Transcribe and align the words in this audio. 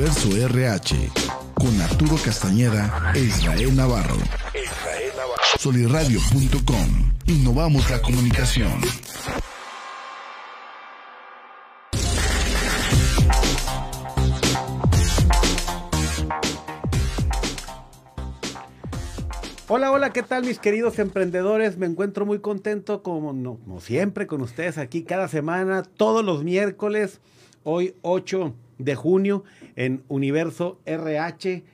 Universo 0.00 0.34
RH 0.34 0.96
con 1.52 1.78
Arturo 1.78 2.16
Castañeda 2.24 3.12
e 3.14 3.18
Israel 3.18 3.76
Navarro. 3.76 4.16
Soliradio.com. 5.58 7.12
Innovamos 7.26 7.90
la 7.90 8.00
comunicación. 8.00 8.80
Hola, 19.68 19.92
hola, 19.92 20.14
¿qué 20.14 20.22
tal 20.22 20.46
mis 20.46 20.58
queridos 20.58 20.98
emprendedores? 20.98 21.76
Me 21.76 21.84
encuentro 21.84 22.24
muy 22.24 22.38
contento 22.38 23.02
como, 23.02 23.34
como 23.34 23.80
siempre 23.82 24.26
con 24.26 24.40
ustedes 24.40 24.78
aquí 24.78 25.02
cada 25.02 25.28
semana, 25.28 25.82
todos 25.82 26.24
los 26.24 26.42
miércoles, 26.42 27.20
hoy 27.64 27.94
8 28.00 28.54
de 28.80 28.94
junio 28.94 29.44
en 29.76 30.02
Universo 30.08 30.80
RH, 30.86 31.64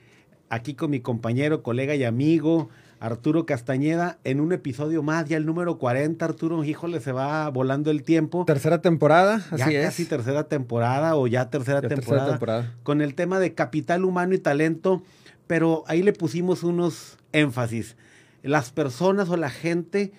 aquí 0.49 0.73
con 0.73 0.91
mi 0.91 0.99
compañero, 0.99 1.63
colega 1.63 1.95
y 1.95 2.03
amigo 2.03 2.69
Arturo 2.99 3.45
Castañeda 3.45 4.17
en 4.23 4.39
un 4.39 4.53
episodio 4.53 5.03
más, 5.03 5.25
ya 5.29 5.37
el 5.37 5.45
número 5.45 5.77
40, 5.77 6.23
Arturo, 6.25 6.63
híjole, 6.63 6.99
se 6.99 7.11
va 7.11 7.47
volando 7.49 7.91
el 7.91 8.03
tiempo. 8.03 8.43
Tercera 8.45 8.81
temporada, 8.81 9.35
así 9.51 9.71
ya 9.71 9.81
es. 9.81 9.85
Casi 9.85 10.05
tercera 10.05 10.45
temporada 10.45 11.15
o 11.15 11.27
ya 11.27 11.49
tercera, 11.49 11.81
Ya 11.81 11.89
tercera 11.89 12.01
temporada, 12.01 12.29
temporada. 12.31 12.75
con 12.83 13.01
el 13.01 13.13
tema 13.13 13.39
de 13.39 13.53
capital 13.53 14.03
humano 14.03 14.33
y 14.33 14.39
talento, 14.39 15.03
pero 15.45 15.83
ahí 15.87 16.01
le 16.01 16.13
pusimos 16.13 16.63
unos 16.63 17.17
énfasis. 17.33 17.95
Las 18.41 18.71
personas 18.71 19.29
o 19.29 19.37
la 19.37 19.49
gente 19.49 20.11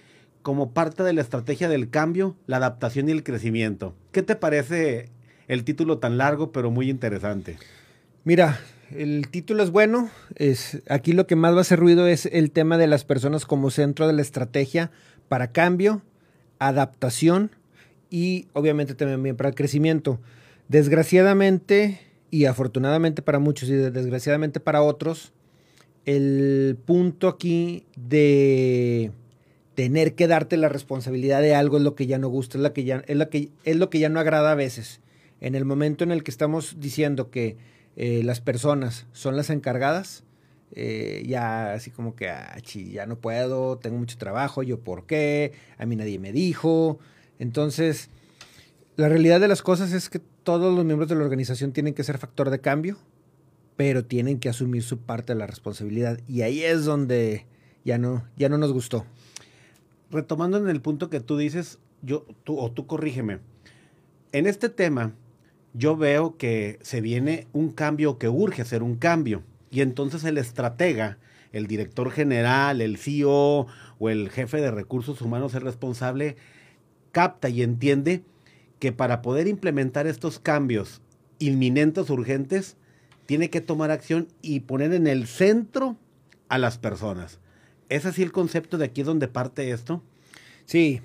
como 0.43 0.71
parte 0.73 1.03
de 1.03 1.13
la 1.13 1.21
estrategia 1.21 1.69
del 1.69 1.91
cambio, 1.91 2.37
la 2.47 2.59
adaptación 2.59 3.09
y 3.09 3.13
el 3.13 3.25
crecimiento. 3.25 3.95
¿Qué 4.13 4.23
te 4.23 4.37
parece 4.37 5.11
el 5.49 5.65
título 5.65 5.99
tan 5.99 6.19
largo 6.19 6.53
pero 6.53 6.71
muy 6.71 6.89
interesante? 6.91 7.59
Mira, 8.25 8.61
el 8.95 9.29
título 9.29 9.63
es 9.63 9.71
bueno. 9.71 10.11
Es, 10.37 10.83
aquí 10.89 11.13
lo 11.13 11.27
que 11.27 11.37
más 11.37 11.55
va 11.55 11.59
a 11.59 11.61
hacer 11.63 11.79
ruido 11.79 12.07
es 12.07 12.27
el 12.27 12.51
tema 12.51 12.79
de 12.79 12.87
las 12.87 13.05
personas 13.05 13.47
como 13.47 13.71
centro 13.71 14.07
de 14.07 14.13
la 14.13 14.23
estrategia 14.23 14.91
para 15.29 15.53
cambio, 15.53 16.03
adaptación 16.59 17.51
y 18.11 18.47
obviamente 18.53 18.95
también 18.95 19.37
para 19.37 19.49
el 19.49 19.55
crecimiento. 19.55 20.21
Desgraciadamente 20.69 22.01
y 22.31 22.45
afortunadamente 22.45 23.23
para 23.23 23.39
muchos 23.39 23.69
y 23.69 23.73
desgraciadamente 23.73 24.61
para 24.61 24.83
otros, 24.83 25.33
el 26.05 26.77
punto 26.85 27.29
aquí 27.29 27.85
de 27.97 29.13
tener 29.75 30.15
que 30.15 30.27
darte 30.27 30.57
la 30.57 30.69
responsabilidad 30.69 31.41
de 31.41 31.55
algo 31.55 31.77
es 31.77 31.83
lo 31.83 31.95
que 31.95 32.07
ya 32.07 32.19
no 32.19 32.29
gusta, 32.29 32.59
es, 32.59 32.63
la 32.63 32.73
que 32.73 33.03
es, 33.07 33.27
que, 33.29 33.51
es 33.65 33.77
lo 33.77 33.91
que 33.91 33.99
ya 33.99 34.09
no 34.09 34.21
agrada 34.21 34.53
a 34.53 34.55
veces. 34.55 35.01
En 35.41 35.55
el 35.55 35.65
momento 35.65 36.05
en 36.05 36.13
el 36.13 36.23
que 36.23 36.31
estamos 36.31 36.77
diciendo 36.79 37.31
que 37.31 37.57
eh, 37.97 38.23
las 38.25 38.41
personas 38.41 39.07
son 39.13 39.37
las 39.37 39.51
encargadas, 39.51 40.25
eh, 40.73 41.25
ya 41.27 41.73
así 41.73 41.91
como 41.91 42.15
que, 42.15 42.29
ah, 42.29 42.57
ya 42.63 43.07
no 43.07 43.19
puedo, 43.19 43.79
tengo 43.79 43.99
mucho 43.99 44.19
trabajo, 44.19 44.63
yo 44.63 44.81
por 44.81 45.07
qué, 45.07 45.53
a 45.79 45.87
mí 45.87 45.97
nadie 45.97 46.19
me 46.19 46.33
dijo. 46.33 46.99
Entonces, 47.39 48.11
la 48.97 49.09
realidad 49.09 49.41
de 49.41 49.49
las 49.49 49.63
cosas 49.63 49.93
es 49.93 50.09
que 50.11 50.21
todos 50.43 50.75
los 50.75 50.85
miembros 50.85 51.09
de 51.09 51.15
la 51.15 51.25
organización 51.25 51.73
tienen 51.73 51.95
que 51.95 52.05
ser 52.05 52.19
factor 52.19 52.51
de 52.51 52.61
cambio, 52.61 52.99
pero 53.77 54.05
tienen 54.05 54.41
que 54.41 54.49
asumir 54.49 54.83
su 54.83 54.99
parte 54.99 55.33
de 55.33 55.39
la 55.39 55.47
responsabilidad. 55.47 56.21
Y 56.27 56.43
ahí 56.43 56.63
es 56.63 56.85
donde 56.85 57.47
ya 57.85 57.99
no, 57.99 58.25
ya 58.37 58.49
no 58.49 58.59
nos 58.59 58.73
gustó. 58.73 59.07
Retomando 60.11 60.59
en 60.59 60.69
el 60.69 60.81
punto 60.81 61.11
que 61.11 61.21
tú 61.21 61.37
dices, 61.37 61.79
yo, 62.03 62.27
tú, 62.45 62.59
o 62.59 62.73
tú 62.73 62.87
corrígeme. 62.87 63.39
En 64.33 64.47
este 64.47 64.69
tema, 64.69 65.15
yo 65.79 65.97
veo 65.97 66.37
que 66.37 66.81
se 66.83 67.01
viene 67.01 67.47
un 67.53 67.71
cambio 67.71 68.19
que 68.19 68.29
urge 68.29 68.63
hacer 68.63 68.83
un 68.83 68.97
cambio. 68.97 69.45
Y 69.71 69.81
entonces 69.81 70.25
el 70.25 70.37
estratega, 70.37 71.19
el 71.53 71.69
director 71.69 72.11
general, 72.11 72.81
el 72.81 72.99
CEO 72.99 73.69
o 73.99 74.11
el 74.11 74.29
jefe 74.29 74.61
de 74.61 74.73
recursos 74.73 75.23
humanos, 75.23 75.55
el 75.55 75.63
responsable, 75.63 76.37
capta 77.13 77.49
y 77.49 77.63
entiende 77.63 78.25
que 78.81 78.91
para 78.91 79.23
poder 79.23 79.47
implementar 79.47 80.09
estos 80.09 80.41
cambios 80.41 81.01
inminentes, 81.39 82.11
urgentes, 82.11 82.77
tiene 83.27 83.49
que 83.49 83.61
tomar 83.61 83.93
acción 83.93 84.27
y 84.43 84.61
poner 84.61 84.93
en 84.93 85.07
el 85.07 85.29
centro 85.29 85.97
a 86.49 86.59
las 86.59 86.79
personas. 86.79 87.39
¿Es 87.89 88.05
así 88.05 88.25
el 88.25 88.33
concepto 88.33 88.79
de 88.79 88.87
aquí 88.87 89.05
donde 89.05 89.29
parte 89.29 89.71
esto? 89.71 90.03
Sí. 90.65 91.03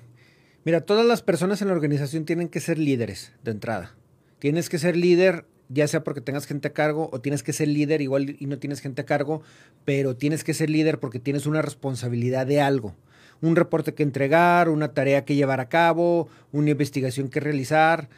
Mira, 0.64 0.80
todas 0.80 1.06
las 1.06 1.22
personas 1.22 1.62
en 1.62 1.68
la 1.68 1.74
organización 1.74 2.24
tienen 2.24 2.48
que 2.48 2.60
ser 2.60 2.78
líderes 2.78 3.32
de 3.44 3.52
entrada. 3.52 3.94
Tienes 4.44 4.68
que 4.68 4.78
ser 4.78 4.94
líder, 4.94 5.46
ya 5.70 5.88
sea 5.88 6.04
porque 6.04 6.20
tengas 6.20 6.44
gente 6.44 6.68
a 6.68 6.74
cargo 6.74 7.08
o 7.10 7.22
tienes 7.22 7.42
que 7.42 7.54
ser 7.54 7.66
líder 7.66 8.02
igual 8.02 8.36
y 8.38 8.44
no 8.44 8.58
tienes 8.58 8.82
gente 8.82 9.00
a 9.00 9.06
cargo, 9.06 9.40
pero 9.86 10.18
tienes 10.18 10.44
que 10.44 10.52
ser 10.52 10.68
líder 10.68 11.00
porque 11.00 11.18
tienes 11.18 11.46
una 11.46 11.62
responsabilidad 11.62 12.46
de 12.46 12.60
algo. 12.60 12.94
Un 13.40 13.56
reporte 13.56 13.94
que 13.94 14.02
entregar, 14.02 14.68
una 14.68 14.92
tarea 14.92 15.24
que 15.24 15.34
llevar 15.34 15.60
a 15.60 15.70
cabo, 15.70 16.28
una 16.52 16.72
investigación 16.72 17.30
que 17.30 17.40
realizar, 17.40 18.10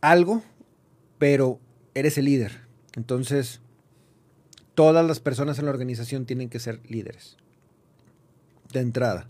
algo, 0.00 0.44
pero 1.18 1.58
eres 1.94 2.16
el 2.16 2.26
líder. 2.26 2.60
Entonces, 2.94 3.60
todas 4.76 5.04
las 5.04 5.18
personas 5.18 5.58
en 5.58 5.64
la 5.64 5.72
organización 5.72 6.26
tienen 6.26 6.48
que 6.48 6.60
ser 6.60 6.78
líderes. 6.88 7.38
De 8.72 8.78
entrada. 8.78 9.28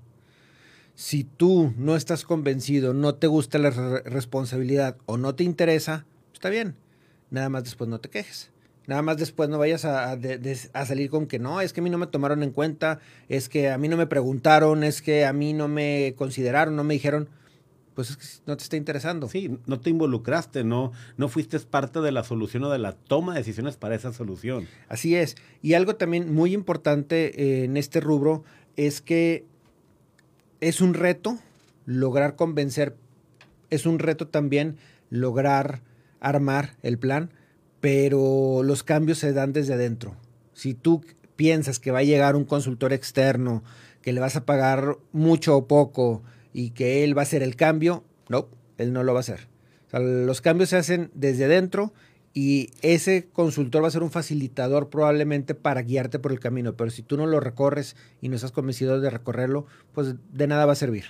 Si 0.94 1.25
tú 1.25 1.75
no 1.77 1.96
estás 1.96 2.25
convencido, 2.25 2.94
no 2.94 3.17
te 3.17 3.26
gusta 3.26 3.58
la 3.58 3.70
re 3.70 4.02
responsabilidad 4.02 4.96
o 5.06 5.17
no 5.17 5.35
te 5.35 5.43
interesa, 5.43 6.06
está 6.32 6.50
bien. 6.50 6.76
Nada 7.31 7.49
más 7.49 7.64
después 7.64 7.91
no 7.91 7.99
te 7.99 8.11
quejes. 8.11 8.52
Nada 8.87 9.02
más 9.02 9.17
después 9.17 9.49
no 9.49 9.58
vayas 9.58 9.85
a, 9.85 10.11
a, 10.11 10.17
de, 10.17 10.58
a, 10.73 10.87
salir 10.87 11.11
con 11.11 11.26
que 11.26 11.38
no, 11.38 11.61
es 11.61 11.73
que 11.73 11.81
a 11.81 11.82
mí 11.82 11.91
no 11.91 11.99
me 11.99 12.06
tomaron 12.06 12.43
en 12.43 12.50
cuenta, 12.50 13.00
es 13.29 13.49
que 13.49 13.70
a 13.70 13.79
mí 13.79 13.88
no 13.88 13.96
me 13.96 14.06
preguntaron, 14.06 14.85
es 14.85 15.00
que 15.00 15.25
a 15.25 15.32
mí 15.32 15.52
no 15.52 15.69
me 15.69 16.14
consideraron, 16.17 16.76
no 16.76 16.85
me 16.85 16.94
dijeron. 16.94 17.29
Pues 17.94 18.11
es 18.11 18.17
que 18.17 18.26
no 18.46 18.56
te 18.56 18.64
está 18.64 18.76
interesando. 18.76 19.29
Sí, 19.29 19.58
no 19.67 19.81
te 19.81 19.88
involucraste, 19.88 20.64
no, 20.64 20.93
no 21.17 21.29
fuiste 21.29 21.58
parte 21.61 22.00
de 22.00 22.11
la 22.12 22.25
solución 22.25 22.64
o 22.64 22.70
de 22.70 22.79
la 22.79 22.93
toma 22.93 23.35
de 23.35 23.38
decisiones 23.41 23.76
para 23.76 23.94
esa 23.94 24.12
solución. 24.12 24.67
Así 24.88 25.14
es. 25.14 25.37
Y 25.62 25.75
algo 25.75 25.94
también 25.94 26.35
muy 26.35 26.52
importante 26.55 27.41
eh, 27.41 27.64
en 27.64 27.76
este 27.76 28.00
rubro 28.00 28.43
es 28.76 29.00
que 29.00 29.46
es 30.64 30.81
un 30.81 30.94
reto 30.94 31.38
lograr 31.84 32.37
convencer, 32.37 32.96
es 33.69 33.84
un 33.84 33.99
reto 33.99 34.28
también 34.28 34.76
lograr 35.11 35.82
armar 36.20 36.76
el 36.82 36.99
plan, 36.99 37.31
pero 37.81 38.62
los 38.62 38.82
cambios 38.82 39.19
se 39.19 39.34
dan 39.34 39.52
desde 39.52 39.75
adentro. 39.75 40.16
Si 40.55 40.72
tú 40.72 41.05
piensas 41.37 41.78
que 41.78 41.90
va 41.90 41.99
a 41.99 42.05
llegar 42.05 42.34
un 42.34 42.46
consultor 42.46 42.94
externo, 42.94 43.62
que 44.00 44.14
le 44.14 44.20
vas 44.20 44.37
a 44.37 44.46
pagar 44.46 44.96
mucho 45.12 45.55
o 45.55 45.66
poco 45.69 46.22
y 46.55 46.70
que 46.70 47.05
él 47.05 47.17
va 47.17 47.22
a 47.22 47.25
hacer 47.25 47.43
el 47.43 47.56
cambio, 47.56 48.02
no, 48.31 48.49
él 48.78 48.94
no 48.94 49.02
lo 49.02 49.12
va 49.12 49.19
a 49.19 49.20
hacer. 49.20 49.49
Los 49.93 50.40
cambios 50.40 50.70
se 50.70 50.76
hacen 50.76 51.10
desde 51.14 51.44
adentro 51.44 51.93
y 52.34 52.70
ese 52.82 53.28
consultor 53.32 53.84
va 53.84 53.88
a 53.88 53.92
ser 53.92 54.02
un 54.02 54.10
facilitador 54.10 54.90
probablemente 54.90 55.54
para 55.54 55.82
guiarte 55.82 56.19
por 56.19 56.32
el 56.32 56.40
camino, 56.40 56.76
pero 56.76 56.90
si 56.90 57.02
tú 57.02 57.16
no 57.16 57.26
lo 57.26 57.38
recorres 57.38 57.94
y 58.20 58.28
no 58.28 58.34
estás 58.34 58.50
convencido 58.50 59.00
de 59.00 59.08
recorrerlo, 59.08 59.66
pues 59.92 60.16
de 60.32 60.46
nada 60.48 60.66
va 60.66 60.72
a 60.72 60.76
servir. 60.76 61.04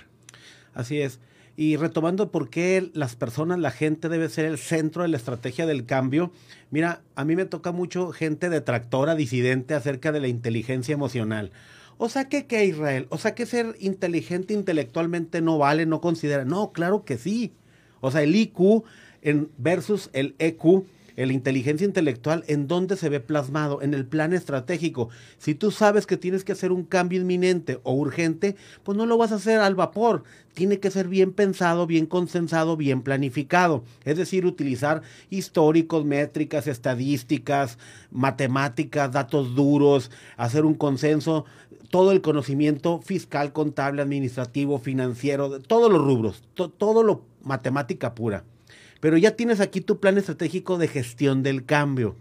Así 0.75 1.01
es. 1.01 1.19
Y 1.57 1.77
retomando 1.77 2.31
por 2.31 2.49
qué 2.49 2.91
las 2.93 3.15
personas, 3.15 3.57
la 3.57 3.71
gente 3.71 4.07
debe 4.07 4.29
ser 4.29 4.45
el 4.45 4.59
centro 4.59 5.01
de 5.01 5.07
la 5.07 5.17
estrategia 5.17 5.65
del 5.65 5.85
cambio, 5.85 6.31
mira, 6.69 7.01
a 7.15 7.25
mí 7.25 7.35
me 7.35 7.45
toca 7.45 7.71
mucho 7.71 8.11
gente 8.11 8.49
detractora, 8.49 9.15
disidente 9.15 9.73
acerca 9.73 10.11
de 10.11 10.19
la 10.19 10.27
inteligencia 10.27 10.93
emocional. 10.93 11.51
O 11.97 12.09
sea 12.09 12.29
que 12.29 12.45
qué, 12.45 12.65
Israel, 12.65 13.07
o 13.09 13.17
sea 13.17 13.33
que 13.33 13.45
ser 13.45 13.77
inteligente 13.79 14.53
intelectualmente 14.53 15.41
no 15.41 15.57
vale, 15.57 15.85
no 15.87 16.01
considera. 16.01 16.45
No, 16.45 16.71
claro 16.71 17.03
que 17.03 17.17
sí. 17.17 17.53
O 18.01 18.11
sea, 18.11 18.21
el 18.21 18.35
IQ 18.35 18.83
en 19.21 19.49
versus 19.57 20.09
el 20.13 20.35
EQ 20.37 20.83
la 21.15 21.33
inteligencia 21.33 21.85
intelectual, 21.85 22.43
¿en 22.47 22.67
dónde 22.67 22.97
se 22.97 23.09
ve 23.09 23.19
plasmado? 23.19 23.81
En 23.81 23.93
el 23.93 24.05
plan 24.05 24.33
estratégico. 24.33 25.09
Si 25.37 25.55
tú 25.55 25.71
sabes 25.71 26.05
que 26.05 26.17
tienes 26.17 26.43
que 26.43 26.51
hacer 26.51 26.71
un 26.71 26.83
cambio 26.83 27.21
inminente 27.21 27.79
o 27.83 27.93
urgente, 27.93 28.55
pues 28.83 28.97
no 28.97 29.05
lo 29.05 29.17
vas 29.17 29.31
a 29.31 29.35
hacer 29.35 29.59
al 29.59 29.75
vapor. 29.75 30.23
Tiene 30.53 30.79
que 30.79 30.91
ser 30.91 31.07
bien 31.07 31.31
pensado, 31.31 31.87
bien 31.87 32.05
consensado, 32.05 32.77
bien 32.77 33.01
planificado. 33.01 33.83
Es 34.03 34.17
decir, 34.17 34.45
utilizar 34.45 35.01
históricos, 35.29 36.05
métricas, 36.05 36.67
estadísticas, 36.67 37.77
matemáticas, 38.11 39.11
datos 39.11 39.55
duros, 39.55 40.11
hacer 40.37 40.65
un 40.65 40.75
consenso, 40.75 41.45
todo 41.89 42.11
el 42.11 42.21
conocimiento 42.21 42.99
fiscal, 43.01 43.53
contable, 43.53 44.01
administrativo, 44.01 44.79
financiero, 44.79 45.61
todos 45.61 45.91
los 45.91 46.01
rubros, 46.01 46.43
to 46.53 46.69
todo 46.69 47.03
lo 47.03 47.23
matemática 47.43 48.15
pura. 48.15 48.43
Pero 49.05 49.17
ya 49.17 49.35
tienes 49.35 49.59
aquí 49.59 49.81
tu 49.81 49.99
plan 49.99 50.17
estratégico 50.17 50.79
de 50.79 50.87
gestión 50.87 51.43
del 51.43 51.63
cambio. 51.63 52.15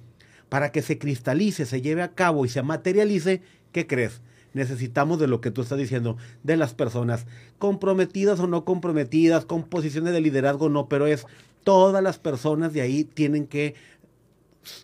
Para 0.51 0.71
que 0.71 0.83
se 0.83 0.99
cristalice, 0.99 1.65
se 1.65 1.81
lleve 1.81 2.03
a 2.03 2.13
cabo 2.13 2.45
y 2.45 2.51
se 2.51 2.63
materialice, 2.63 3.41
¿qué 3.73 3.87
crees? 3.87 4.21
Necesitamos 4.53 5.19
de 5.19 5.27
lo 5.27 5.41
que 5.41 5.51
tú 5.51 5.63
estás 5.63 5.79
diciendo, 5.79 6.19
de 6.43 6.59
las 6.59 6.75
personas, 6.75 7.25
comprometidas 7.59 8.39
o 8.39 8.47
no 8.49 8.67
comprometidas, 8.67 9.47
con 9.47 9.63
posiciones 9.63 10.13
de 10.13 10.21
liderazgo 10.21 10.67
o 10.67 10.69
no, 10.69 10.87
pero 10.87 11.07
es 11.07 11.27
todas 11.63 12.03
las 12.03 12.19
personas 12.19 12.75
de 12.75 12.83
ahí 12.83 13.05
tienen 13.05 13.47
que 13.47 13.77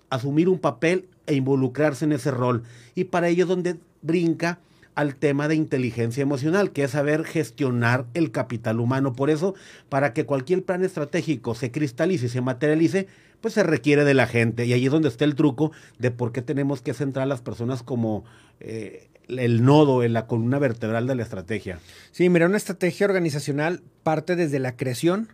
asumir 0.08 0.48
un 0.48 0.58
papel 0.58 1.06
e 1.26 1.34
involucrarse 1.34 2.06
en 2.06 2.12
ese 2.12 2.30
rol. 2.30 2.62
Y 2.94 3.04
para 3.04 3.28
ello 3.28 3.44
es 3.44 3.48
donde 3.50 3.76
brinca 4.00 4.58
al 4.94 5.14
tema 5.14 5.48
de 5.48 5.54
inteligencia 5.54 6.22
emocional, 6.22 6.72
que 6.72 6.84
es 6.84 6.90
saber 6.90 7.24
gestionar 7.24 8.06
el 8.14 8.30
capital 8.30 8.80
humano. 8.80 9.14
Por 9.14 9.30
eso, 9.30 9.54
para 9.88 10.12
que 10.12 10.26
cualquier 10.26 10.64
plan 10.64 10.84
estratégico 10.84 11.54
se 11.54 11.70
cristalice 11.70 12.26
y 12.26 12.28
se 12.28 12.40
materialice, 12.40 13.06
pues 13.40 13.54
se 13.54 13.62
requiere 13.62 14.04
de 14.04 14.14
la 14.14 14.26
gente. 14.26 14.66
Y 14.66 14.72
ahí 14.72 14.86
es 14.86 14.92
donde 14.92 15.08
está 15.08 15.24
el 15.24 15.34
truco 15.34 15.72
de 15.98 16.10
por 16.10 16.32
qué 16.32 16.42
tenemos 16.42 16.82
que 16.82 16.94
centrar 16.94 17.24
a 17.24 17.26
las 17.26 17.40
personas 17.40 17.82
como 17.82 18.24
eh, 18.60 19.08
el 19.28 19.64
nodo 19.64 20.02
en 20.02 20.12
la 20.12 20.26
columna 20.26 20.58
vertebral 20.58 21.06
de 21.06 21.14
la 21.14 21.22
estrategia. 21.22 21.78
Sí, 22.12 22.28
mira, 22.28 22.46
una 22.46 22.56
estrategia 22.56 23.06
organizacional 23.06 23.82
parte 24.02 24.36
desde 24.36 24.58
la 24.58 24.76
creación, 24.76 25.28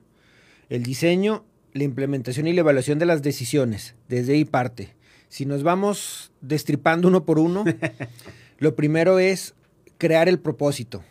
el 0.69 0.83
diseño, 0.83 1.45
la 1.73 1.85
implementación 1.85 2.47
y 2.47 2.53
la 2.53 2.61
evaluación 2.61 2.99
de 2.99 3.07
las 3.07 3.23
decisiones. 3.23 3.95
Desde 4.09 4.35
ahí 4.35 4.45
parte. 4.45 4.95
Si 5.29 5.45
nos 5.45 5.63
vamos 5.63 6.33
destripando 6.41 7.09
uno 7.09 7.25
por 7.25 7.39
uno, 7.39 7.65
lo 8.59 8.75
primero 8.75 9.19
es 9.19 9.55
crear 9.99 10.29
el 10.29 10.39
propósito. 10.39 11.03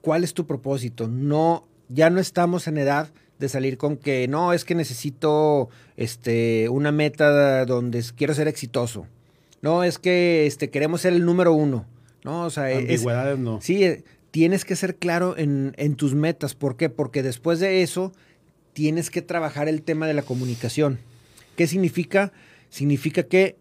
¿Cuál 0.00 0.24
es 0.24 0.34
tu 0.34 0.46
propósito? 0.46 1.08
No, 1.08 1.66
ya 1.88 2.10
no 2.10 2.20
estamos 2.20 2.66
en 2.68 2.78
edad 2.78 3.10
de 3.38 3.48
salir 3.48 3.78
con 3.78 3.96
que 3.96 4.28
no, 4.28 4.52
es 4.52 4.64
que 4.64 4.74
necesito 4.74 5.68
este, 5.96 6.68
una 6.68 6.92
meta 6.92 7.64
donde 7.64 8.04
quiero 8.16 8.34
ser 8.34 8.48
exitoso. 8.48 9.06
No, 9.62 9.82
es 9.82 9.98
que 9.98 10.46
este, 10.46 10.70
queremos 10.70 11.00
ser 11.00 11.14
el 11.14 11.24
número 11.24 11.52
uno. 11.52 11.86
No, 12.22 12.44
o 12.44 12.50
sea, 12.50 12.76
Ambigüedades 12.76 13.38
no. 13.38 13.60
Sí, 13.60 13.84
eh, 13.84 14.04
tienes 14.30 14.64
que 14.64 14.76
ser 14.76 14.96
claro 14.96 15.36
en, 15.36 15.74
en 15.76 15.94
tus 15.94 16.14
metas. 16.14 16.54
¿Por 16.54 16.76
qué? 16.76 16.90
Porque 16.90 17.22
después 17.22 17.60
de 17.60 17.82
eso 17.82 18.12
tienes 18.72 19.10
que 19.10 19.22
trabajar 19.22 19.68
el 19.68 19.82
tema 19.82 20.06
de 20.06 20.14
la 20.14 20.22
comunicación. 20.22 20.98
¿Qué 21.56 21.66
significa? 21.66 22.32
Significa 22.68 23.22
que 23.22 23.56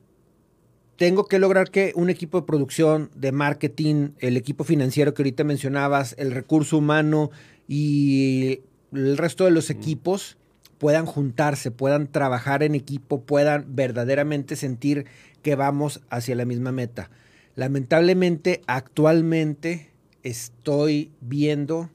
tengo 0.98 1.26
que 1.26 1.40
lograr 1.40 1.72
que 1.72 1.92
un 1.96 2.10
equipo 2.10 2.40
de 2.40 2.48
producción, 2.48 3.10
de 3.16 3.32
marketing, 3.32 4.10
el 4.20 4.38
equipo 4.38 4.64
financiero 4.64 5.14
que 5.14 5.24
ahorita 5.24 5.44
mencionabas, 5.44 6.16
el 6.18 6.32
recurso 6.32 6.78
humano 6.78 7.32
y 7.68 8.62
el 8.92 9.18
resto 9.18 9.46
de 9.46 9.52
los 9.52 9.70
equipos 9.70 10.38
puedan 10.78 11.06
juntarse, 11.06 11.72
puedan 11.72 12.08
trabajar 12.08 12.62
en 12.62 12.76
equipo, 12.76 13.22
puedan 13.22 13.76
verdaderamente 13.76 14.56
sentir 14.56 15.06
que 15.42 15.56
vamos 15.56 16.02
hacia 16.10 16.36
la 16.36 16.46
misma 16.46 16.72
meta. 16.72 17.10
Lamentablemente, 17.56 18.62
actualmente 18.68 19.92
estoy 20.24 21.12
viendo 21.22 21.90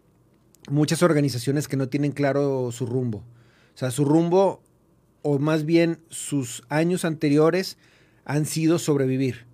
muchas 0.71 1.03
organizaciones 1.03 1.69
que 1.69 1.77
no 1.77 1.89
tienen 1.89 2.13
claro 2.13 2.71
su 2.73 2.87
rumbo. 2.87 3.19
O 3.19 3.79
sea, 3.79 3.91
su 3.91 4.05
rumbo, 4.05 4.63
o 5.23 5.39
más 5.39 5.65
bien 5.65 5.99
sus 6.09 6.63
años 6.69 7.05
anteriores, 7.05 7.79
han 8.29 8.47
sido 8.47 8.79
sobrevivir. 8.79 9.47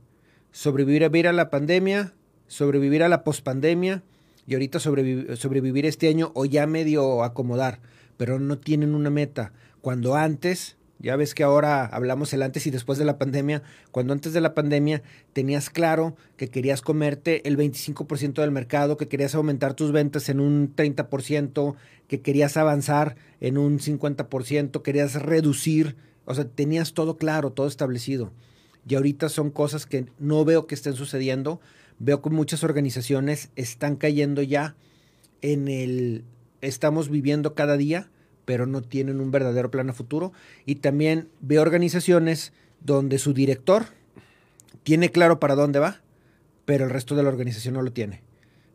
Sobrevivir 0.52 1.04
a, 1.04 1.08
ver 1.08 1.28
a 1.28 1.32
la 1.32 1.48
pandemia, 1.48 2.12
sobrevivir 2.46 3.02
a 3.02 3.08
la 3.08 3.24
pospandemia 3.24 4.02
y 4.46 4.54
ahorita 4.54 4.78
sobrevivir 4.78 5.86
este 5.86 6.08
año 6.08 6.32
o 6.34 6.44
ya 6.44 6.66
medio 6.66 7.24
acomodar, 7.24 7.80
pero 8.18 8.38
no 8.38 8.58
tienen 8.58 8.94
una 8.94 9.08
meta. 9.08 9.52
Cuando 9.80 10.16
antes 10.16 10.76
ya 10.98 11.16
ves 11.16 11.34
que 11.34 11.44
ahora 11.44 11.84
hablamos 11.84 12.32
el 12.32 12.42
antes 12.42 12.66
y 12.66 12.70
después 12.70 12.98
de 12.98 13.04
la 13.04 13.18
pandemia. 13.18 13.62
Cuando 13.90 14.12
antes 14.12 14.32
de 14.32 14.40
la 14.40 14.54
pandemia 14.54 15.02
tenías 15.32 15.68
claro 15.68 16.16
que 16.36 16.48
querías 16.48 16.82
comerte 16.82 17.46
el 17.46 17.58
25% 17.58 18.40
del 18.40 18.50
mercado, 18.50 18.96
que 18.96 19.08
querías 19.08 19.34
aumentar 19.34 19.74
tus 19.74 19.92
ventas 19.92 20.28
en 20.28 20.40
un 20.40 20.74
30%, 20.74 21.74
que 22.08 22.20
querías 22.22 22.56
avanzar 22.56 23.16
en 23.40 23.58
un 23.58 23.80
50%, 23.80 24.82
querías 24.82 25.14
reducir, 25.20 25.96
o 26.24 26.34
sea, 26.34 26.44
tenías 26.46 26.94
todo 26.94 27.18
claro, 27.18 27.50
todo 27.50 27.66
establecido. 27.66 28.32
Y 28.86 28.94
ahorita 28.94 29.28
son 29.28 29.50
cosas 29.50 29.86
que 29.86 30.06
no 30.18 30.44
veo 30.44 30.66
que 30.66 30.74
estén 30.74 30.94
sucediendo. 30.94 31.60
Veo 31.98 32.20
que 32.22 32.30
muchas 32.30 32.64
organizaciones 32.64 33.50
están 33.56 33.96
cayendo 33.96 34.42
ya 34.42 34.76
en 35.42 35.68
el 35.68 36.24
estamos 36.60 37.10
viviendo 37.10 37.54
cada 37.54 37.76
día 37.76 38.08
pero 38.44 38.66
no 38.66 38.82
tienen 38.82 39.20
un 39.20 39.30
verdadero 39.30 39.70
plan 39.70 39.90
a 39.90 39.92
futuro. 39.92 40.32
Y 40.66 40.76
también 40.76 41.28
veo 41.40 41.62
organizaciones 41.62 42.52
donde 42.80 43.18
su 43.18 43.32
director 43.32 43.86
tiene 44.82 45.10
claro 45.10 45.40
para 45.40 45.54
dónde 45.54 45.78
va, 45.78 46.02
pero 46.64 46.84
el 46.84 46.90
resto 46.90 47.14
de 47.14 47.22
la 47.22 47.30
organización 47.30 47.74
no 47.74 47.82
lo 47.82 47.92
tiene. 47.92 48.22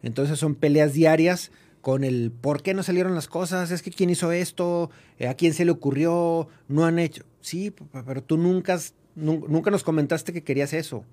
Entonces 0.01 0.39
son 0.39 0.56
peleas 0.56 0.94
diarias 0.94 1.51
con 1.82 2.04
el 2.04 2.32
por 2.32 2.62
qué 2.62 2.74
no 2.74 2.84
salieron 2.84 3.16
las 3.16 3.28
cosas, 3.28 3.72
es 3.72 3.82
que 3.82 3.92
quién 3.92 4.10
hizo 4.10 4.32
esto, 4.32 4.89
eh, 5.18 5.28
a 5.28 5.36
quién 5.36 5.54
se 5.54 5.66
le 5.66 5.72
ocurrió, 5.72 6.48
no 6.68 6.86
han 6.86 7.00
hecho. 7.00 7.24
Sí, 7.42 7.74
pero 8.06 8.22
tú 8.22 8.38
nunca, 8.38 8.80
nunca 9.20 9.72
nos 9.72 9.84
comentaste 9.84 10.34
que 10.34 10.44
querías 10.44 10.74
eso. 10.74 11.04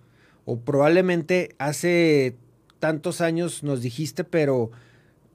O 0.45 0.59
probablemente 0.59 1.55
hace 1.59 2.37
tantos 2.79 3.21
años 3.21 3.63
nos 3.63 3.83
dijiste, 3.83 4.25
pero 4.25 4.71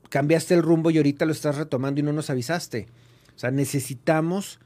cambiaste 0.09 0.53
el 0.53 0.61
rumbo 0.61 0.91
y 0.91 0.97
ahorita 0.97 1.25
lo 1.25 1.31
estás 1.31 1.57
retomando 1.57 1.99
y 1.99 2.03
no 2.03 2.13
nos 2.13 2.29
avisaste. 2.29 2.87
O 3.35 3.39
sea, 3.39 3.51
necesitamos 3.51 4.59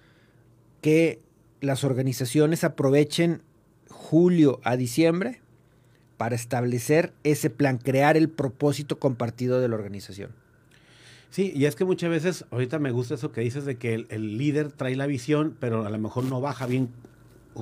que 0.81 1.19
las 1.61 1.83
organizaciones 1.83 2.63
aprovechen 2.63 3.41
julio 3.89 4.59
a 4.63 4.75
diciembre 4.77 5.41
para 6.17 6.35
establecer 6.35 7.13
ese 7.23 7.49
plan, 7.49 7.77
crear 7.77 8.17
el 8.17 8.29
propósito 8.29 8.99
compartido 8.99 9.59
de 9.59 9.67
la 9.67 9.75
organización. 9.75 10.31
Sí, 11.29 11.51
y 11.55 11.65
es 11.65 11.75
que 11.75 11.85
muchas 11.85 12.09
veces, 12.09 12.45
ahorita 12.51 12.79
me 12.79 12.91
gusta 12.91 13.15
eso 13.15 13.31
que 13.31 13.41
dices 13.41 13.65
de 13.65 13.75
que 13.75 13.93
el, 13.93 14.07
el 14.09 14.37
líder 14.37 14.71
trae 14.71 14.95
la 14.95 15.07
visión, 15.07 15.57
pero 15.59 15.85
a 15.85 15.89
lo 15.89 15.97
mejor 15.97 16.23
no 16.25 16.39
baja 16.39 16.65
bien 16.65 16.89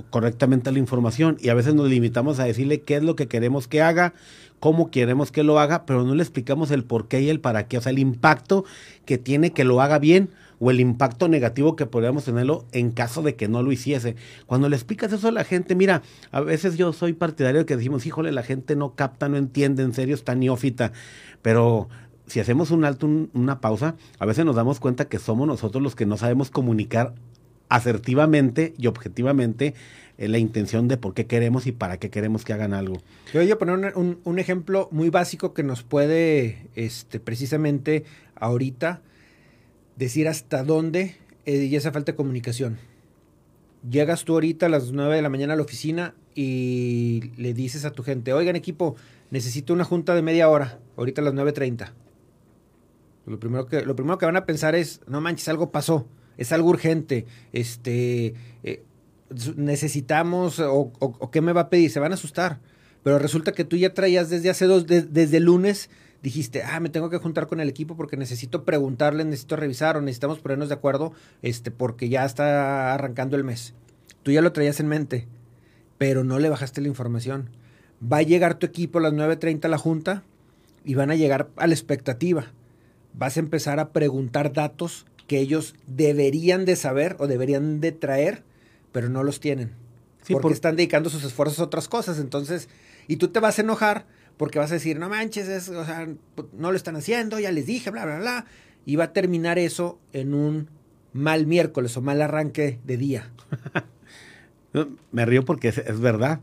correctamente 0.09 0.71
la 0.71 0.79
información 0.79 1.37
y 1.39 1.49
a 1.49 1.53
veces 1.53 1.75
nos 1.75 1.89
limitamos 1.89 2.39
a 2.39 2.45
decirle 2.45 2.81
qué 2.81 2.95
es 2.95 3.03
lo 3.03 3.15
que 3.15 3.27
queremos 3.27 3.67
que 3.67 3.81
haga, 3.81 4.13
cómo 4.59 4.91
queremos 4.91 5.31
que 5.31 5.43
lo 5.43 5.59
haga, 5.59 5.85
pero 5.85 6.03
no 6.03 6.15
le 6.15 6.23
explicamos 6.23 6.71
el 6.71 6.83
por 6.83 7.07
qué 7.07 7.21
y 7.21 7.29
el 7.29 7.39
para 7.39 7.67
qué, 7.67 7.77
o 7.77 7.81
sea, 7.81 7.91
el 7.91 7.99
impacto 7.99 8.65
que 9.05 9.17
tiene 9.17 9.51
que 9.51 9.63
lo 9.63 9.81
haga 9.81 9.99
bien 9.99 10.29
o 10.59 10.71
el 10.71 10.79
impacto 10.79 11.27
negativo 11.27 11.75
que 11.75 11.85
podríamos 11.85 12.23
tenerlo 12.23 12.65
en 12.71 12.91
caso 12.91 13.21
de 13.21 13.35
que 13.35 13.47
no 13.47 13.61
lo 13.61 13.71
hiciese. 13.71 14.15
Cuando 14.45 14.69
le 14.69 14.75
explicas 14.75 15.11
eso 15.11 15.27
a 15.27 15.31
la 15.31 15.43
gente, 15.43 15.75
mira, 15.75 16.01
a 16.31 16.39
veces 16.39 16.77
yo 16.77 16.93
soy 16.93 17.13
partidario 17.13 17.59
de 17.61 17.65
que 17.65 17.75
decimos, 17.75 18.05
híjole, 18.05 18.31
la 18.31 18.43
gente 18.43 18.75
no 18.75 18.95
capta, 18.95 19.27
no 19.27 19.37
entiende, 19.37 19.83
en 19.83 19.93
serio 19.93 20.15
está 20.15 20.35
neófita, 20.35 20.93
pero 21.41 21.89
si 22.27 22.39
hacemos 22.39 22.71
un 22.71 22.85
alto, 22.85 23.07
una 23.33 23.59
pausa, 23.59 23.95
a 24.19 24.25
veces 24.25 24.45
nos 24.45 24.55
damos 24.55 24.79
cuenta 24.79 25.05
que 25.05 25.19
somos 25.19 25.47
nosotros 25.47 25.83
los 25.83 25.95
que 25.95 26.05
no 26.05 26.17
sabemos 26.17 26.49
comunicar 26.49 27.13
asertivamente 27.69 28.73
y 28.77 28.87
objetivamente 28.87 29.73
eh, 30.17 30.27
la 30.27 30.37
intención 30.37 30.87
de 30.87 30.97
por 30.97 31.13
qué 31.13 31.25
queremos 31.25 31.65
y 31.65 31.71
para 31.71 31.97
qué 31.97 32.09
queremos 32.09 32.45
que 32.45 32.53
hagan 32.53 32.73
algo. 32.73 32.97
Yo 33.33 33.41
voy 33.41 33.49
a 33.49 33.57
poner 33.57 33.93
un, 33.95 34.39
ejemplo 34.39 34.87
muy 34.91 35.09
básico 35.09 35.53
que 35.53 35.63
nos 35.63 35.83
puede, 35.83 36.67
este, 36.75 37.19
precisamente 37.19 38.03
ahorita, 38.35 39.01
decir 39.95 40.27
hasta 40.27 40.63
dónde 40.63 41.15
eh, 41.45 41.63
y 41.63 41.75
esa 41.75 41.91
falta 41.91 42.11
de 42.11 42.15
comunicación. 42.15 42.77
Llegas 43.89 44.23
tú 44.23 44.33
ahorita 44.33 44.67
a 44.67 44.69
las 44.69 44.91
9 44.91 45.15
de 45.15 45.21
la 45.21 45.29
mañana 45.29 45.53
a 45.53 45.55
la 45.55 45.63
oficina 45.63 46.13
y 46.35 47.31
le 47.37 47.53
dices 47.53 47.83
a 47.85 47.91
tu 47.91 48.03
gente, 48.03 48.33
oigan 48.33 48.55
equipo, 48.55 48.95
necesito 49.31 49.73
una 49.73 49.83
junta 49.83 50.15
de 50.15 50.21
media 50.21 50.47
hora, 50.47 50.79
ahorita 50.95 51.21
a 51.21 51.25
las 51.25 51.33
9.30. 51.33 51.91
Lo 53.25 53.39
primero, 53.39 53.65
que, 53.65 53.83
lo 53.83 53.95
primero 53.95 54.17
que 54.17 54.25
van 54.25 54.35
a 54.35 54.45
pensar 54.45 54.75
es, 54.75 55.01
no 55.07 55.21
manches, 55.21 55.47
algo 55.47 55.71
pasó, 55.71 56.07
es 56.37 56.51
algo 56.51 56.69
urgente, 56.69 57.25
este, 57.51 58.33
eh, 58.63 58.83
necesitamos, 59.55 60.59
o, 60.59 60.91
qué 61.31 61.41
me 61.41 61.53
va 61.53 61.61
a 61.61 61.69
pedir, 61.69 61.89
se 61.89 61.99
van 61.99 62.11
a 62.11 62.15
asustar. 62.15 62.59
Pero 63.03 63.19
resulta 63.19 63.51
que 63.51 63.65
tú 63.65 63.75
ya 63.75 63.93
traías 63.93 64.29
desde 64.29 64.49
hace 64.49 64.65
dos, 64.65 64.87
desde 64.87 65.37
el 65.37 65.43
lunes 65.43 65.89
dijiste, 66.23 66.63
ah, 66.63 66.79
me 66.79 66.89
tengo 66.89 67.09
que 67.09 67.17
juntar 67.17 67.47
con 67.47 67.59
el 67.59 67.67
equipo 67.67 67.97
porque 67.97 68.15
necesito 68.15 68.63
preguntarle, 68.63 69.25
necesito 69.25 69.57
revisar 69.57 69.97
o 69.97 70.01
necesitamos 70.01 70.39
ponernos 70.39 70.69
de 70.69 70.75
acuerdo 70.75 71.11
este, 71.41 71.69
porque 71.69 72.07
ya 72.07 72.23
está 72.23 72.93
arrancando 72.93 73.35
el 73.35 73.43
mes. 73.43 73.73
Tú 74.23 74.31
ya 74.31 74.41
lo 74.41 74.53
traías 74.53 74.79
en 74.79 74.87
mente, 74.87 75.27
pero 75.97 76.23
no 76.23 76.39
le 76.39 76.47
bajaste 76.47 76.79
la 76.79 76.87
información. 76.87 77.49
Va 78.01 78.17
a 78.17 78.23
llegar 78.23 78.55
tu 78.55 78.65
equipo 78.65 78.99
a 78.99 79.01
las 79.01 79.13
9.30 79.13 79.65
a 79.65 79.67
la 79.67 79.77
junta 79.77 80.23
y 80.85 80.95
van 80.95 81.11
a 81.11 81.15
llegar 81.15 81.49
a 81.57 81.67
la 81.67 81.73
expectativa. 81.73 82.53
Vas 83.13 83.35
a 83.35 83.41
empezar 83.41 83.81
a 83.81 83.89
preguntar 83.91 84.53
datos 84.53 85.05
que 85.27 85.39
ellos 85.39 85.75
deberían 85.87 86.65
de 86.65 86.75
saber 86.75 87.15
o 87.19 87.27
deberían 87.27 87.79
de 87.79 87.91
traer, 87.91 88.43
pero 88.91 89.09
no 89.09 89.23
los 89.23 89.39
tienen. 89.39 89.71
porque 90.29 90.53
están 90.53 90.75
dedicando 90.75 91.09
sus 91.09 91.23
esfuerzos 91.23 91.59
a 91.59 91.63
otras 91.63 91.87
cosas. 91.87 92.19
Entonces, 92.19 92.69
y 93.07 93.17
tú 93.17 93.29
te 93.29 93.39
vas 93.39 93.59
a 93.59 93.61
enojar 93.61 94.05
porque 94.37 94.59
vas 94.59 94.71
a 94.71 94.75
decir, 94.75 94.99
no 94.99 95.09
manches, 95.09 95.47
es, 95.47 95.69
o 95.69 95.85
sea, 95.85 96.07
no 96.53 96.71
lo 96.71 96.77
están 96.77 96.95
haciendo, 96.95 97.39
ya 97.39 97.51
les 97.51 97.65
dije, 97.65 97.91
bla, 97.91 98.05
bla, 98.05 98.19
bla. 98.19 98.45
Y 98.85 98.95
va 98.95 99.05
a 99.05 99.13
terminar 99.13 99.59
eso 99.59 99.99
en 100.11 100.33
un 100.33 100.69
mal 101.13 101.45
miércoles 101.45 101.95
o 101.95 102.01
mal 102.01 102.21
arranque 102.21 102.79
de 102.83 102.97
día. 102.97 103.29
Me 105.11 105.25
río 105.25 105.45
porque 105.45 105.69
es, 105.69 105.99
verdad. 105.99 106.39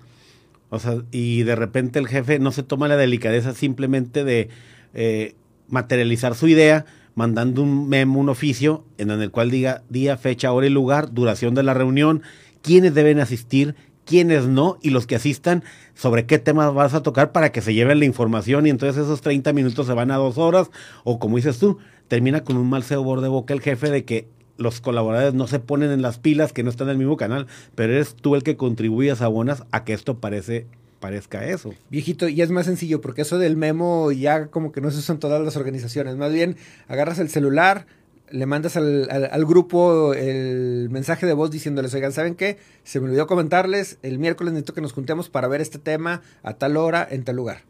O 0.70 0.78
sea, 0.78 1.02
y 1.10 1.42
de 1.42 1.56
repente 1.56 1.99
el 1.99 2.06
jefe 2.06 2.38
no 2.38 2.52
se 2.52 2.62
toma 2.62 2.87
la 2.87 2.96
delicadeza 2.96 3.54
simplemente 3.54 4.25
de 4.25 4.49
eh, 4.94 5.34
materializar 5.68 6.37
su 6.37 6.46
idea 6.46 6.87
mandando 7.14 7.62
un 7.62 7.88
memo, 7.88 8.21
un 8.21 8.29
oficio, 8.29 8.85
en 8.99 9.11
el 9.11 9.31
cual 9.31 9.50
diga 9.50 9.83
día, 9.88 10.17
fecha, 10.17 10.52
hora 10.52 10.67
y 10.67 10.71
lugar, 10.71 11.12
duración 11.12 11.55
de 11.55 11.62
la 11.62 11.75
reunión, 11.75 12.23
quiénes 12.62 12.95
deben 12.95 13.21
asistir, 13.21 13.75
quiénes 14.05 14.47
no, 14.47 14.79
y 14.83 14.90
los 14.90 15.07
que 15.07 15.17
asistan, 15.17 15.62
sobre 15.95 16.26
qué 16.26 16.38
temas 16.38 16.75
vas 16.75 16.95
a 16.95 17.02
tocar 17.02 17.33
para 17.33 17.52
que 17.52 17.61
se 17.61 17.75
lleven 17.75 17.99
la 17.99 18.05
información 18.05 18.67
y 18.67 18.71
entonces 18.71 19.05
esos 19.05 19.21
30 19.21 19.52
minutos 19.52 19.87
se 19.87 19.93
van 19.93 20.11
a 20.11 20.17
dos 20.17 20.38
horas, 20.38 20.71
o 21.05 21.19
como 21.19 21.37
dices 21.37 21.59
tú, 21.59 21.79
termina 22.09 22.43
con 22.43 22.57
un 22.57 22.69
mal 22.69 22.83
sabor 22.83 23.21
de 23.21 23.29
boca 23.29 23.55
el 23.55 23.61
jefe 23.61 23.90
de 23.90 24.05
que 24.05 24.29
los 24.57 24.81
colaboradores 24.81 25.33
no 25.33 25.47
se 25.47 25.59
ponen 25.59 25.90
en 25.90 26.02
las 26.02 26.19
pilas, 26.19 26.52
que 26.52 26.62
no 26.62 26.71
están 26.71 26.88
en 26.88 26.93
el 26.93 26.99
mismo 26.99 27.17
canal, 27.17 27.47
pero 27.75 27.95
eres 27.95 28.14
tú 28.14 28.35
el 28.35 28.43
que 28.43 28.57
contribuyes, 28.57 29.23
abonas 29.23 29.64
a 29.71 29.85
que 29.85 29.95
esto 29.95 30.19
parece 30.19 30.67
parezca 31.00 31.45
eso. 31.47 31.75
Viejito, 31.88 32.28
y 32.28 32.42
es 32.42 32.50
más 32.50 32.66
sencillo, 32.66 33.00
porque 33.00 33.23
eso 33.23 33.38
del 33.38 33.57
memo 33.57 34.12
ya 34.12 34.47
como 34.47 34.71
que 34.71 34.80
no 34.80 34.90
se 34.90 34.99
usan 34.99 35.19
todas 35.19 35.42
las 35.42 35.57
organizaciones. 35.57 36.16
Más 36.16 36.33
bien, 36.33 36.57
agarras 36.87 37.19
el 37.19 37.30
celular, 37.30 37.87
le 38.30 38.47
mandas 38.47 38.76
al, 38.76 39.45
grupo 39.47 40.14
el 40.14 40.88
mensaje 40.90 41.26
de 41.26 41.33
voz 41.33 41.50
diciéndoles, 41.50 41.92
oigan, 41.95 42.12
¿saben 42.12 42.35
qué? 42.35 42.59
Se 42.85 43.00
me 43.00 43.07
olvidó 43.07 43.26
comentarles, 43.26 43.99
el 44.02 44.19
miércoles 44.19 44.52
necesito 44.52 44.75
que 44.75 44.83
nos 44.83 44.92
juntemos 44.92 45.28
para 45.28 45.49
ver 45.49 45.61
este 45.61 45.78
tema 45.78 46.23
a 46.42 46.54
tal 46.54 46.76
hora, 46.76 47.07
en 47.11 47.25
tal 47.25 47.37
lugar. 47.37 47.62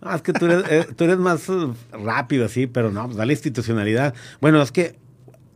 No, 0.00 0.14
es 0.14 0.22
que 0.22 0.32
tú 0.32 0.46
eres, 0.46 0.64
eh, 0.70 0.86
tú 0.96 1.04
eres 1.04 1.18
más 1.18 1.48
uh, 1.48 1.74
rápido, 1.92 2.46
así, 2.46 2.66
pero 2.66 2.90
no, 2.90 3.06
pues 3.06 3.16
dale 3.16 3.32
institucionalidad. 3.32 4.14
Bueno, 4.40 4.62
es 4.62 4.72
que 4.72 4.96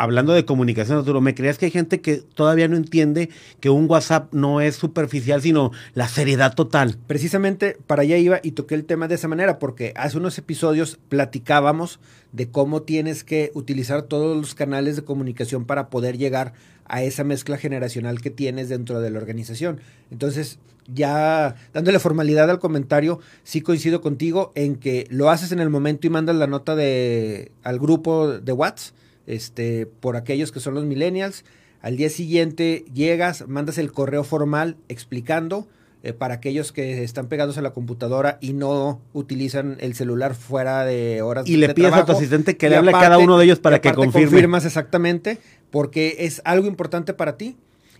hablando 0.00 0.32
de 0.32 0.46
comunicación, 0.46 0.96
Arturo, 0.96 1.20
¿me 1.20 1.34
creías 1.34 1.58
que 1.58 1.66
hay 1.66 1.70
gente 1.70 2.00
que 2.00 2.16
todavía 2.16 2.68
no 2.68 2.76
entiende 2.78 3.28
que 3.60 3.68
un 3.68 3.84
WhatsApp 3.86 4.32
no 4.32 4.62
es 4.62 4.74
superficial, 4.74 5.42
sino 5.42 5.72
la 5.92 6.08
seriedad 6.08 6.54
total? 6.54 6.96
Precisamente 7.06 7.76
para 7.86 8.00
allá 8.00 8.16
iba 8.16 8.40
y 8.42 8.52
toqué 8.52 8.76
el 8.76 8.86
tema 8.86 9.08
de 9.08 9.16
esa 9.16 9.28
manera, 9.28 9.58
porque 9.58 9.92
hace 9.96 10.16
unos 10.16 10.38
episodios 10.38 10.98
platicábamos 11.10 12.00
de 12.32 12.50
cómo 12.50 12.80
tienes 12.80 13.24
que 13.24 13.50
utilizar 13.52 14.00
todos 14.00 14.34
los 14.34 14.54
canales 14.54 14.96
de 14.96 15.04
comunicación 15.04 15.66
para 15.66 15.90
poder 15.90 16.16
llegar 16.16 16.54
a 16.86 17.02
esa 17.02 17.22
mezcla 17.22 17.58
generacional 17.58 18.22
que 18.22 18.30
tienes 18.30 18.70
dentro 18.70 19.02
de 19.02 19.10
la 19.10 19.18
organización. 19.18 19.82
Entonces, 20.10 20.58
ya 20.86 21.56
dándole 21.74 21.98
formalidad 21.98 22.48
al 22.48 22.58
comentario, 22.58 23.20
sí 23.44 23.60
coincido 23.60 24.00
contigo 24.00 24.50
en 24.54 24.76
que 24.76 25.06
lo 25.10 25.28
haces 25.28 25.52
en 25.52 25.60
el 25.60 25.68
momento 25.68 26.06
y 26.06 26.10
mandas 26.10 26.36
la 26.36 26.46
nota 26.46 26.74
de, 26.74 27.52
al 27.62 27.78
grupo 27.78 28.28
de 28.28 28.52
WhatsApp 28.52 28.94
este, 29.26 29.86
por 29.86 30.16
aquellos 30.16 30.52
que 30.52 30.60
son 30.60 30.74
los 30.74 30.84
millennials. 30.84 31.44
Al 31.82 31.96
día 31.96 32.10
siguiente 32.10 32.84
llegas, 32.92 33.48
mandas 33.48 33.78
el 33.78 33.92
correo 33.92 34.24
formal 34.24 34.76
explicando 34.88 35.66
eh, 36.02 36.14
para 36.14 36.34
aquellos 36.34 36.72
que 36.72 37.04
están 37.04 37.28
pegados 37.28 37.58
a 37.58 37.62
la 37.62 37.72
computadora 37.72 38.38
y 38.40 38.54
no 38.54 39.02
utilizan 39.12 39.76
el 39.80 39.94
celular 39.94 40.34
fuera 40.34 40.86
de 40.86 41.20
horas 41.20 41.46
y 41.46 41.58
le 41.58 41.74
pides 41.74 41.92
a 41.92 42.06
tu 42.06 42.12
asistente 42.12 42.56
que 42.56 42.70
le 42.70 42.76
hable 42.76 42.90
a 42.90 43.00
cada 43.00 43.18
uno 43.18 43.36
de 43.36 43.44
ellos 43.44 43.58
para 43.58 43.82
que 43.82 43.92
confirme. 43.92 44.28
Confirmas 44.28 44.64
exactamente, 44.64 45.38
porque 45.70 46.16
es 46.20 46.40
algo 46.44 46.66
importante 46.66 47.12
para 47.12 47.36
ti 47.36 47.56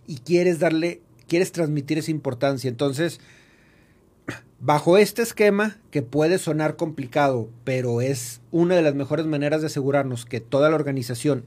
y 0.06 0.16
quieres 0.20 0.58
darle, 0.58 1.02
quieres 1.28 1.52
transmitir 1.52 1.98
esa 1.98 2.10
importancia. 2.10 2.68
Entonces, 2.68 3.20
Bajo 4.62 4.98
este 4.98 5.22
esquema, 5.22 5.78
que 5.90 6.02
puede 6.02 6.36
sonar 6.36 6.76
complicado, 6.76 7.48
pero 7.64 8.02
es 8.02 8.42
una 8.50 8.76
de 8.76 8.82
las 8.82 8.94
mejores 8.94 9.24
maneras 9.24 9.62
de 9.62 9.68
asegurarnos 9.68 10.26
que 10.26 10.40
toda 10.40 10.68
la 10.68 10.74
organización 10.74 11.46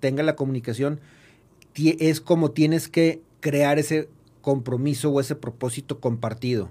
tenga 0.00 0.22
la 0.22 0.34
comunicación, 0.34 0.98
es 1.76 2.22
como 2.22 2.52
tienes 2.52 2.88
que 2.88 3.20
crear 3.40 3.78
ese 3.78 4.08
compromiso 4.40 5.10
o 5.10 5.20
ese 5.20 5.34
propósito 5.34 6.00
compartido. 6.00 6.70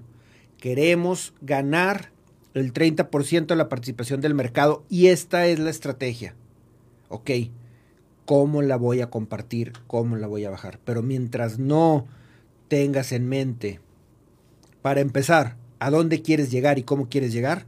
Queremos 0.58 1.32
ganar 1.40 2.10
el 2.54 2.72
30% 2.72 3.46
de 3.46 3.56
la 3.56 3.68
participación 3.68 4.20
del 4.20 4.34
mercado 4.34 4.82
y 4.88 5.06
esta 5.06 5.46
es 5.46 5.60
la 5.60 5.70
estrategia. 5.70 6.34
Ok, 7.08 7.30
¿cómo 8.24 8.62
la 8.62 8.76
voy 8.76 9.00
a 9.00 9.10
compartir? 9.10 9.74
¿Cómo 9.86 10.16
la 10.16 10.26
voy 10.26 10.44
a 10.44 10.50
bajar? 10.50 10.80
Pero 10.84 11.02
mientras 11.02 11.60
no 11.60 12.08
tengas 12.66 13.12
en 13.12 13.28
mente, 13.28 13.78
para 14.82 15.00
empezar, 15.00 15.56
a 15.84 15.90
dónde 15.90 16.22
quieres 16.22 16.50
llegar 16.50 16.78
y 16.78 16.82
cómo 16.82 17.10
quieres 17.10 17.30
llegar, 17.34 17.66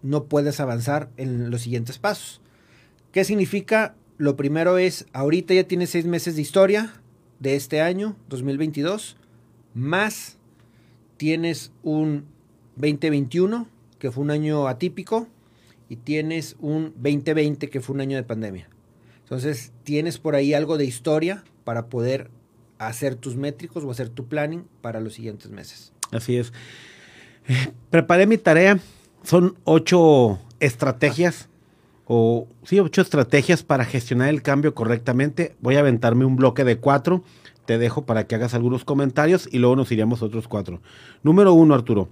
no 0.00 0.24
puedes 0.24 0.60
avanzar 0.60 1.10
en 1.18 1.50
los 1.50 1.60
siguientes 1.60 1.98
pasos. 1.98 2.40
¿Qué 3.12 3.22
significa? 3.24 3.94
Lo 4.16 4.34
primero 4.34 4.78
es, 4.78 5.04
ahorita 5.12 5.52
ya 5.52 5.64
tienes 5.64 5.90
seis 5.90 6.06
meses 6.06 6.36
de 6.36 6.42
historia 6.42 6.94
de 7.38 7.54
este 7.54 7.82
año, 7.82 8.16
2022, 8.30 9.18
más 9.74 10.38
tienes 11.18 11.70
un 11.82 12.24
2021, 12.76 13.68
que 13.98 14.10
fue 14.10 14.24
un 14.24 14.30
año 14.30 14.66
atípico, 14.66 15.28
y 15.90 15.96
tienes 15.96 16.56
un 16.60 16.94
2020, 16.96 17.68
que 17.68 17.80
fue 17.82 17.94
un 17.94 18.00
año 18.00 18.16
de 18.16 18.22
pandemia. 18.22 18.70
Entonces, 19.24 19.72
tienes 19.84 20.16
por 20.16 20.34
ahí 20.34 20.54
algo 20.54 20.78
de 20.78 20.86
historia 20.86 21.44
para 21.64 21.88
poder 21.88 22.30
hacer 22.78 23.16
tus 23.16 23.36
métricos 23.36 23.84
o 23.84 23.90
hacer 23.90 24.08
tu 24.08 24.28
planning 24.28 24.64
para 24.80 25.00
los 25.00 25.12
siguientes 25.12 25.50
meses. 25.50 25.92
Así 26.10 26.36
es. 26.36 26.52
Preparé 27.90 28.26
mi 28.26 28.38
tarea. 28.38 28.78
Son 29.22 29.56
ocho 29.64 30.38
estrategias, 30.60 31.48
o 32.06 32.46
sí, 32.64 32.80
ocho 32.80 33.00
estrategias 33.00 33.62
para 33.62 33.84
gestionar 33.84 34.28
el 34.28 34.42
cambio 34.42 34.74
correctamente. 34.74 35.54
Voy 35.60 35.76
a 35.76 35.80
aventarme 35.80 36.24
un 36.24 36.36
bloque 36.36 36.64
de 36.64 36.78
cuatro. 36.78 37.22
Te 37.66 37.78
dejo 37.78 38.04
para 38.04 38.26
que 38.26 38.34
hagas 38.34 38.54
algunos 38.54 38.84
comentarios 38.84 39.48
y 39.50 39.58
luego 39.58 39.76
nos 39.76 39.92
iríamos 39.92 40.20
a 40.22 40.24
otros 40.26 40.48
cuatro. 40.48 40.80
Número 41.22 41.52
uno, 41.52 41.74
Arturo. 41.74 42.08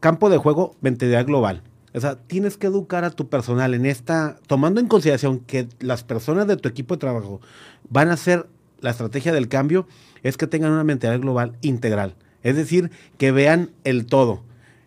Campo 0.00 0.28
de 0.28 0.36
juego, 0.36 0.76
mentalidad 0.82 1.24
global. 1.24 1.62
O 1.94 2.00
sea, 2.00 2.16
tienes 2.16 2.56
que 2.56 2.66
educar 2.66 3.04
a 3.04 3.10
tu 3.10 3.28
personal 3.28 3.74
en 3.74 3.86
esta, 3.86 4.36
tomando 4.46 4.80
en 4.80 4.88
consideración 4.88 5.40
que 5.40 5.68
las 5.80 6.04
personas 6.04 6.46
de 6.46 6.56
tu 6.56 6.68
equipo 6.68 6.94
de 6.94 7.00
trabajo 7.00 7.40
van 7.88 8.08
a 8.08 8.14
hacer 8.14 8.46
la 8.80 8.90
estrategia 8.90 9.32
del 9.32 9.48
cambio, 9.48 9.86
es 10.22 10.36
que 10.36 10.46
tengan 10.46 10.72
una 10.72 10.84
mentalidad 10.84 11.20
global 11.20 11.56
integral. 11.60 12.14
Es 12.42 12.56
decir, 12.56 12.90
que 13.18 13.32
vean 13.32 13.70
el 13.84 14.06
todo, 14.06 14.42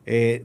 eh, 0.05 0.43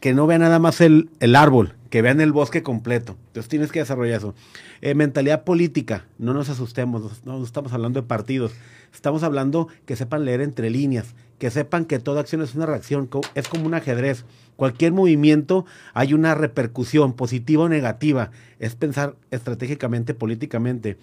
que 0.00 0.14
no 0.14 0.26
vean 0.26 0.40
nada 0.40 0.58
más 0.58 0.80
el, 0.80 1.08
árbol, 1.36 1.74
que 1.90 2.02
vean 2.02 2.20
el 2.20 2.32
bosque 2.32 2.62
completo. 2.62 3.16
Entonces 3.28 3.48
tienes 3.48 3.72
que 3.72 3.80
desarrollar 3.80 4.18
eso. 4.18 4.34
Eh, 4.80 4.94
mentalidad 4.94 5.44
política, 5.44 6.06
no 6.18 6.34
nos 6.34 6.48
asustemos, 6.48 7.24
no, 7.24 7.42
estamos 7.44 7.72
hablando 7.72 8.00
de 8.00 8.06
partidos, 8.06 8.52
estamos 8.92 9.22
hablando 9.22 9.68
que 9.86 9.96
sepan 9.96 10.24
leer 10.24 10.40
entre 10.40 10.70
líneas, 10.70 11.14
que 11.38 11.50
sepan 11.50 11.84
que 11.84 11.98
toda 11.98 12.20
acción 12.20 12.42
es 12.42 12.54
una 12.54 12.66
reacción, 12.66 13.08
es 13.34 13.48
como 13.48 13.66
un 13.66 13.74
ajedrez. 13.74 14.24
Cualquier 14.56 14.92
movimiento 14.92 15.66
hay 15.94 16.14
una 16.14 16.34
repercusión 16.34 17.14
positiva 17.14 17.64
o 17.64 17.68
negativa, 17.68 18.30
es 18.58 18.76
pensar 18.76 19.16
estratégicamente, 19.30 20.14
políticamente. 20.14 20.98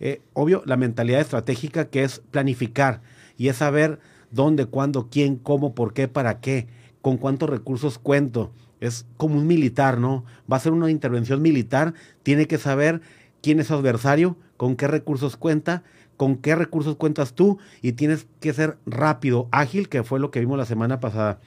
Eh, 0.00 0.20
obvio, 0.32 0.62
la 0.66 0.76
mentalidad 0.76 1.20
estratégica 1.20 1.86
que 1.86 2.04
es 2.04 2.20
planificar 2.30 3.00
y 3.36 3.48
es 3.48 3.56
saber 3.56 3.98
dónde, 4.30 4.66
cuándo, 4.66 5.08
quién, 5.10 5.36
cómo, 5.36 5.74
por 5.74 5.92
qué, 5.92 6.08
para 6.08 6.40
qué, 6.40 6.66
con 7.02 7.16
cuántos 7.16 7.48
recursos 7.50 7.98
cuento. 7.98 8.52
Es 8.80 9.06
como 9.16 9.36
un 9.36 9.46
militar, 9.46 9.98
¿no? 9.98 10.24
Va 10.50 10.56
a 10.56 10.60
ser 10.60 10.72
una 10.72 10.90
intervención 10.90 11.42
militar, 11.42 11.94
tiene 12.22 12.46
que 12.46 12.58
saber 12.58 13.00
quién 13.42 13.60
es 13.60 13.68
su 13.68 13.74
adversario, 13.74 14.36
con 14.56 14.76
qué 14.76 14.86
recursos 14.86 15.36
cuenta, 15.36 15.82
con 16.16 16.36
qué 16.36 16.54
recursos 16.54 16.96
cuentas 16.96 17.34
tú 17.34 17.58
y 17.82 17.92
tienes 17.92 18.26
que 18.40 18.52
ser 18.52 18.78
rápido, 18.86 19.48
ágil, 19.50 19.88
que 19.88 20.02
fue 20.02 20.20
lo 20.20 20.30
que 20.30 20.40
vimos 20.40 20.58
la 20.58 20.66
semana 20.66 21.00
pasada. 21.00 21.40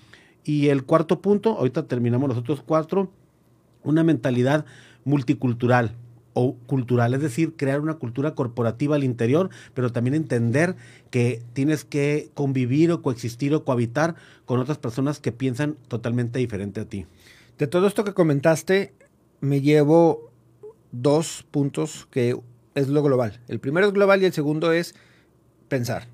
Y 0.44 0.68
el 0.70 0.84
cuarto 0.84 1.22
punto, 1.22 1.58
ahorita 1.58 1.88
terminamos 1.88 2.30
los 2.30 2.38
otros 2.38 2.62
cuatro, 2.62 3.12
una 3.84 4.04
mentalidad 4.04 4.66
multicultural 5.04 5.96
o 6.34 6.56
cultural, 6.66 7.14
es 7.14 7.22
decir, 7.22 7.56
crear 7.56 7.82
una 7.82 7.96
cultura 7.96 8.36
corporativa 8.36 8.96
al 8.96 9.04
interior, 9.04 9.50
pero 9.74 9.92
también 9.92 10.16
entender 10.16 10.76
que 11.10 11.42
tienes 11.54 11.84
que 11.84 12.30
convivir 12.34 12.92
o 12.92 13.02
coexistir 13.02 13.54
o 13.54 13.64
cohabitar 13.64 14.16
con 14.46 14.60
otras 14.60 14.78
personas 14.78 15.20
que 15.20 15.32
piensan 15.32 15.78
totalmente 15.88 16.40
diferente 16.40 16.82
a 16.82 16.86
ti. 16.86 17.06
De 17.58 17.68
todo 17.68 17.88
esto 17.88 18.04
que 18.04 18.14
comentaste, 18.14 18.94
me 19.40 19.62
llevo 19.62 20.32
dos 20.92 21.46
puntos 21.52 22.08
que 22.12 22.38
es 22.76 22.88
lo 22.88 23.04
global. 23.04 23.40
El 23.48 23.60
primero 23.60 23.88
es 23.88 23.94
global 23.94 24.22
y 24.22 24.26
el 24.26 24.34
segundo 24.34 24.72
es 24.72 24.96
pensar. 25.68 26.08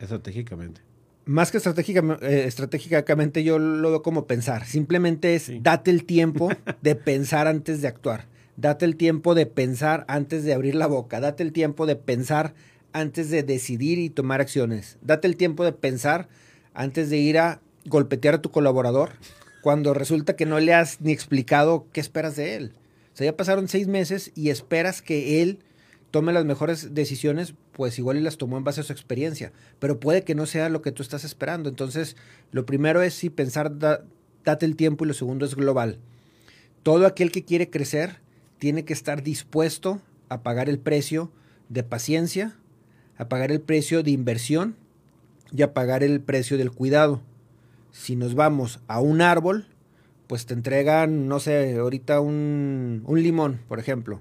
Estratégicamente. 0.00 0.80
Más 1.26 1.52
que 1.52 1.58
eh, 1.58 2.44
estratégicamente, 2.46 3.44
yo 3.44 3.58
lo 3.58 3.90
veo 3.90 4.02
como 4.02 4.26
pensar. 4.26 4.66
Simplemente 4.66 5.34
es 5.34 5.50
date 5.62 5.90
el 5.90 6.04
tiempo 6.04 6.50
de 6.82 6.94
pensar 6.96 7.46
antes 7.46 7.82
de 7.82 7.88
actuar. 7.88 8.29
Date 8.60 8.84
el 8.84 8.96
tiempo 8.96 9.34
de 9.34 9.46
pensar 9.46 10.04
antes 10.06 10.44
de 10.44 10.52
abrir 10.52 10.74
la 10.74 10.86
boca. 10.86 11.18
Date 11.18 11.42
el 11.42 11.50
tiempo 11.50 11.86
de 11.86 11.96
pensar 11.96 12.52
antes 12.92 13.30
de 13.30 13.42
decidir 13.42 13.98
y 13.98 14.10
tomar 14.10 14.42
acciones. 14.42 14.98
Date 15.00 15.26
el 15.28 15.38
tiempo 15.38 15.64
de 15.64 15.72
pensar 15.72 16.28
antes 16.74 17.08
de 17.08 17.16
ir 17.16 17.38
a 17.38 17.62
golpetear 17.86 18.34
a 18.34 18.42
tu 18.42 18.50
colaborador 18.50 19.12
cuando 19.62 19.94
resulta 19.94 20.36
que 20.36 20.44
no 20.44 20.60
le 20.60 20.74
has 20.74 21.00
ni 21.00 21.10
explicado 21.10 21.86
qué 21.94 22.00
esperas 22.00 22.36
de 22.36 22.56
él. 22.56 22.74
O 23.14 23.16
sea, 23.16 23.24
ya 23.24 23.34
pasaron 23.34 23.66
seis 23.66 23.88
meses 23.88 24.30
y 24.34 24.50
esperas 24.50 25.00
que 25.00 25.40
él 25.40 25.60
tome 26.10 26.34
las 26.34 26.44
mejores 26.44 26.94
decisiones, 26.94 27.54
pues 27.72 27.98
igual 27.98 28.18
y 28.18 28.20
las 28.20 28.36
tomó 28.36 28.58
en 28.58 28.64
base 28.64 28.82
a 28.82 28.84
su 28.84 28.92
experiencia, 28.92 29.52
pero 29.78 30.00
puede 30.00 30.22
que 30.22 30.34
no 30.34 30.44
sea 30.44 30.68
lo 30.68 30.82
que 30.82 30.92
tú 30.92 31.02
estás 31.02 31.24
esperando. 31.24 31.70
Entonces, 31.70 32.14
lo 32.52 32.66
primero 32.66 33.00
es 33.00 33.14
sí 33.14 33.30
pensar, 33.30 33.78
date 33.78 34.66
el 34.66 34.76
tiempo 34.76 35.06
y 35.06 35.08
lo 35.08 35.14
segundo 35.14 35.46
es 35.46 35.54
global. 35.54 35.98
Todo 36.82 37.06
aquel 37.06 37.32
que 37.32 37.46
quiere 37.46 37.70
crecer 37.70 38.20
tiene 38.60 38.84
que 38.84 38.92
estar 38.92 39.22
dispuesto 39.22 40.00
a 40.28 40.42
pagar 40.42 40.68
el 40.68 40.78
precio 40.78 41.32
de 41.70 41.82
paciencia, 41.82 42.56
a 43.16 43.28
pagar 43.28 43.50
el 43.50 43.62
precio 43.62 44.02
de 44.02 44.10
inversión 44.10 44.76
y 45.50 45.62
a 45.62 45.72
pagar 45.72 46.04
el 46.04 46.20
precio 46.20 46.58
del 46.58 46.70
cuidado. 46.70 47.22
Si 47.90 48.16
nos 48.16 48.34
vamos 48.34 48.80
a 48.86 49.00
un 49.00 49.22
árbol, 49.22 49.66
pues 50.26 50.44
te 50.44 50.52
entregan, 50.52 51.26
no 51.26 51.40
sé, 51.40 51.76
ahorita 51.76 52.20
un, 52.20 53.02
un 53.06 53.22
limón, 53.22 53.60
por 53.66 53.80
ejemplo. 53.80 54.20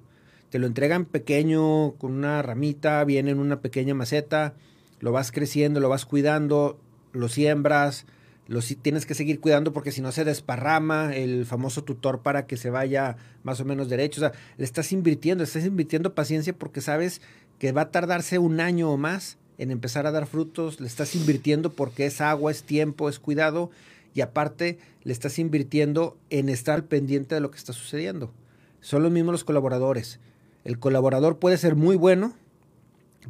Te 0.49 0.57
lo 0.57 0.67
entregan 0.67 1.05
pequeño, 1.05 1.95
con 1.97 2.13
una 2.13 2.41
ramita, 2.41 3.03
viene 3.03 3.31
en 3.31 3.39
una 3.39 3.59
pequeña 3.59 3.93
maceta, 3.93 4.53
lo 5.01 5.11
vas 5.11 5.33
creciendo, 5.33 5.81
lo 5.81 5.89
vas 5.89 6.05
cuidando, 6.05 6.79
lo 7.11 7.27
siembras, 7.27 8.05
lo 8.49 8.61
tienes 8.61 9.05
que 9.05 9.13
seguir 9.13 9.39
cuidando 9.39 9.73
porque 9.73 9.91
si 9.91 10.01
no 10.01 10.11
se 10.11 10.25
desparrama 10.25 11.15
el 11.15 11.45
famoso 11.45 11.83
tutor 11.83 12.23
para 12.23 12.47
que 12.47 12.57
se 12.57 12.71
vaya 12.71 13.15
más 13.43 13.59
o 13.59 13.65
menos 13.65 13.89
derecho. 13.89 14.21
O 14.21 14.23
sea, 14.27 14.31
le 14.57 14.65
estás 14.65 14.91
invirtiendo, 14.91 15.43
estás 15.43 15.65
invirtiendo 15.65 16.15
paciencia 16.15 16.51
porque 16.51 16.81
sabes 16.81 17.21
que 17.59 17.71
va 17.73 17.81
a 17.81 17.91
tardarse 17.91 18.39
un 18.39 18.59
año 18.59 18.89
o 18.89 18.97
más 18.97 19.37
en 19.59 19.69
empezar 19.69 20.07
a 20.07 20.11
dar 20.11 20.25
frutos, 20.25 20.79
le 20.79 20.87
estás 20.87 21.13
invirtiendo 21.13 21.69
porque 21.69 22.07
es 22.07 22.21
agua, 22.21 22.49
es 22.49 22.63
tiempo, 22.63 23.07
es 23.07 23.19
cuidado 23.19 23.69
y 24.15 24.21
aparte 24.21 24.79
le 25.03 25.13
estás 25.13 25.37
invirtiendo 25.37 26.17
en 26.31 26.49
estar 26.49 26.85
pendiente 26.85 27.35
de 27.35 27.41
lo 27.41 27.51
que 27.51 27.57
está 27.57 27.73
sucediendo. 27.73 28.33
Son 28.81 29.03
los 29.03 29.11
mismos 29.11 29.33
los 29.33 29.43
colaboradores. 29.43 30.19
El 30.63 30.79
colaborador 30.79 31.37
puede 31.37 31.59
ser 31.59 31.75
muy 31.75 31.95
bueno, 31.95 32.33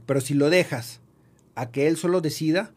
pero 0.06 0.22
si 0.22 0.34
lo 0.34 0.50
dejas 0.50 1.02
a 1.56 1.72
que 1.72 1.88
él 1.88 1.98
solo 1.98 2.22
decida, 2.22 2.72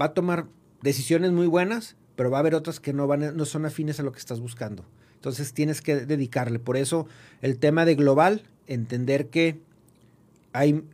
va 0.00 0.06
a 0.06 0.14
tomar 0.14 0.46
decisiones 0.82 1.32
muy 1.32 1.46
buenas, 1.46 1.96
pero 2.16 2.30
va 2.30 2.38
a 2.38 2.40
haber 2.40 2.54
otras 2.54 2.80
que 2.80 2.92
no, 2.92 3.06
van, 3.06 3.36
no 3.36 3.44
son 3.44 3.66
afines 3.66 4.00
a 4.00 4.02
lo 4.02 4.12
que 4.12 4.18
estás 4.18 4.40
buscando. 4.40 4.84
Entonces 5.14 5.52
tienes 5.52 5.80
que 5.80 5.96
dedicarle. 5.96 6.58
Por 6.58 6.76
eso 6.76 7.06
el 7.42 7.58
tema 7.58 7.84
de 7.84 7.94
global, 7.94 8.44
entender 8.66 9.28
que 9.28 9.60
hay 10.52 10.84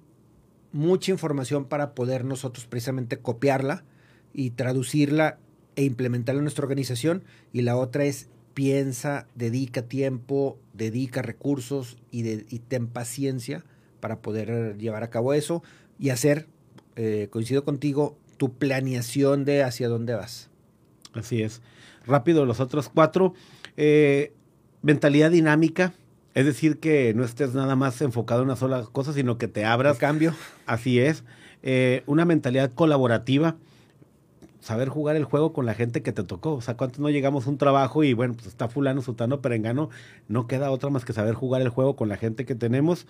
mucha 0.73 1.13
información 1.13 1.67
para 1.67 1.95
poder 1.95 2.25
nosotros 2.25 2.67
precisamente 2.67 3.19
copiarla 3.19 3.85
y 4.33 4.51
traducirla 4.51 5.39
e 5.77 5.85
implementarla 5.85 6.39
en 6.41 6.45
nuestra 6.45 6.65
organización. 6.65 7.25
Y 7.53 7.63
la 7.63 7.77
otra 7.77 8.05
es 8.05 8.29
piensa, 8.55 9.27
dedica 9.35 9.83
tiempo, 9.83 10.59
dedica 10.73 11.23
recursos 11.23 11.99
y, 12.11 12.23
de, 12.23 12.39
ten 12.69 12.87
paciencia 12.87 13.65
para 14.01 14.21
poder 14.21 14.79
llevar 14.79 15.03
a 15.03 15.11
cabo 15.11 15.35
eso 15.35 15.63
y 15.99 16.11
hacer, 16.11 16.49
eh, 16.97 17.29
coincido 17.31 17.65
contigo, 17.65 18.17
tu 18.37 18.53
planeación 18.55 19.45
de 19.45 19.63
hacia 19.63 19.89
dónde 19.89 20.15
vas. 20.15 20.51
Así 21.13 21.43
es. 21.43 21.63
Rápido, 22.07 22.45
los 22.45 22.61
otros 22.61 22.89
cuatro. 22.89 23.35
Eh, 23.77 24.33
mentalidad 24.83 25.31
dinámica 25.31 25.95
es 26.35 26.47
decir, 26.47 26.81
que 26.81 27.15
no 27.15 27.25
estés 27.25 27.55
nada 27.55 27.77
más 27.77 28.01
enfocado 28.03 28.43
en 28.43 28.49
una 28.49 28.57
sola 28.57 28.85
cosa, 28.91 29.13
sino 29.13 29.39
que 29.39 29.47
te 29.47 29.65
abras. 29.65 29.99
cambio. 29.99 30.35
Así 30.67 30.99
es. 30.99 31.23
Eh, 31.63 32.03
una 32.07 32.25
mentalidad 32.25 32.73
colaborativa. 32.75 33.57
Saber 34.61 34.89
jugar 34.89 35.15
el 35.15 35.25
juego 35.25 35.53
con 35.53 35.65
la 35.65 35.75
gente 35.75 36.03
que 36.03 36.13
te 36.13 36.25
tocó. 36.25 36.55
O 36.55 36.61
sea, 36.61 36.77
cuántos 36.77 36.99
no 36.99 37.09
llegamos 37.09 37.47
a 37.47 37.51
un 37.51 37.59
trabajo 37.59 38.03
y 38.03 38.15
bueno, 38.15 38.35
pues 38.35 38.47
está 38.47 38.69
fulano, 38.69 39.01
sutano, 39.01 39.41
perengano. 39.41 39.91
No 40.27 40.49
queda 40.49 40.73
otra 40.73 40.91
más 40.91 41.05
que 41.05 41.13
saber 41.13 41.35
jugar 41.35 41.63
el 41.63 41.69
juego 41.69 41.95
con 41.95 42.09
la 42.09 42.17
gente 42.17 42.45
que 42.45 42.57
tenemos 42.57 43.07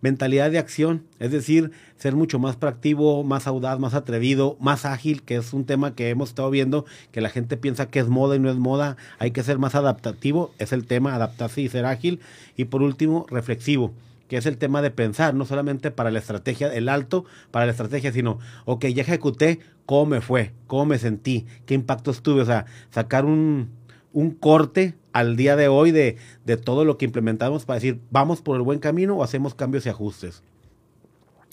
mentalidad 0.00 0.50
de 0.50 0.58
acción, 0.58 1.04
es 1.18 1.30
decir, 1.30 1.72
ser 1.96 2.14
mucho 2.14 2.38
más 2.38 2.56
proactivo, 2.56 3.24
más 3.24 3.46
audaz, 3.46 3.78
más 3.78 3.94
atrevido, 3.94 4.56
más 4.60 4.84
ágil, 4.84 5.22
que 5.22 5.36
es 5.36 5.52
un 5.52 5.64
tema 5.64 5.94
que 5.94 6.10
hemos 6.10 6.30
estado 6.30 6.50
viendo, 6.50 6.84
que 7.12 7.20
la 7.20 7.30
gente 7.30 7.56
piensa 7.56 7.88
que 7.88 7.98
es 7.98 8.08
moda 8.08 8.36
y 8.36 8.38
no 8.38 8.50
es 8.50 8.56
moda, 8.56 8.96
hay 9.18 9.30
que 9.30 9.42
ser 9.42 9.58
más 9.58 9.74
adaptativo, 9.74 10.52
es 10.58 10.72
el 10.72 10.86
tema, 10.86 11.14
adaptarse 11.14 11.60
y 11.60 11.68
ser 11.68 11.86
ágil. 11.86 12.20
Y 12.56 12.66
por 12.66 12.82
último, 12.82 13.26
reflexivo 13.30 13.92
que 14.28 14.36
es 14.36 14.46
el 14.46 14.58
tema 14.58 14.82
de 14.82 14.90
pensar, 14.90 15.34
no 15.34 15.44
solamente 15.44 15.90
para 15.90 16.10
la 16.10 16.18
estrategia, 16.18 16.72
el 16.74 16.88
alto 16.88 17.24
para 17.50 17.66
la 17.66 17.72
estrategia, 17.72 18.12
sino, 18.12 18.38
ok, 18.64 18.86
ya 18.86 19.02
ejecuté, 19.02 19.60
¿cómo 19.84 20.06
me 20.06 20.20
fue? 20.20 20.52
¿Cómo 20.66 20.86
me 20.86 20.98
sentí? 20.98 21.46
¿Qué 21.64 21.74
impactos 21.74 22.22
tuve? 22.22 22.42
O 22.42 22.44
sea, 22.44 22.66
sacar 22.90 23.24
un, 23.24 23.70
un 24.16 24.30
corte 24.30 24.94
al 25.12 25.36
día 25.36 25.56
de 25.56 25.68
hoy 25.68 25.90
de, 25.90 26.16
de 26.46 26.56
todo 26.56 26.86
lo 26.86 26.96
que 26.96 27.04
implementamos 27.04 27.66
para 27.66 27.74
decir, 27.74 28.00
¿vamos 28.10 28.40
por 28.40 28.56
el 28.56 28.62
buen 28.62 28.78
camino 28.78 29.14
o 29.14 29.22
hacemos 29.22 29.54
cambios 29.54 29.84
y 29.84 29.90
ajustes? 29.90 30.42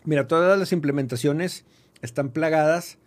Mira, 0.05 0.29
todas 0.29 0.57
las 0.57 0.71
implementaciones 0.71 1.65
están 2.01 2.29
plagadas 2.29 2.99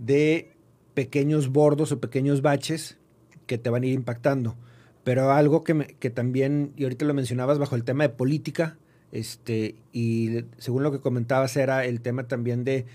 de 0.00 0.50
pequeños 0.94 1.52
bordos 1.52 1.92
o 1.92 2.00
pequeños 2.00 2.42
baches 2.42 2.98
que 3.46 3.58
te 3.58 3.70
van 3.70 3.84
a 3.84 3.86
ir 3.86 3.92
impactando. 3.92 4.56
Pero 5.04 5.30
algo 5.30 5.62
que, 5.62 5.96
que 6.00 6.10
también, 6.10 6.72
y 6.76 6.82
ahorita 6.82 7.04
lo 7.04 7.14
mencionabas 7.14 7.60
bajo 7.60 7.76
el 7.76 7.84
tema 7.84 8.02
de 8.02 8.08
política, 8.08 8.76
este, 9.12 9.76
y 9.92 10.46
según 10.58 10.82
lo 10.82 10.90
que 10.90 10.98
comentabas 10.98 11.56
era 11.56 11.84
el 11.84 12.00
tema 12.00 12.24
también 12.24 12.64
de 12.64 12.86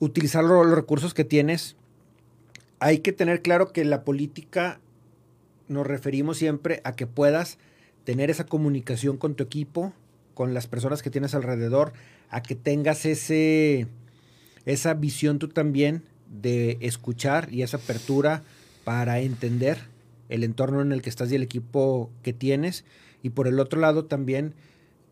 utilizar 0.00 0.44
los 0.44 0.70
recursos 0.70 1.14
que 1.14 1.24
tienes. 1.24 1.76
Hay 2.78 2.98
que 2.98 3.14
tener 3.14 3.40
claro 3.40 3.72
que 3.72 3.86
la 3.86 4.04
política 4.04 4.80
nos 5.68 5.86
referimos 5.86 6.38
siempre 6.38 6.80
a 6.84 6.92
que 6.92 7.06
puedas 7.06 7.58
tener 8.04 8.30
esa 8.30 8.44
comunicación 8.44 9.16
con 9.16 9.34
tu 9.34 9.44
equipo, 9.44 9.92
con 10.34 10.54
las 10.54 10.66
personas 10.66 11.02
que 11.02 11.10
tienes 11.10 11.34
alrededor, 11.34 11.92
a 12.30 12.42
que 12.42 12.54
tengas 12.54 13.04
ese, 13.06 13.88
esa 14.64 14.94
visión 14.94 15.38
tú 15.38 15.48
también 15.48 16.02
de 16.30 16.78
escuchar 16.80 17.52
y 17.52 17.62
esa 17.62 17.78
apertura 17.78 18.42
para 18.84 19.20
entender 19.20 19.78
el 20.28 20.44
entorno 20.44 20.82
en 20.82 20.92
el 20.92 21.02
que 21.02 21.10
estás 21.10 21.30
y 21.32 21.34
el 21.34 21.42
equipo 21.42 22.10
que 22.22 22.32
tienes. 22.32 22.84
Y 23.22 23.30
por 23.30 23.48
el 23.48 23.58
otro 23.60 23.80
lado 23.80 24.04
también 24.04 24.54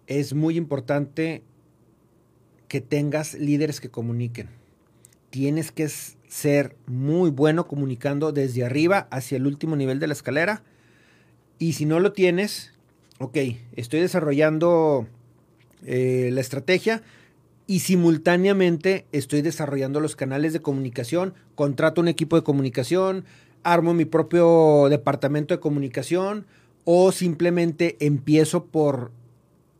es 0.07 0.35
muy 0.35 0.57
importante 0.57 1.43
que 2.69 2.81
tengas 2.81 3.35
líderes 3.35 3.81
que 3.81 3.91
comuniquen. 3.91 4.49
Tienes 5.35 5.73
que 5.73 5.89
ser 5.89 6.77
muy 6.87 7.29
bueno 7.31 7.67
comunicando 7.67 8.31
desde 8.31 8.65
arriba 8.65 9.09
hacia 9.11 9.35
el 9.35 9.49
último 9.49 9.75
nivel 9.75 9.99
de 9.99 10.07
la 10.07 10.13
escalera. 10.13 10.63
Y 11.59 11.73
si 11.73 11.87
no 11.87 11.99
lo 11.99 12.13
tienes, 12.13 12.73
ok, 13.19 13.37
estoy 13.75 13.99
desarrollando 13.99 15.09
eh, 15.85 16.31
la 16.33 16.41
estrategia 16.41 17.03
y 17.67 17.81
simultáneamente 17.81 19.07
estoy 19.11 19.43
desarrollando 19.43 19.99
los 19.99 20.15
canales 20.15 20.53
de 20.53 20.63
comunicación, 20.63 21.35
contrato 21.57 22.01
un 22.01 22.07
equipo 22.07 22.37
de 22.37 22.45
comunicación, 22.45 23.25
armo 23.65 23.93
mi 23.93 24.05
propio 24.05 24.87
departamento 24.89 25.53
de 25.53 25.59
comunicación 25.59 26.47
o 26.85 27.11
simplemente 27.11 27.97
empiezo 27.99 28.67
por 28.67 29.11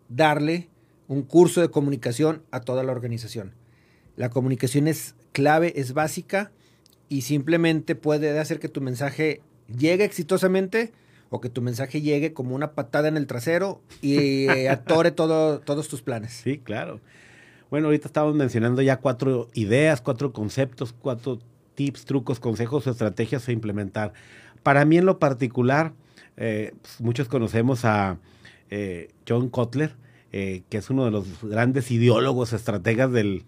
darle 0.09 0.69
un 1.07 1.23
curso 1.23 1.61
de 1.61 1.69
comunicación 1.71 2.43
a 2.51 2.59
toda 2.59 2.83
la 2.83 2.91
organización. 2.91 3.53
La 4.17 4.31
comunicación 4.31 4.89
es 4.89 5.15
clave, 5.35 5.75
es 5.77 5.93
básica 5.93 6.53
y 7.11 7.23
simplemente 7.23 7.95
puede 7.97 8.39
hacer 8.39 8.61
que 8.61 8.69
tu 8.69 8.81
mensaje 8.81 9.43
llegue 9.77 10.05
exitosamente 10.05 10.93
o 11.29 11.41
que 11.41 11.51
tu 11.51 11.61
mensaje 11.61 12.01
llegue 12.01 12.33
como 12.33 12.55
una 12.55 12.73
patada 12.73 13.09
en 13.09 13.17
el 13.17 13.27
trasero 13.27 13.83
y 14.01 14.49
eh, 14.49 14.69
atore 14.71 15.11
todo, 15.11 15.59
todos 15.59 15.89
tus 15.89 16.01
planes. 16.01 16.33
Sí, 16.33 16.59
claro. 16.59 17.01
Bueno, 17.69 17.89
ahorita 17.89 18.07
estamos 18.07 18.35
mencionando 18.37 18.81
ya 18.81 18.99
cuatro 18.99 19.51
ideas, 19.55 20.01
cuatro 20.01 20.33
conceptos, 20.33 20.95
cuatro 20.99 21.41
tips, 21.75 22.05
trucos, 22.05 22.39
consejos 22.39 22.87
o 22.87 22.91
estrategias 22.93 23.49
a 23.49 23.53
implementar. 23.53 24.13
Para 24.63 24.85
mí 24.85 24.97
en 24.97 25.05
lo 25.05 25.19
particular, 25.19 25.93
eh, 26.37 26.73
pues, 26.81 27.01
muchos 27.01 27.27
conocemos 27.27 27.85
a 27.85 28.19
eh, 28.71 29.11
John 29.29 29.49
Kotler, 29.51 29.97
que 30.31 30.65
es 30.71 30.91
uno 30.91 31.05
de 31.05 31.13
los 31.13 31.27
grandes 31.43 31.93
ideólogos, 31.93 32.53
estrategas 32.53 33.13
del, 33.13 33.45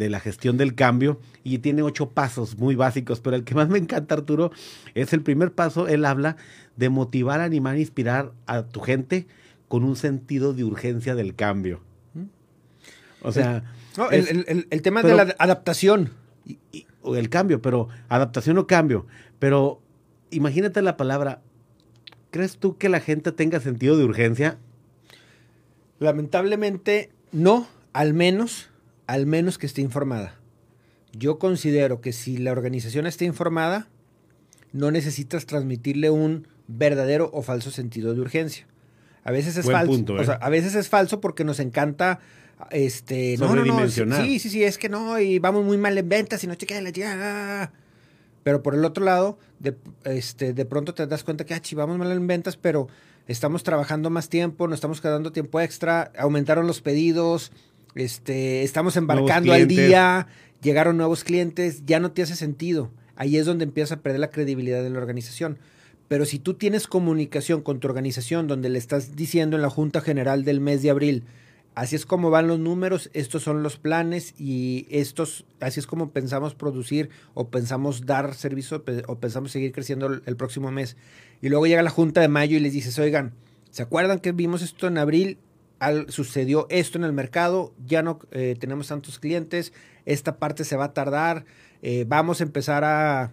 de 0.00 0.10
la 0.10 0.18
gestión 0.18 0.56
del 0.56 0.74
cambio 0.74 1.20
y 1.44 1.58
tiene 1.58 1.82
ocho 1.82 2.10
pasos 2.10 2.56
muy 2.56 2.74
básicos, 2.74 3.20
pero 3.20 3.36
el 3.36 3.44
que 3.44 3.54
más 3.54 3.68
me 3.68 3.78
encanta, 3.78 4.14
Arturo, 4.14 4.50
es 4.94 5.12
el 5.12 5.22
primer 5.22 5.52
paso, 5.52 5.86
él 5.86 6.06
habla 6.06 6.36
de 6.76 6.88
motivar, 6.88 7.40
animar, 7.40 7.76
inspirar 7.76 8.32
a 8.46 8.62
tu 8.62 8.80
gente 8.80 9.26
con 9.68 9.84
un 9.84 9.96
sentido 9.96 10.54
de 10.54 10.64
urgencia 10.64 11.14
del 11.14 11.34
cambio. 11.34 11.82
O 13.22 13.30
sea... 13.30 13.62
el, 14.10 14.82
tema 14.82 15.02
de 15.02 15.14
la 15.14 15.34
adaptación. 15.38 16.10
o 17.02 17.16
el 17.16 17.28
cambio, 17.28 17.60
pero 17.60 17.88
adaptación 18.08 18.56
o 18.56 18.66
cambio. 18.66 19.06
Pero 19.38 19.82
imagínate 20.30 20.80
la 20.80 20.96
palabra, 20.96 21.42
¿crees 22.30 22.56
tú 22.56 22.78
que 22.78 22.88
la 22.88 23.00
gente 23.00 23.32
tenga 23.32 23.60
sentido 23.60 23.98
de 23.98 24.04
urgencia? 24.04 24.56
Lamentablemente 25.98 27.10
no, 27.32 27.68
al 27.92 28.14
menos 28.14 28.69
al 29.10 29.26
menos 29.26 29.58
que 29.58 29.66
esté 29.66 29.80
informada. 29.80 30.36
Yo 31.12 31.40
considero 31.40 32.00
que 32.00 32.12
si 32.12 32.36
la 32.36 32.52
organización 32.52 33.08
está 33.08 33.24
informada, 33.24 33.88
no 34.72 34.92
necesitas 34.92 35.46
transmitirle 35.46 36.10
un 36.10 36.46
verdadero 36.68 37.28
o 37.32 37.42
falso 37.42 37.72
sentido 37.72 38.14
de 38.14 38.20
urgencia. 38.20 38.68
A 39.24 39.32
veces 39.32 39.56
es 39.56 39.66
falso. 39.66 39.92
¿eh? 40.16 40.38
a 40.40 40.48
veces 40.48 40.76
es 40.76 40.88
falso 40.88 41.20
porque 41.20 41.42
nos 41.42 41.58
encanta 41.58 42.20
este 42.70 43.36
no, 43.38 43.52
no, 43.56 43.64
no, 43.64 43.88
sí, 43.88 44.38
sí, 44.38 44.48
sí, 44.48 44.62
es 44.62 44.78
que 44.78 44.88
no, 44.88 45.18
y 45.18 45.40
vamos 45.40 45.64
muy 45.64 45.76
mal 45.76 45.98
en 45.98 46.08
ventas 46.08 46.44
y 46.44 46.46
no 46.46 46.54
chequea 46.54 46.80
la 46.80 46.90
ya. 46.90 47.72
Pero 48.44 48.62
por 48.62 48.76
el 48.76 48.84
otro 48.84 49.04
lado, 49.04 49.38
de, 49.58 49.76
este, 50.04 50.52
de 50.52 50.64
pronto 50.66 50.94
te 50.94 51.04
das 51.08 51.24
cuenta 51.24 51.44
que 51.44 51.54
ah, 51.54 51.60
vamos 51.74 51.98
mal 51.98 52.12
en 52.12 52.28
ventas, 52.28 52.56
pero 52.56 52.86
estamos 53.26 53.64
trabajando 53.64 54.08
más 54.08 54.28
tiempo, 54.28 54.68
nos 54.68 54.76
estamos 54.76 55.00
quedando 55.00 55.32
tiempo 55.32 55.60
extra, 55.60 56.12
aumentaron 56.16 56.68
los 56.68 56.80
pedidos, 56.80 57.50
este, 57.94 58.62
estamos 58.62 58.96
embarcando 58.96 59.52
al 59.52 59.66
día, 59.66 60.28
llegaron 60.62 60.96
nuevos 60.96 61.24
clientes, 61.24 61.82
ya 61.86 62.00
no 62.00 62.12
te 62.12 62.22
hace 62.22 62.36
sentido. 62.36 62.90
Ahí 63.16 63.36
es 63.36 63.46
donde 63.46 63.64
empieza 63.64 63.96
a 63.96 64.00
perder 64.00 64.20
la 64.20 64.30
credibilidad 64.30 64.82
de 64.82 64.90
la 64.90 64.98
organización. 64.98 65.58
Pero 66.08 66.24
si 66.24 66.38
tú 66.38 66.54
tienes 66.54 66.86
comunicación 66.86 67.62
con 67.62 67.78
tu 67.78 67.86
organización 67.86 68.48
donde 68.48 68.68
le 68.68 68.78
estás 68.78 69.14
diciendo 69.14 69.56
en 69.56 69.62
la 69.62 69.70
Junta 69.70 70.00
General 70.00 70.44
del 70.44 70.60
mes 70.60 70.82
de 70.82 70.90
abril, 70.90 71.24
así 71.76 71.94
es 71.94 72.04
como 72.04 72.30
van 72.30 72.48
los 72.48 72.58
números, 72.58 73.10
estos 73.12 73.44
son 73.44 73.62
los 73.62 73.76
planes 73.76 74.34
y 74.36 74.88
estos, 74.90 75.44
así 75.60 75.78
es 75.78 75.86
como 75.86 76.10
pensamos 76.10 76.56
producir 76.56 77.10
o 77.34 77.48
pensamos 77.48 78.06
dar 78.06 78.34
servicio 78.34 78.82
o 79.06 79.20
pensamos 79.20 79.52
seguir 79.52 79.70
creciendo 79.70 80.06
el, 80.06 80.36
próximo 80.36 80.72
mes. 80.72 80.96
Y 81.40 81.48
luego 81.48 81.66
llega 81.68 81.82
la 81.82 81.90
Junta 81.90 82.20
de 82.20 82.28
mayo 82.28 82.56
y 82.56 82.60
les 82.60 82.72
dices, 82.72 82.98
oigan, 82.98 83.34
¿se 83.70 83.82
acuerdan 83.82 84.18
que 84.18 84.32
vimos 84.32 84.62
esto 84.62 84.88
en 84.88 84.98
abril? 84.98 85.38
Sucedió 86.08 86.66
esto 86.68 86.98
en 86.98 87.04
el 87.04 87.12
mercado, 87.12 87.72
ya 87.84 88.02
no 88.02 88.20
eh, 88.32 88.56
tenemos 88.58 88.88
tantos 88.88 89.18
clientes, 89.18 89.72
esta 90.04 90.36
parte 90.36 90.64
se 90.64 90.76
va 90.76 90.86
a 90.86 90.92
tardar, 90.92 91.44
eh, 91.82 92.04
vamos 92.06 92.40
a 92.40 92.44
empezar 92.44 92.84
a, 92.84 93.32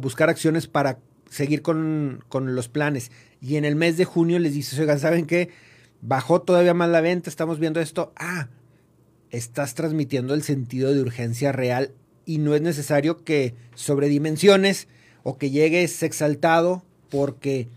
buscar 0.00 0.30
acciones 0.30 0.66
para 0.66 0.98
seguir 1.28 1.60
con, 1.60 2.24
los 2.32 2.68
planes. 2.68 3.12
Y 3.42 3.56
en 3.56 3.66
el 3.66 3.76
mes 3.76 3.98
de 3.98 4.06
junio 4.06 4.38
les 4.38 4.54
dices, 4.54 4.78
oigan, 4.78 4.98
¿saben 4.98 5.26
qué? 5.26 5.50
Bajó 6.00 6.40
todavía 6.40 6.72
más 6.72 6.88
la 6.88 7.02
venta, 7.02 7.28
estamos 7.28 7.58
viendo 7.58 7.78
esto. 7.78 8.14
Ah, 8.16 8.48
estás 9.28 9.74
transmitiendo 9.74 10.32
el 10.32 10.42
sentido 10.42 10.94
de 10.94 11.02
urgencia 11.02 11.52
real 11.52 11.92
y 12.24 12.38
no 12.38 12.54
es 12.54 12.62
necesario 12.62 13.24
que 13.24 13.54
sobredimensiones 13.74 14.88
o 15.22 15.36
que 15.36 15.50
llegues 15.50 16.02
exaltado 16.02 16.82
porque 17.10 17.68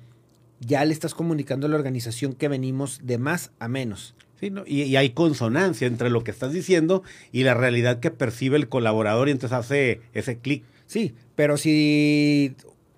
ya 0.59 0.83
le 0.85 0.93
estás 0.93 1.13
comunicando 1.13 1.67
a 1.67 1.69
la 1.69 1.75
organización 1.75 2.33
que 2.33 2.47
venimos 2.47 3.01
de 3.03 3.17
más 3.17 3.51
a 3.59 3.67
menos. 3.67 4.15
Sí, 4.39 4.51
y, 4.67 4.95
hay 4.97 5.11
consonancia 5.11 5.87
entre 5.87 6.09
lo 6.09 6.23
que 6.23 6.31
estás 6.31 6.51
diciendo 6.51 7.03
y 7.31 7.43
la 7.43 7.53
realidad 7.53 7.99
que 7.99 8.11
percibe 8.11 8.57
el 8.57 8.67
colaborador 8.67 9.29
y 9.29 9.31
entonces 9.31 9.57
hace 9.57 10.01
ese 10.13 10.37
clic. 10.39 10.63
Sí, 10.87 11.13
pero 11.35 11.57
si 11.57 12.55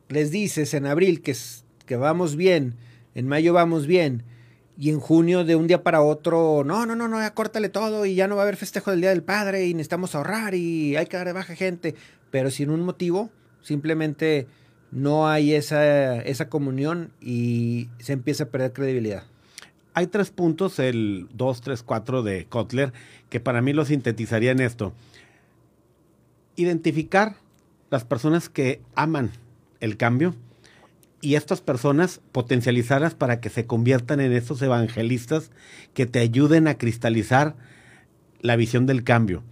les 0.09 0.31
dices 0.31 0.73
en 0.73 0.87
abril 0.87 1.21
que, 1.21 1.35
que 1.85 1.95
vamos 1.95 2.35
bien, 2.35 2.75
en 3.13 3.27
mayo 3.27 3.53
vamos 3.53 3.85
bien, 3.85 4.23
y 4.77 4.89
en 4.89 4.99
junio 4.99 5.43
de 5.43 5.55
un 5.55 5.67
día 5.67 5.81
para 5.81 6.01
otro, 6.01 6.63
no, 6.63 6.85
no, 6.85 6.95
no, 6.95 7.07
no, 7.07 7.19
ya 7.19 7.33
córtale 7.33 7.69
todo 7.69 8.05
y 8.05 8.15
ya 8.15 8.27
no 8.27 8.35
va 8.35 8.41
a 8.41 8.43
haber 8.43 8.57
festejo 8.57 8.91
del 8.91 9.01
Día 9.01 9.09
del 9.09 9.23
Padre 9.23 9.65
y 9.65 9.73
necesitamos 9.73 10.13
ahorrar 10.13 10.53
y 10.53 10.95
hay 10.95 11.07
que 11.07 11.17
dar 11.17 11.25
de 11.25 11.33
baja 11.33 11.55
gente, 11.55 11.95
pero 12.29 12.51
sin 12.51 12.69
un 12.69 12.81
motivo, 12.81 13.31
simplemente 13.61 14.47
no 14.91 15.27
hay 15.27 15.53
esa, 15.53 16.21
esa 16.21 16.49
comunión 16.49 17.11
y 17.21 17.89
se 17.99 18.13
empieza 18.13 18.45
a 18.45 18.47
perder 18.47 18.73
credibilidad. 18.73 19.23
Hay 19.93 20.07
tres 20.07 20.29
puntos, 20.29 20.79
el 20.79 21.27
2, 21.33 21.61
3, 21.61 21.83
4 21.83 22.23
de 22.23 22.45
Kotler, 22.45 22.93
que 23.29 23.39
para 23.39 23.61
mí 23.61 23.73
lo 23.73 23.83
sintetizaría 23.83 24.51
en 24.51 24.59
esto. 24.59 24.93
Identificar 26.55 27.37
las 27.89 28.05
personas 28.05 28.49
que 28.49 28.81
aman 28.95 29.31
el 29.79 29.97
cambio 29.97 30.35
y 31.21 31.35
estas 31.35 31.61
personas 31.61 32.21
potencializarlas 32.31 33.15
para 33.15 33.39
que 33.39 33.49
se 33.49 33.65
conviertan 33.65 34.19
en 34.19 34.33
estos 34.33 34.61
evangelistas 34.61 35.51
que 35.93 36.05
te 36.05 36.19
ayuden 36.19 36.67
a 36.67 36.77
cristalizar 36.77 37.55
la 38.41 38.55
visión 38.55 38.85
del 38.85 39.03
cambio. 39.03 39.43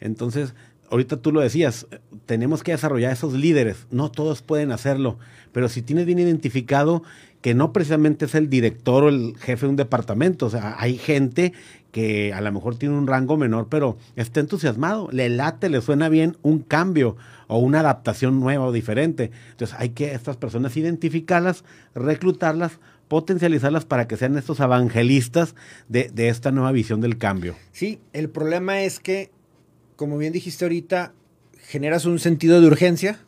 Entonces, 0.00 0.54
ahorita 0.94 1.16
tú 1.16 1.32
lo 1.32 1.40
decías, 1.40 1.88
tenemos 2.24 2.62
que 2.62 2.70
desarrollar 2.70 3.12
esos 3.12 3.32
líderes. 3.32 3.88
No 3.90 4.12
todos 4.12 4.42
pueden 4.42 4.70
hacerlo, 4.70 5.18
pero 5.50 5.68
si 5.68 5.82
tienes 5.82 6.06
bien 6.06 6.20
identificado 6.20 7.02
que 7.40 7.52
no 7.52 7.72
precisamente 7.72 8.26
es 8.26 8.34
el 8.36 8.48
director 8.48 9.02
o 9.02 9.08
el 9.08 9.34
jefe 9.38 9.66
de 9.66 9.70
un 9.70 9.76
departamento, 9.76 10.46
o 10.46 10.50
sea, 10.50 10.76
hay 10.78 10.96
gente 10.96 11.52
que 11.90 12.32
a 12.32 12.40
lo 12.40 12.52
mejor 12.52 12.76
tiene 12.76 12.96
un 12.96 13.08
rango 13.08 13.36
menor, 13.36 13.66
pero 13.68 13.98
está 14.14 14.38
entusiasmado, 14.38 15.08
le 15.10 15.28
late, 15.28 15.68
le 15.68 15.80
suena 15.80 16.08
bien 16.08 16.36
un 16.42 16.60
cambio 16.60 17.16
o 17.48 17.58
una 17.58 17.80
adaptación 17.80 18.38
nueva 18.38 18.64
o 18.64 18.72
diferente. 18.72 19.32
Entonces 19.50 19.76
hay 19.78 19.90
que 19.90 20.14
estas 20.14 20.36
personas 20.36 20.76
identificarlas, 20.76 21.64
reclutarlas, 21.96 22.78
potencializarlas 23.08 23.84
para 23.84 24.06
que 24.06 24.16
sean 24.16 24.38
estos 24.38 24.60
evangelistas 24.60 25.56
de, 25.88 26.08
de 26.14 26.28
esta 26.28 26.52
nueva 26.52 26.70
visión 26.70 27.00
del 27.00 27.18
cambio. 27.18 27.56
Sí, 27.72 27.98
el 28.12 28.30
problema 28.30 28.82
es 28.82 29.00
que 29.00 29.30
como 29.96 30.18
bien 30.18 30.32
dijiste 30.32 30.64
ahorita, 30.64 31.12
generas 31.58 32.04
un 32.04 32.18
sentido 32.18 32.60
de 32.60 32.66
urgencia 32.66 33.18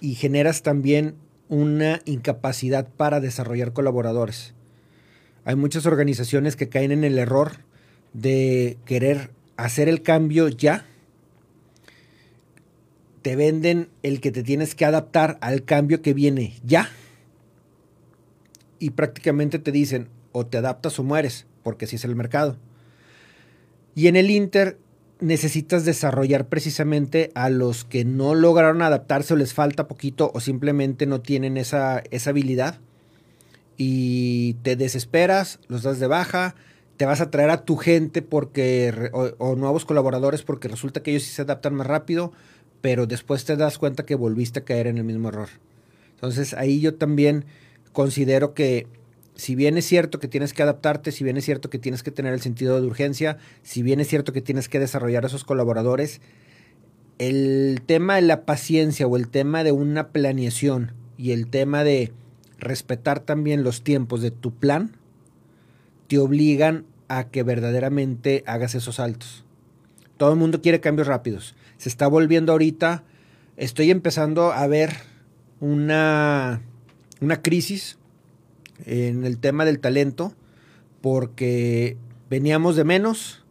y 0.00 0.14
generas 0.14 0.62
también 0.62 1.14
una 1.48 2.00
incapacidad 2.04 2.88
para 2.88 3.20
desarrollar 3.20 3.72
colaboradores. 3.72 4.54
Hay 5.44 5.56
muchas 5.56 5.86
organizaciones 5.86 6.56
que 6.56 6.68
caen 6.68 6.92
en 6.92 7.04
el 7.04 7.18
error 7.18 7.52
de 8.12 8.76
querer 8.84 9.30
hacer 9.56 9.88
el 9.88 10.02
cambio 10.02 10.48
ya. 10.48 10.84
Te 13.22 13.34
venden 13.34 13.88
el 14.02 14.20
que 14.20 14.30
te 14.30 14.42
tienes 14.42 14.74
que 14.74 14.84
adaptar 14.84 15.38
al 15.40 15.64
cambio 15.64 16.02
que 16.02 16.12
viene 16.12 16.54
ya. 16.64 16.90
Y 18.78 18.90
prácticamente 18.90 19.58
te 19.58 19.72
dicen 19.72 20.08
o 20.32 20.46
te 20.46 20.58
adaptas 20.58 20.98
o 20.98 21.02
mueres, 21.02 21.46
porque 21.62 21.86
así 21.86 21.96
es 21.96 22.04
el 22.04 22.14
mercado. 22.14 22.58
Y 23.94 24.06
en 24.06 24.16
el 24.16 24.30
Inter 24.30 24.78
necesitas 25.20 25.84
desarrollar 25.84 26.46
precisamente 26.46 27.30
a 27.34 27.50
los 27.50 27.84
que 27.84 28.04
no 28.04 28.34
lograron 28.34 28.82
adaptarse 28.82 29.34
o 29.34 29.36
les 29.36 29.54
falta 29.54 29.88
poquito 29.88 30.30
o 30.34 30.40
simplemente 30.40 31.06
no 31.06 31.20
tienen 31.20 31.56
esa, 31.56 32.02
esa 32.10 32.30
habilidad 32.30 32.78
y 33.76 34.54
te 34.62 34.76
desesperas, 34.76 35.60
los 35.68 35.82
das 35.82 36.00
de 36.00 36.06
baja, 36.06 36.54
te 36.96 37.06
vas 37.06 37.20
a 37.20 37.30
traer 37.30 37.50
a 37.50 37.64
tu 37.64 37.76
gente 37.76 38.22
porque 38.22 39.10
o, 39.12 39.54
nuevos 39.54 39.84
colaboradores 39.84 40.42
porque 40.42 40.68
resulta 40.68 41.02
que 41.02 41.12
ellos 41.12 41.22
sí 41.22 41.30
se 41.30 41.42
adaptan 41.42 41.74
más 41.74 41.86
rápido, 41.86 42.32
pero 42.80 43.06
después 43.06 43.44
te 43.44 43.56
das 43.56 43.78
cuenta 43.78 44.04
que 44.04 44.16
volviste 44.16 44.60
a 44.60 44.64
caer 44.64 44.88
en 44.88 44.98
el 44.98 45.04
mismo 45.04 45.28
error. 45.28 45.48
Entonces 46.10 46.54
ahí 46.54 46.80
yo 46.80 46.96
también 46.96 47.44
considero 47.92 48.52
que 48.52 48.88
si 49.38 49.54
bien 49.54 49.78
es 49.78 49.86
cierto 49.86 50.18
que 50.18 50.26
tienes 50.26 50.52
que 50.52 50.64
adaptarte, 50.64 51.12
si 51.12 51.22
bien 51.22 51.36
es 51.36 51.44
cierto 51.44 51.70
que 51.70 51.78
tienes 51.78 52.02
que 52.02 52.10
tener 52.10 52.34
el 52.34 52.40
sentido 52.40 52.80
de 52.80 52.86
urgencia, 52.88 53.38
si 53.62 53.84
bien 53.84 54.00
es 54.00 54.08
cierto 54.08 54.32
que 54.32 54.42
tienes 54.42 54.68
que 54.68 54.80
desarrollar 54.80 55.22
a 55.22 55.28
esos 55.28 55.44
colaboradores, 55.44 56.20
el 57.18 57.80
tema 57.86 58.16
de 58.16 58.22
la 58.22 58.44
paciencia 58.44 59.06
o 59.06 59.16
el 59.16 59.28
tema 59.28 59.62
de 59.62 59.70
una 59.70 60.08
planeación 60.08 60.92
y 61.16 61.30
el 61.30 61.46
tema 61.46 61.84
de 61.84 62.12
respetar 62.58 63.20
también 63.20 63.62
los 63.62 63.82
tiempos 63.84 64.22
de 64.22 64.32
tu 64.32 64.52
plan, 64.52 64.96
te 66.08 66.18
obligan 66.18 66.84
a 67.06 67.28
que 67.28 67.44
verdaderamente 67.44 68.42
hagas 68.44 68.74
esos 68.74 68.96
saltos. 68.96 69.44
Todo 70.16 70.32
el 70.32 70.38
mundo 70.38 70.60
quiere 70.60 70.80
cambios 70.80 71.06
rápidos. 71.06 71.54
Se 71.76 71.88
está 71.88 72.08
volviendo 72.08 72.50
ahorita, 72.50 73.04
estoy 73.56 73.92
empezando 73.92 74.50
a 74.50 74.66
ver 74.66 74.96
una, 75.60 76.60
una 77.20 77.40
crisis 77.40 77.98
en 78.86 79.24
el 79.24 79.38
tema 79.38 79.64
del 79.64 79.80
talento 79.80 80.34
porque 81.00 81.96
veníamos 82.30 82.76
de 82.76 82.84
menos, 82.84 83.44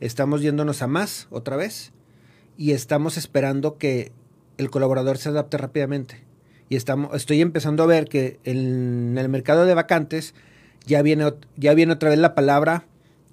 estamos 0.00 0.42
yéndonos 0.42 0.82
a 0.82 0.86
más 0.86 1.26
otra 1.30 1.56
vez 1.56 1.92
y 2.56 2.72
estamos 2.72 3.16
esperando 3.16 3.78
que 3.78 4.12
el 4.58 4.70
colaborador 4.70 5.18
se 5.18 5.30
adapte 5.30 5.58
rápidamente. 5.58 6.22
Y 6.68 6.76
estamos, 6.76 7.14
estoy 7.14 7.40
empezando 7.40 7.82
a 7.82 7.86
ver 7.86 8.06
que 8.06 8.38
en 8.44 9.18
el 9.18 9.28
mercado 9.28 9.66
de 9.66 9.74
vacantes 9.74 10.34
ya 10.86 11.02
viene, 11.02 11.32
ya 11.56 11.74
viene 11.74 11.92
otra 11.92 12.10
vez 12.10 12.18
la 12.18 12.34
palabra 12.34 12.86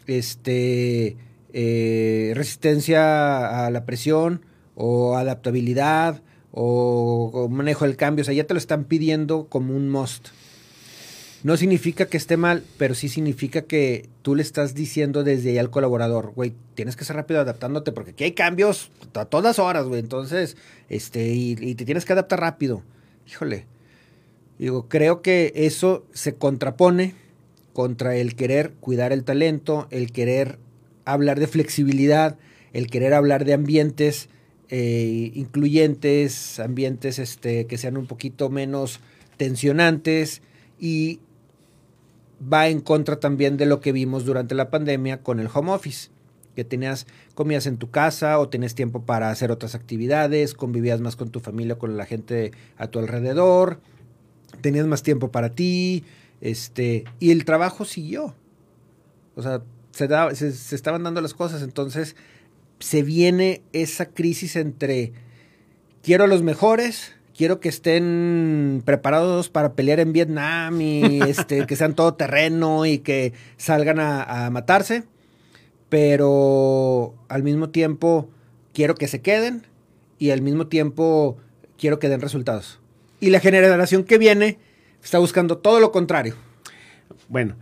este, 0.07 1.17
eh, 1.53 2.33
resistencia 2.35 3.65
a 3.65 3.71
la 3.71 3.85
presión 3.85 4.45
o 4.75 5.15
adaptabilidad 5.15 6.21
o, 6.51 7.31
o 7.33 7.49
manejo 7.49 7.85
del 7.85 7.95
cambio. 7.95 8.23
O 8.23 8.25
sea, 8.25 8.33
ya 8.33 8.45
te 8.45 8.53
lo 8.53 8.57
están 8.57 8.85
pidiendo 8.85 9.47
como 9.47 9.75
un 9.75 9.89
must. 9.89 10.29
No 11.43 11.57
significa 11.57 12.05
que 12.05 12.17
esté 12.17 12.37
mal, 12.37 12.63
pero 12.77 12.93
sí 12.93 13.09
significa 13.09 13.63
que 13.63 14.07
tú 14.21 14.35
le 14.35 14.43
estás 14.43 14.75
diciendo 14.75 15.23
desde 15.23 15.49
ahí 15.49 15.57
al 15.57 15.71
colaborador, 15.71 16.33
güey, 16.35 16.53
tienes 16.75 16.95
que 16.95 17.03
ser 17.03 17.15
rápido 17.15 17.39
adaptándote 17.39 17.91
porque 17.91 18.11
aquí 18.11 18.25
hay 18.25 18.33
cambios 18.33 18.91
a 19.15 19.25
todas 19.25 19.57
horas, 19.57 19.85
güey. 19.87 19.99
Entonces, 19.99 20.55
este, 20.87 21.29
y, 21.29 21.55
te 21.75 21.85
tienes 21.85 22.05
que 22.05 22.13
adaptar 22.13 22.39
rápido. 22.39 22.83
Híjole. 23.27 23.65
Digo, 24.59 24.87
creo 24.87 25.23
que 25.23 25.51
eso 25.55 26.05
se 26.13 26.35
contrapone 26.35 27.15
contra 27.73 28.15
el 28.15 28.35
querer 28.35 28.73
cuidar 28.79 29.11
el 29.11 29.23
talento, 29.23 29.87
el 29.89 30.11
querer 30.11 30.59
hablar 31.05 31.39
de 31.39 31.47
flexibilidad, 31.47 32.37
el 32.73 32.87
querer 32.87 33.15
hablar 33.15 33.45
de 33.45 33.53
ambientes 33.53 34.29
eh, 34.69 35.31
incluyentes, 35.33 36.59
ambientes 36.59 37.17
este, 37.17 37.65
que 37.65 37.79
sean 37.79 37.97
un 37.97 38.05
poquito 38.05 38.49
menos 38.49 38.99
tensionantes 39.37 40.43
y 40.79 41.19
va 42.41 42.67
en 42.67 42.81
contra 42.81 43.19
también 43.19 43.57
de 43.57 43.65
lo 43.65 43.79
que 43.79 43.91
vimos 43.91 44.25
durante 44.25 44.55
la 44.55 44.69
pandemia 44.69 45.21
con 45.21 45.39
el 45.39 45.49
home 45.53 45.71
office, 45.71 46.09
que 46.55 46.63
tenías 46.63 47.07
comías 47.35 47.65
en 47.65 47.77
tu 47.77 47.89
casa 47.91 48.39
o 48.39 48.49
tenías 48.49 48.75
tiempo 48.75 49.03
para 49.03 49.29
hacer 49.29 49.51
otras 49.51 49.75
actividades, 49.75 50.53
convivías 50.53 51.01
más 51.01 51.15
con 51.15 51.29
tu 51.29 51.39
familia, 51.39 51.77
con 51.77 51.97
la 51.97 52.05
gente 52.05 52.51
a 52.77 52.87
tu 52.87 52.99
alrededor, 52.99 53.79
tenías 54.61 54.87
más 54.87 55.03
tiempo 55.03 55.31
para 55.31 55.49
ti, 55.49 56.03
este, 56.41 57.05
y 57.19 57.31
el 57.31 57.45
trabajo 57.45 57.85
siguió. 57.85 58.35
O 59.35 59.41
sea, 59.41 59.61
se, 59.91 60.51
se 60.51 60.75
estaban 60.75 61.03
dando 61.03 61.21
las 61.21 61.33
cosas. 61.33 61.61
Entonces 61.61 62.15
se 62.79 63.03
viene 63.03 63.61
esa 63.73 64.07
crisis 64.07 64.55
entre 64.55 65.13
quiero 66.01 66.23
a 66.23 66.27
los 66.27 66.41
mejores, 66.41 67.13
quiero 67.35 67.59
que 67.59 67.69
estén 67.69 68.81
preparados 68.85 69.49
para 69.49 69.73
pelear 69.73 69.99
en 69.99 70.13
Vietnam 70.13 70.81
y 70.81 71.21
este, 71.27 71.65
que 71.65 71.75
sean 71.75 71.95
todo 71.95 72.13
terreno 72.13 72.85
y 72.85 72.99
que 72.99 73.33
salgan 73.57 73.99
a, 73.99 74.45
a, 74.45 74.49
matarse, 74.49 75.03
pero 75.89 77.15
al 77.27 77.43
mismo 77.43 77.69
tiempo 77.69 78.29
quiero 78.73 78.95
que 78.95 79.07
se 79.07 79.21
queden 79.21 79.67
y 80.17 80.31
al 80.31 80.41
mismo 80.41 80.67
tiempo 80.67 81.37
quiero 81.77 81.99
que 81.99 82.09
den 82.09 82.21
resultados. 82.21 82.79
Y 83.19 83.29
la 83.29 83.39
generación 83.39 84.03
que 84.03 84.17
viene 84.17 84.57
está 85.03 85.19
buscando 85.19 85.57
todo 85.57 85.79
lo 85.79 85.91
contrario. 85.91 86.35
Bueno, 87.27 87.55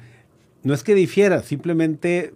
no 0.64 0.74
es 0.74 0.84
que 0.84 0.96
difiera, 0.96 1.42
simplemente 1.44 2.34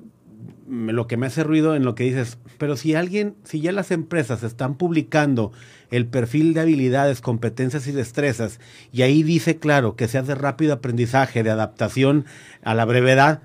lo 0.68 1.08
que 1.08 1.18
me 1.18 1.28
hace 1.28 1.44
ruido 1.44 1.76
en 1.76 1.84
lo 1.84 1.96
que 1.96 2.04
dices, 2.04 2.38
pero 2.64 2.78
si 2.78 2.96
alguien, 2.96 3.36
si 3.44 3.60
ya 3.60 3.74
las 3.74 3.92
empresas 3.92 4.42
están 4.42 4.76
publicando 4.76 5.52
el 5.92 6.06
perfil 6.06 6.54
de 6.54 6.62
habilidades, 6.62 7.20
competencias 7.20 7.88
y 7.88 7.92
destrezas, 7.92 8.62
y 8.94 9.02
ahí 9.02 9.22
dice 9.22 9.58
claro 9.58 9.98
que 9.98 10.08
se 10.08 10.18
hace 10.18 10.34
rápido 10.34 10.72
aprendizaje, 10.72 11.44
de 11.44 11.50
adaptación 11.50 12.24
a 12.64 12.74
la 12.74 12.86
brevedad, 12.86 13.42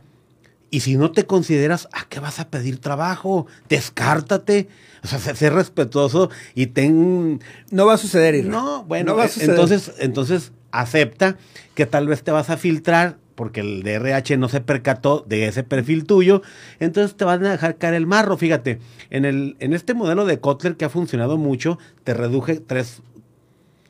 y 0.70 0.82
si 0.82 0.96
no 0.96 1.10
te 1.10 1.26
consideras, 1.26 1.88
¿a 1.92 2.04
qué 2.08 2.20
vas 2.20 2.38
a 2.38 2.48
pedir 2.48 2.78
trabajo? 2.78 3.48
Descártate. 3.68 4.68
O 5.02 5.08
sea, 5.08 5.18
sé, 5.18 5.50
respetuoso 5.50 6.30
y 6.54 6.68
ten... 6.68 7.40
No 7.72 7.86
va 7.86 7.94
a 7.94 7.98
suceder. 7.98 8.36
Irra. 8.36 8.50
No, 8.50 8.84
bueno, 8.84 9.10
no 9.10 9.18
va 9.18 9.24
a 9.24 9.28
suceder. 9.28 9.50
entonces, 9.50 9.92
entonces 9.98 10.52
acepta 10.70 11.38
que 11.74 11.86
tal 11.86 12.06
vez 12.06 12.22
te 12.22 12.30
vas 12.30 12.50
a 12.50 12.56
filtrar 12.56 13.18
porque 13.38 13.60
el 13.60 13.84
DRH 13.84 14.36
no 14.36 14.48
se 14.48 14.60
percató 14.60 15.24
de 15.28 15.46
ese 15.46 15.62
perfil 15.62 16.06
tuyo, 16.06 16.42
entonces 16.80 17.16
te 17.16 17.24
van 17.24 17.46
a 17.46 17.52
dejar 17.52 17.76
caer 17.76 17.94
el 17.94 18.04
marro. 18.04 18.36
Fíjate, 18.36 18.80
en, 19.10 19.24
el, 19.24 19.56
en 19.60 19.74
este 19.74 19.94
modelo 19.94 20.26
de 20.26 20.40
Kotler 20.40 20.76
que 20.76 20.84
ha 20.84 20.88
funcionado 20.88 21.38
mucho, 21.38 21.78
te 22.02 22.14
reduje 22.14 22.56
tres 22.56 23.00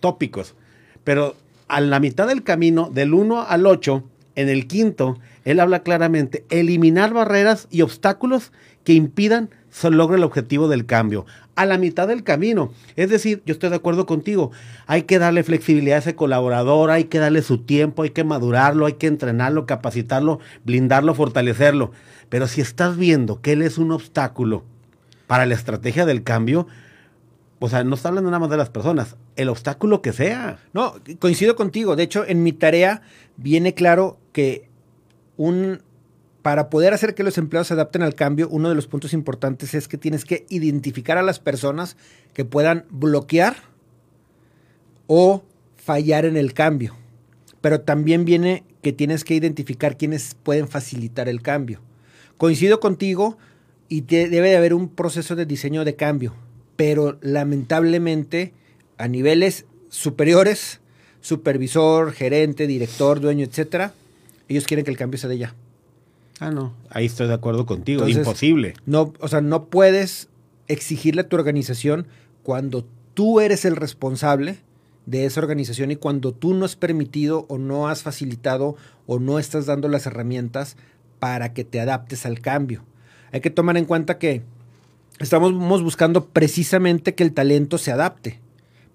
tópicos, 0.00 0.54
pero 1.02 1.34
a 1.66 1.80
la 1.80 1.98
mitad 1.98 2.26
del 2.26 2.42
camino, 2.42 2.90
del 2.92 3.14
1 3.14 3.40
al 3.40 3.64
8, 3.64 4.04
en 4.34 4.50
el 4.50 4.66
quinto, 4.66 5.18
él 5.46 5.61
habla 5.61 5.82
claramente, 5.82 6.44
eliminar 6.50 7.14
barreras 7.14 7.68
y 7.70 7.80
obstáculos 7.80 8.52
que 8.84 8.92
impidan 8.92 9.48
se 9.70 9.90
logre 9.90 10.16
el 10.16 10.24
objetivo 10.24 10.68
del 10.68 10.87
cambio. 10.87 11.26
A 11.54 11.66
la 11.66 11.78
mitad 11.78 12.09
del 12.09 12.22
camino. 12.22 12.72
Es 12.96 13.11
decir, 13.11 13.42
yo 13.44 13.52
estoy 13.52 13.70
de 13.70 13.76
acuerdo 13.76 14.07
contigo. 14.07 14.52
Hay 14.87 15.02
que 15.02 15.18
darle 15.18 15.42
flexibilidad 15.42 15.96
a 15.96 16.00
ese 16.00 16.14
colaborador, 16.14 16.90
hay 16.90 17.04
que 17.04 17.18
darle 17.18 17.42
su 17.42 17.59
tiempo, 17.59 18.02
hay 18.02 18.11
que 18.11 18.24
madurarlo, 18.24 18.87
hay 18.87 18.94
que 18.94 19.09
entrenarlo, 19.09 19.66
capacitarlo, 19.66 20.38
blindarlo, 20.64 21.14
fortalecerlo. 21.14 21.92
Pero 22.28 22.46
si 22.46 22.61
estás 22.61 22.96
viendo 22.96 23.40
que 23.40 23.52
él 23.52 23.62
es 23.62 23.78
un 23.78 23.92
obstáculo 23.92 24.64
para 25.26 25.46
la 25.46 25.54
estrategia 25.54 26.07
del 26.07 26.22
cambio, 26.22 26.66
o 27.59 27.68
sea, 27.68 27.83
no 27.83 27.96
está 27.96 28.09
hablando 28.09 28.31
nada 28.31 28.40
más 28.40 28.50
de 28.50 28.57
las 28.57 28.70
personas, 28.70 29.16
el 29.37 29.48
obstáculo 29.48 30.00
que 30.00 30.12
sea. 30.12 30.59
No, 30.72 30.94
coincido 31.18 31.57
contigo. 31.57 31.96
De 31.96 32.04
hecho, 32.04 32.24
en 32.26 32.42
mi 32.42 32.52
tarea 32.52 33.02
viene 33.37 33.74
claro 33.74 34.18
que 34.33 34.68
un 35.37 35.83
para 36.48 36.70
poder 36.70 36.94
hacer 36.94 37.14
que 37.14 37.24
los 37.24 37.37
empleados 37.37 37.66
se 37.66 37.74
adapten 37.74 38.00
al 38.00 38.14
cambio, 38.14 38.48
uno 38.48 38.70
de 38.70 38.74
los 38.74 38.87
puntos 38.87 39.12
importantes 39.12 39.74
es 39.74 39.87
que 39.87 39.98
tienes 39.98 40.24
que 40.24 40.46
identificar 40.48 41.18
a 41.18 41.22
las 41.22 41.40
personas 41.40 41.98
que 42.32 42.46
puedan 42.46 42.87
bloquear 42.88 43.56
o 45.08 45.44
fallar 45.76 46.24
en 46.24 46.38
el 46.38 46.54
cambio. 46.54 46.96
Pero 47.61 47.82
también 47.82 48.24
viene 48.24 48.64
que 48.80 48.94
tienes 48.94 49.24
que 49.24 49.34
identificar 49.34 49.98
quienes 49.98 50.37
pueden 50.42 50.68
facilitar 50.68 51.28
el 51.28 51.42
cambio. 51.42 51.82
Coincido 52.38 52.80
contigo 52.80 53.37
y 53.90 54.00
debe 54.00 54.48
de 54.48 54.56
haber 54.56 54.72
un 54.72 54.88
proceso 54.88 55.37
de 55.37 55.44
diseño 55.44 55.84
de 55.84 55.96
cambio, 55.96 56.32
pero 56.76 57.18
lamentablemente 57.20 58.54
a 58.96 59.06
niveles 59.06 59.66
superiores, 59.90 60.80
supervisor, 61.20 62.12
gerente, 62.12 62.66
director, 62.66 63.20
dueño, 63.20 63.44
etcétera, 63.44 63.92
ellos 64.48 64.64
quieren 64.64 64.87
que 64.87 64.90
el 64.90 64.96
cambio 64.96 65.18
se 65.18 65.28
dé 65.28 65.37
ya. 65.37 65.54
Ah, 66.40 66.51
no. 66.51 66.72
Ahí 66.90 67.07
estoy 67.07 67.27
de 67.27 67.35
acuerdo 67.35 67.66
contigo. 67.66 68.03
Entonces, 68.03 68.27
Imposible. 68.27 68.74
No, 68.87 69.12
o 69.20 69.29
sea, 69.29 69.40
no 69.40 69.66
puedes 69.66 70.29
exigirle 70.68 71.22
a 71.22 71.29
tu 71.29 71.37
organización 71.37 72.07
cuando 72.42 72.87
tú 73.14 73.40
eres 73.40 73.64
el 73.64 73.77
responsable 73.77 74.59
de 75.07 75.24
esa 75.24 75.40
organización 75.40 75.90
y 75.90 75.96
cuando 75.96 76.33
tú 76.33 76.55
no 76.55 76.64
has 76.64 76.77
permitido 76.77 77.46
o 77.48 77.59
no 77.59 77.88
has 77.88 78.03
facilitado 78.03 78.77
o 79.07 79.18
no 79.18 79.38
estás 79.38 79.66
dando 79.66 79.88
las 79.88 80.07
herramientas 80.07 80.77
para 81.18 81.55
que 81.55 81.64
te 81.64 81.81
adaptes 81.81 82.27
al 82.27 82.40
cambio. 82.40 82.85
Hay 83.33 83.40
que 83.40 83.51
tomar 83.51 83.77
en 83.77 83.87
cuenta 83.87 84.18
que 84.18 84.42
estamos 85.18 85.83
buscando 85.83 86.27
precisamente 86.27 87.14
que 87.14 87.24
el 87.24 87.33
talento 87.33 87.79
se 87.79 87.90
adapte. 87.90 88.40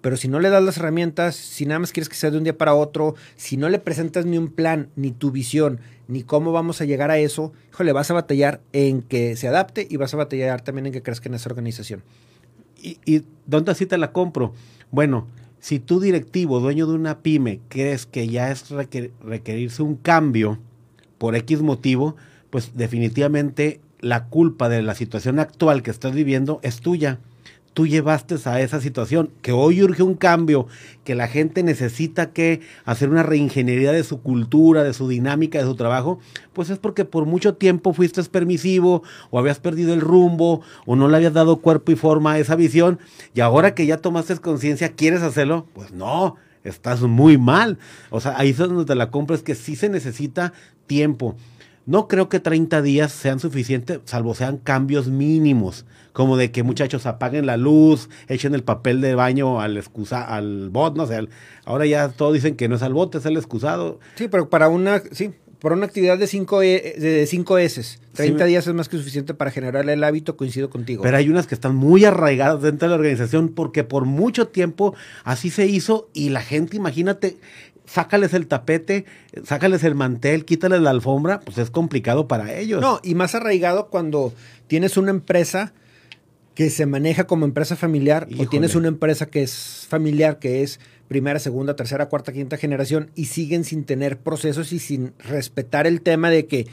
Pero 0.04 0.18
si 0.18 0.28
no 0.28 0.38
le 0.38 0.50
das 0.50 0.62
las 0.62 0.76
herramientas, 0.76 1.34
si 1.34 1.64
nada 1.64 1.78
más 1.78 1.90
quieres 1.90 2.10
que 2.10 2.14
sea 2.14 2.30
de 2.30 2.36
un 2.36 2.44
día 2.44 2.58
para 2.58 2.74
otro, 2.74 3.14
si 3.36 3.56
no 3.56 3.70
le 3.70 3.78
presentas 3.78 4.26
ni 4.26 4.36
un 4.36 4.48
plan, 4.48 4.90
ni 4.96 5.12
tu 5.12 5.30
visión, 5.30 5.80
ni 6.08 6.22
cómo 6.22 6.52
vamos 6.52 6.82
a 6.82 6.84
llegar 6.84 7.10
a 7.10 7.16
eso, 7.16 7.54
híjole, 7.72 7.92
vas 7.92 8.10
a 8.10 8.12
batallar 8.14 8.60
en 8.74 9.00
que 9.00 9.34
se 9.34 9.48
adapte 9.48 9.86
y 9.88 9.96
vas 9.96 10.12
a 10.12 10.18
batallar 10.18 10.60
también 10.60 10.84
en 10.84 10.92
que 10.92 11.00
crezca 11.00 11.30
en 11.30 11.36
esa 11.36 11.48
organización. 11.48 12.02
¿Y, 12.82 12.98
y 13.06 13.22
dónde 13.46 13.72
así 13.72 13.86
te 13.86 13.96
la 13.96 14.12
compro? 14.12 14.52
Bueno, 14.90 15.26
si 15.58 15.78
tú 15.78 16.00
directivo, 16.00 16.60
dueño 16.60 16.86
de 16.86 16.92
una 16.92 17.20
pyme, 17.20 17.60
crees 17.70 18.04
que 18.04 18.28
ya 18.28 18.50
es 18.50 18.68
requer 18.68 19.10
requerirse 19.22 19.82
un 19.82 19.96
cambio 19.96 20.58
por 21.16 21.34
X 21.34 21.62
motivo, 21.62 22.14
pues 22.50 22.72
definitivamente 22.74 23.80
la 24.00 24.26
culpa 24.26 24.68
de 24.68 24.82
la 24.82 24.94
situación 24.94 25.38
actual 25.38 25.82
que 25.82 25.90
estás 25.90 26.12
viviendo 26.12 26.60
es 26.62 26.80
tuya 26.80 27.20
tú 27.74 27.86
llevaste 27.86 28.36
a 28.44 28.60
esa 28.60 28.80
situación, 28.80 29.30
que 29.42 29.52
hoy 29.52 29.82
urge 29.82 30.02
un 30.02 30.14
cambio, 30.14 30.66
que 31.02 31.14
la 31.14 31.28
gente 31.28 31.62
necesita 31.62 32.30
que 32.32 32.60
hacer 32.84 33.10
una 33.10 33.24
reingeniería 33.24 33.92
de 33.92 34.04
su 34.04 34.22
cultura, 34.22 34.84
de 34.84 34.94
su 34.94 35.08
dinámica, 35.08 35.58
de 35.58 35.64
su 35.64 35.74
trabajo, 35.74 36.20
pues 36.52 36.70
es 36.70 36.78
porque 36.78 37.04
por 37.04 37.26
mucho 37.26 37.54
tiempo 37.54 37.92
fuiste 37.92 38.22
permisivo 38.24 39.02
o 39.30 39.38
habías 39.38 39.58
perdido 39.58 39.92
el 39.92 40.00
rumbo 40.00 40.62
o 40.86 40.94
no 40.94 41.08
le 41.08 41.16
habías 41.16 41.32
dado 41.32 41.56
cuerpo 41.56 41.90
y 41.90 41.96
forma 41.96 42.32
a 42.32 42.38
esa 42.38 42.54
visión 42.54 43.00
y 43.34 43.40
ahora 43.40 43.74
que 43.74 43.86
ya 43.86 43.98
tomaste 43.98 44.36
conciencia, 44.36 44.92
¿quieres 44.92 45.22
hacerlo? 45.22 45.66
Pues 45.74 45.92
no, 45.92 46.36
estás 46.62 47.02
muy 47.02 47.38
mal. 47.38 47.78
O 48.10 48.20
sea, 48.20 48.38
ahí 48.38 48.50
es 48.50 48.58
donde 48.58 48.84
te 48.84 48.94
la 48.94 49.10
compras, 49.10 49.42
que 49.42 49.56
sí 49.56 49.74
se 49.74 49.88
necesita 49.88 50.52
tiempo. 50.86 51.36
No 51.86 52.08
creo 52.08 52.28
que 52.28 52.40
30 52.40 52.80
días 52.82 53.12
sean 53.12 53.40
suficientes, 53.40 54.00
salvo 54.04 54.34
sean 54.34 54.56
cambios 54.56 55.08
mínimos, 55.08 55.84
como 56.14 56.36
de 56.36 56.52
que 56.52 56.62
muchachos 56.62 57.04
apaguen 57.06 57.44
la 57.44 57.58
luz, 57.58 58.08
echen 58.28 58.54
el 58.54 58.62
papel 58.62 59.02
de 59.02 59.16
baño 59.16 59.60
al 59.60 59.76
excusa, 59.76 60.22
al 60.22 60.70
bot, 60.70 60.96
no 60.96 61.06
sé. 61.06 61.28
ahora 61.66 61.84
ya 61.84 62.08
todos 62.08 62.32
dicen 62.32 62.54
que 62.54 62.68
no 62.68 62.76
es 62.76 62.82
al 62.82 62.94
bot, 62.94 63.16
es 63.16 63.26
el 63.26 63.36
excusado. 63.36 63.98
Sí, 64.14 64.28
pero 64.28 64.48
para 64.48 64.68
una, 64.68 65.02
sí, 65.10 65.32
para 65.58 65.74
una 65.74 65.86
actividad 65.86 66.16
de 66.16 66.28
5 66.28 66.62
e, 66.62 66.94
de 66.98 67.26
cinco 67.26 67.58
S, 67.58 67.98
30 68.12 68.44
sí, 68.44 68.48
días 68.48 68.66
es 68.66 68.74
más 68.74 68.88
que 68.88 68.96
suficiente 68.96 69.34
para 69.34 69.50
generar 69.50 69.90
el 69.90 70.04
hábito, 70.04 70.36
coincido 70.36 70.70
contigo. 70.70 71.02
Pero 71.02 71.16
hay 71.16 71.28
unas 71.28 71.48
que 71.48 71.56
están 71.56 71.74
muy 71.74 72.04
arraigadas 72.04 72.62
dentro 72.62 72.86
de 72.86 72.90
la 72.90 72.96
organización 72.96 73.48
porque 73.48 73.82
por 73.82 74.04
mucho 74.04 74.46
tiempo 74.46 74.94
así 75.24 75.50
se 75.50 75.66
hizo 75.66 76.08
y 76.14 76.28
la 76.28 76.42
gente, 76.42 76.76
imagínate, 76.76 77.38
sácales 77.86 78.34
el 78.34 78.46
tapete, 78.46 79.04
sácales 79.42 79.82
el 79.82 79.96
mantel, 79.96 80.44
quítales 80.44 80.80
la 80.80 80.90
alfombra, 80.90 81.40
pues 81.40 81.58
es 81.58 81.70
complicado 81.70 82.28
para 82.28 82.54
ellos. 82.54 82.80
No, 82.80 83.00
y 83.02 83.16
más 83.16 83.34
arraigado 83.34 83.88
cuando 83.88 84.32
tienes 84.68 84.96
una 84.96 85.10
empresa 85.10 85.72
que 86.54 86.70
se 86.70 86.86
maneja 86.86 87.26
como 87.26 87.44
empresa 87.44 87.76
familiar 87.76 88.26
Híjole. 88.28 88.46
o 88.46 88.50
tienes 88.50 88.74
una 88.74 88.88
empresa 88.88 89.26
que 89.26 89.42
es 89.42 89.86
familiar, 89.88 90.38
que 90.38 90.62
es 90.62 90.80
primera, 91.08 91.38
segunda, 91.38 91.76
tercera, 91.76 92.08
cuarta, 92.08 92.32
quinta 92.32 92.56
generación 92.56 93.10
y 93.14 93.26
siguen 93.26 93.64
sin 93.64 93.84
tener 93.84 94.18
procesos 94.18 94.72
y 94.72 94.78
sin 94.78 95.12
respetar 95.18 95.86
el 95.86 96.00
tema 96.00 96.30
de 96.30 96.46
que 96.46 96.66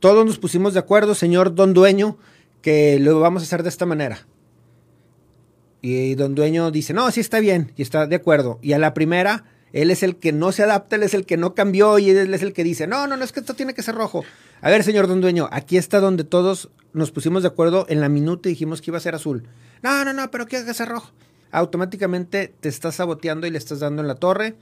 todos 0.00 0.26
nos 0.26 0.38
pusimos 0.38 0.74
de 0.74 0.80
acuerdo, 0.80 1.14
señor 1.14 1.54
don 1.54 1.74
dueño, 1.74 2.18
que 2.62 2.98
lo 2.98 3.20
vamos 3.20 3.42
a 3.42 3.46
hacer 3.46 3.62
de 3.62 3.68
esta 3.68 3.86
manera. 3.86 4.26
Y 5.80 6.16
don 6.16 6.34
dueño 6.34 6.70
dice, 6.70 6.92
no, 6.92 7.10
sí 7.10 7.20
está 7.20 7.40
bien, 7.40 7.72
y 7.76 7.82
está 7.82 8.06
de 8.06 8.16
acuerdo. 8.16 8.58
Y 8.62 8.72
a 8.72 8.78
la 8.78 8.94
primera 8.94 9.44
él 9.72 9.90
es 9.90 10.02
el 10.02 10.16
que 10.16 10.32
no 10.32 10.52
se 10.52 10.62
adapta, 10.62 10.96
él 10.96 11.02
es 11.02 11.14
el 11.14 11.26
que 11.26 11.36
no 11.36 11.54
cambió 11.54 11.98
y 11.98 12.10
él 12.10 12.32
es 12.32 12.42
el 12.42 12.52
que 12.52 12.64
dice, 12.64 12.86
no, 12.86 13.06
no, 13.06 13.16
no, 13.16 13.24
es 13.24 13.32
que 13.32 13.40
esto 13.40 13.54
tiene 13.54 13.74
que 13.74 13.82
ser 13.82 13.94
rojo. 13.94 14.24
A 14.60 14.70
ver, 14.70 14.82
señor 14.82 15.06
don 15.06 15.20
dueño, 15.20 15.48
aquí 15.52 15.76
está 15.76 16.00
donde 16.00 16.24
todos 16.24 16.70
nos 16.92 17.10
pusimos 17.10 17.42
de 17.42 17.48
acuerdo 17.48 17.86
en 17.88 18.00
la 18.00 18.08
minuta 18.08 18.48
y 18.48 18.52
dijimos 18.52 18.80
que 18.80 18.90
iba 18.90 18.98
a 18.98 19.02
ser 19.02 19.14
azul. 19.14 19.44
No, 19.82 20.04
no, 20.04 20.12
no, 20.12 20.30
pero 20.30 20.46
que 20.46 20.62
ser 20.74 20.88
rojo. 20.88 21.12
Automáticamente 21.50 22.52
te 22.60 22.68
estás 22.68 22.96
saboteando 22.96 23.46
y 23.46 23.50
le 23.50 23.58
estás 23.58 23.80
dando 23.80 24.02
en 24.02 24.08
la 24.08 24.16
torre. 24.16 24.54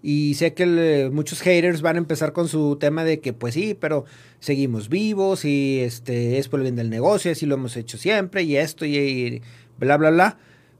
Y 0.00 0.34
sé 0.34 0.54
que 0.54 1.10
muchos 1.12 1.40
haters 1.40 1.82
van 1.82 1.96
a 1.96 1.98
empezar 1.98 2.32
con 2.32 2.46
su 2.48 2.76
tema 2.76 3.02
de 3.02 3.18
que, 3.18 3.32
pues 3.32 3.54
sí, 3.54 3.76
pero 3.78 4.04
seguimos 4.38 4.88
vivos 4.88 5.44
y 5.44 5.80
este 5.80 6.38
es 6.38 6.48
por 6.48 6.60
el 6.60 6.64
bien 6.64 6.76
del 6.76 6.88
negocio, 6.88 7.32
así 7.32 7.46
lo 7.46 7.56
hemos 7.56 7.76
hecho 7.76 7.98
siempre 7.98 8.44
y 8.44 8.56
esto 8.56 8.84
y 8.84 9.42
bla, 9.78 9.96
bla, 9.96 10.10
bla. 10.10 10.38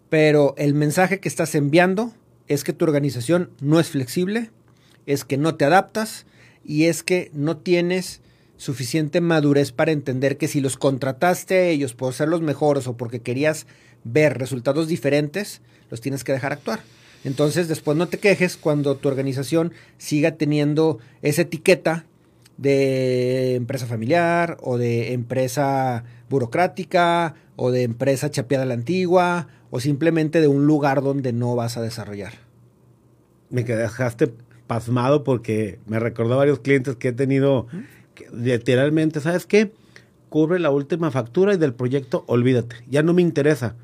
Pero 0.08 0.54
el 0.56 0.74
mensaje 0.74 1.18
que 1.18 1.28
estás 1.28 1.54
enviando 1.56 2.12
es 2.48 2.64
que 2.64 2.72
tu 2.72 2.84
organización 2.84 3.50
no 3.60 3.78
es 3.78 3.88
flexible, 3.88 4.50
es 5.06 5.24
que 5.24 5.36
no 5.36 5.54
te 5.54 5.64
adaptas 5.64 6.26
y 6.64 6.84
es 6.84 7.02
que 7.02 7.30
no 7.32 7.56
tienes 7.56 8.20
suficiente 8.56 9.20
madurez 9.20 9.72
para 9.72 9.92
entender 9.92 10.36
que 10.36 10.48
si 10.48 10.60
los 10.60 10.76
contrataste 10.76 11.54
a 11.58 11.66
ellos 11.66 11.94
por 11.94 12.12
ser 12.12 12.28
los 12.28 12.42
mejores 12.42 12.86
o 12.86 12.96
porque 12.96 13.20
querías 13.20 13.66
ver 14.04 14.38
resultados 14.38 14.88
diferentes, 14.88 15.60
los 15.90 16.00
tienes 16.00 16.24
que 16.24 16.32
dejar 16.32 16.52
actuar. 16.52 16.80
Entonces, 17.24 17.68
después 17.68 17.96
no 17.96 18.08
te 18.08 18.18
quejes 18.18 18.56
cuando 18.56 18.96
tu 18.96 19.08
organización 19.08 19.72
siga 19.96 20.32
teniendo 20.32 20.98
esa 21.22 21.42
etiqueta 21.42 22.04
de 22.56 23.54
empresa 23.54 23.86
familiar 23.86 24.56
o 24.60 24.78
de 24.78 25.12
empresa 25.12 26.04
burocrática 26.28 27.34
o 27.56 27.70
de 27.70 27.82
empresa 27.82 28.30
chapeada 28.30 28.64
a 28.64 28.66
la 28.66 28.74
antigua 28.74 29.48
o 29.70 29.80
simplemente 29.80 30.40
de 30.40 30.48
un 30.48 30.66
lugar 30.66 31.02
donde 31.02 31.32
no 31.32 31.54
vas 31.56 31.76
a 31.76 31.82
desarrollar. 31.82 32.34
Me 33.50 33.64
dejaste 33.64 34.32
pasmado 34.66 35.24
porque 35.24 35.78
me 35.86 35.98
recordó 35.98 36.34
a 36.34 36.38
varios 36.38 36.60
clientes 36.60 36.96
que 36.96 37.08
he 37.08 37.12
tenido 37.12 37.66
literalmente, 38.32 39.20
¿sabes 39.20 39.46
qué? 39.46 39.72
Cubre 40.28 40.58
la 40.58 40.70
última 40.70 41.10
factura 41.10 41.54
y 41.54 41.56
del 41.56 41.74
proyecto 41.74 42.24
olvídate, 42.26 42.76
ya 42.88 43.02
no 43.02 43.14
me 43.14 43.22
interesa. 43.22 43.74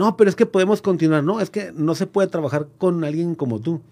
No, 0.00 0.16
pero 0.16 0.30
es 0.30 0.36
que 0.36 0.46
podemos 0.46 0.80
continuar. 0.80 1.24
No, 1.24 1.40
es 1.42 1.50
que 1.50 1.72
no 1.74 1.94
se 1.94 2.06
puede 2.06 2.28
trabajar 2.28 2.68
con 2.78 3.04
alguien 3.04 3.34
como 3.34 3.60
tú. 3.60 3.82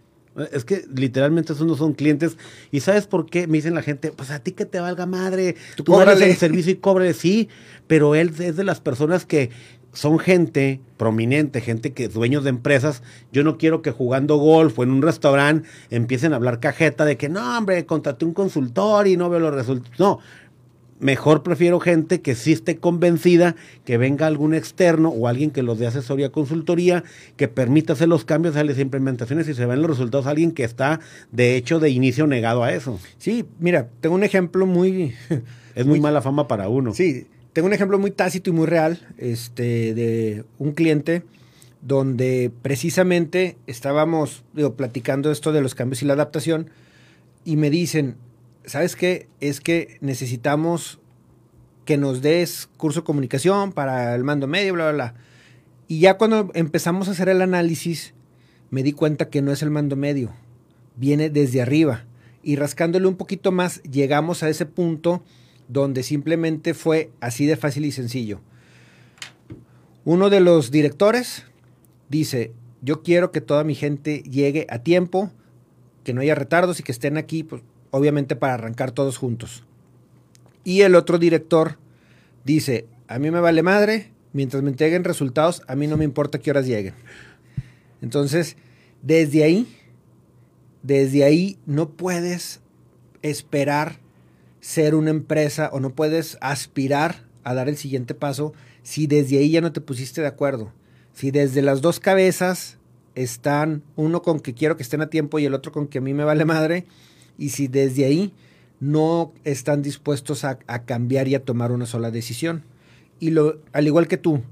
Es 0.53 0.65
que 0.65 0.87
literalmente 0.95 1.53
esos 1.53 1.67
no 1.67 1.77
son 1.77 1.93
clientes. 1.93 2.39
¿Y 2.71 2.81
sabes 2.81 3.07
por 3.07 3.27
qué? 3.27 3.47
Me 3.47 3.59
dicen 3.59 3.75
la 3.75 3.83
gente, 3.83 4.11
pues 4.13 4.31
a 4.31 4.39
ti 4.39 4.53
que 4.53 4.65
te 4.65 4.81
valga 4.81 5.05
madre. 5.05 5.57
Tú, 5.77 5.85
tú 5.85 6.01
el 6.01 6.37
servicio 6.37 6.73
y 6.73 6.77
cobre, 6.77 7.13
sí. 7.13 7.51
Pero 7.87 8.15
él 8.15 8.33
es 8.39 8.57
de 8.57 8.65
las 8.65 8.81
personas 8.81 9.27
que 9.27 9.51
son 9.99 10.21
gente 10.21 10.81
prominente, 10.97 11.61
gente 11.61 11.93
que 11.93 12.07
dueños 12.07 12.45
de 12.45 12.51
empresas. 12.51 13.03
Yo 13.33 13.43
no 13.43 13.59
quiero 13.59 13.83
que 13.83 13.91
jugando 13.91 14.37
golf 14.37 14.79
o 14.79 14.85
en 14.85 14.93
un 14.93 15.03
restaurante 15.03 15.69
empiecen 15.91 16.33
a 16.33 16.37
hablar 16.37 16.61
cajeta 16.61 17.05
de 17.05 17.17
que 17.17 17.29
no, 17.29 17.59
hombre, 17.59 17.85
contraté 17.85 18.25
un 18.25 18.33
consultor 18.33 19.09
y 19.09 19.17
no 19.17 19.29
veo 19.29 19.41
los 19.41 19.53
resultados. 19.53 19.99
No, 19.99 20.21
mejor 21.01 21.43
prefiero 21.43 21.81
gente 21.81 22.21
que 22.21 22.37
sí 22.37 22.53
esté 22.53 22.77
convencida, 22.77 23.57
que 23.85 23.99
venga 23.99 24.29
algún 24.29 24.55
externo 24.55 25.09
o 25.09 25.27
alguien 25.27 25.51
que 25.51 25.65
los 25.65 25.81
dé 25.81 25.89
asesoría, 25.89 26.31
consultoría, 26.31 27.03
que 27.35 27.49
permita 27.49 27.95
hacer 27.95 28.07
los 28.07 28.25
cambios 28.25 28.55
a 28.55 28.63
las 28.63 28.79
implementaciones 28.79 29.49
y 29.49 29.55
se 29.55 29.67
ven 29.67 29.83
los 29.83 29.91
resultados, 29.91 30.29
alguien 30.29 30.53
que 30.53 30.63
está 30.63 31.01
de 31.33 31.57
hecho 31.57 31.81
de 31.81 31.91
inicio 31.91 32.29
negado 32.29 32.63
a 32.63 32.73
eso. 32.73 33.01
Sí, 33.19 33.45
mira, 33.59 33.89
tengo 34.01 34.15
un 34.15 34.23
ejemplo 34.23 34.65
muy... 34.65 35.17
Es 35.75 35.87
muy, 35.87 35.99
mala 36.01 36.23
fama 36.23 36.47
para 36.47 36.69
uno. 36.69 36.95
Sí, 36.95 37.27
tengo 37.53 37.67
un 37.67 37.75
ejemplo 37.75 37.99
muy 37.99 38.11
tácito 38.11 38.51
y 38.51 38.53
muy 38.53 38.67
real 38.67 39.07
este, 39.19 39.95
de 39.95 40.45
un 40.59 40.73
cliente 40.73 41.23
donde 41.81 42.51
precisamente 42.63 43.57
estábamos 43.67 44.45
platicando 44.77 45.31
esto 45.31 45.53
de 45.53 45.61
los 45.61 45.75
cambios 45.75 46.03
y 46.03 46.07
la 46.07 46.15
adaptación 46.15 46.71
y 47.45 47.57
me 47.57 47.71
dicen, 47.71 48.17
¿sabes 48.65 48.97
qué? 48.97 49.29
Es 49.41 49.61
que 49.61 49.99
necesitamos 50.01 50.99
que 51.85 51.97
nos 51.97 52.21
des 52.21 52.69
curso 52.77 53.01
de 53.01 53.05
comunicación 53.05 53.73
para 53.73 54.15
el 54.15 54.25
mando 54.25 54.47
medio, 54.47 54.75
bla, 54.75 54.93
bla, 54.93 54.93
bla. 54.93 55.15
Y 55.87 56.01
ya 56.01 56.19
cuando 56.19 56.51
empezamos 56.55 57.09
a 57.09 57.13
hacer 57.13 57.31
el 57.31 57.41
análisis, 57.41 58.13
me 58.71 58.83
di 58.83 58.93
cuenta 58.93 59.31
que 59.31 59.41
no 59.41 59.53
es 59.53 59.63
el 59.63 59.71
mando 59.71 59.97
medio, 59.97 60.33
viene 60.97 61.31
desde 61.31 61.63
arriba. 61.63 62.05
Y 62.43 62.57
rascándole 62.57 63.07
un 63.07 63.17
poquito 63.17 63.53
más, 63.53 63.83
llegamos 63.85 64.43
a 64.43 64.51
ese 64.51 64.67
punto 64.67 65.23
donde 65.69 66.03
simplemente 66.03 66.75
fue 66.75 67.11
así 67.21 67.47
de 67.47 67.57
fácil 67.57 67.85
y 67.85 67.93
sencillo. 67.93 68.41
Uno 70.05 70.31
de 70.31 70.41
los 70.41 70.71
directores 70.71 71.45
dice, 72.09 72.53
yo 72.81 73.03
quiero 73.03 73.31
que 73.31 73.41
toda 73.41 73.65
mi 73.65 73.75
gente 73.75 74.23
llegue 74.23 74.67
a 74.71 74.83
tiempo, 74.83 75.31
que 76.05 76.15
no 76.15 76.23
haya 76.23 76.35
retardos 76.35 76.81
y 76.81 76.83
que 76.83 76.93
estén 76.93 77.19
aquí, 77.19 77.43
pues, 77.43 77.63
obviamente 77.91 78.35
para 78.35 78.55
arrancar 78.55 78.93
todos 78.93 79.19
juntos. 79.19 79.65
Y 80.65 80.83
el 80.83 80.95
otro 80.95 81.19
director 81.19 81.79
dice, 82.45 82.87
a 83.07 83.19
mí 83.19 83.31
me 83.31 83.41
vale 83.41 83.63
madre, 83.63 84.13
mientras 84.33 84.63
me 84.63 84.71
entreguen 84.71 85.05
resultados, 85.05 85.63
a 85.67 85.77
mí 85.77 85.87
no 85.87 85.97
me 85.97 86.05
importa 86.05 86.39
qué 86.39 86.51
horas 86.51 86.67
lleguen. 86.67 86.95
Entonces, 88.01 88.57
desde 89.03 89.45
ahí, 89.45 89.67
desde 90.83 91.25
ahí 91.25 91.59
no 91.67 91.91
puedes 91.91 92.61
esperar 93.23 93.99
ser 94.69 94.95
una 94.95 95.09
empresa 95.09 95.71
o 95.73 95.81
no 95.81 95.95
puedes 95.95 96.37
aspirar 96.43 97.25
a 97.43 97.55
dar 97.55 97.71
el 97.71 97.79
siguiente 97.79 98.15
paso 98.15 98.53
si 98.83 99.07
desde 99.07 99.39
ahí 99.39 99.51
ya 99.51 99.63
no 99.63 99.73
te 99.73 99.81
pusiste 99.81 100.21
de 100.21 100.27
acuerdo. 100.27 100.75
Si 101.15 101.31
desde 101.31 101.63
las 101.63 101.81
dos 101.81 102.01
cabezas 102.01 102.77
están 103.15 103.83
uno 103.97 104.21
con 104.21 104.41
que 104.41 104.53
quiero 104.53 104.77
que 104.77 104.83
estén 104.83 105.01
a 105.01 105.09
tiempo 105.09 105.39
y 105.39 105.47
el 105.47 105.55
otro 105.55 105.73
con 105.73 105.87
que 105.87 105.99
a 105.99 106.01
mí 106.03 106.13
me 106.13 106.23
vale 106.23 106.45
madre, 106.45 106.85
y 107.39 107.49
si 107.49 107.67
desde 107.67 108.05
ahí 108.05 108.35
no 108.79 109.33
están 109.45 109.81
dispuestos 109.81 110.45
a, 110.45 110.59
cambiar 110.85 111.29
y 111.29 111.35
a 111.35 111.43
tomar 111.43 111.73
una 111.73 111.87
sola 111.87 112.11
decisión. 112.11 112.63
Y 113.21 113.31
lo, 113.31 113.63
al 113.73 113.87
igual 113.87 114.07
que 114.07 114.19
tú, 114.19 114.43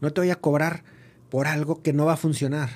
no 0.00 0.12
te 0.12 0.22
voy 0.22 0.30
a 0.30 0.40
cobrar 0.40 0.82
por 1.30 1.46
algo 1.46 1.82
que 1.82 1.92
no 1.92 2.06
va 2.06 2.14
a 2.14 2.16
funcionar. 2.16 2.68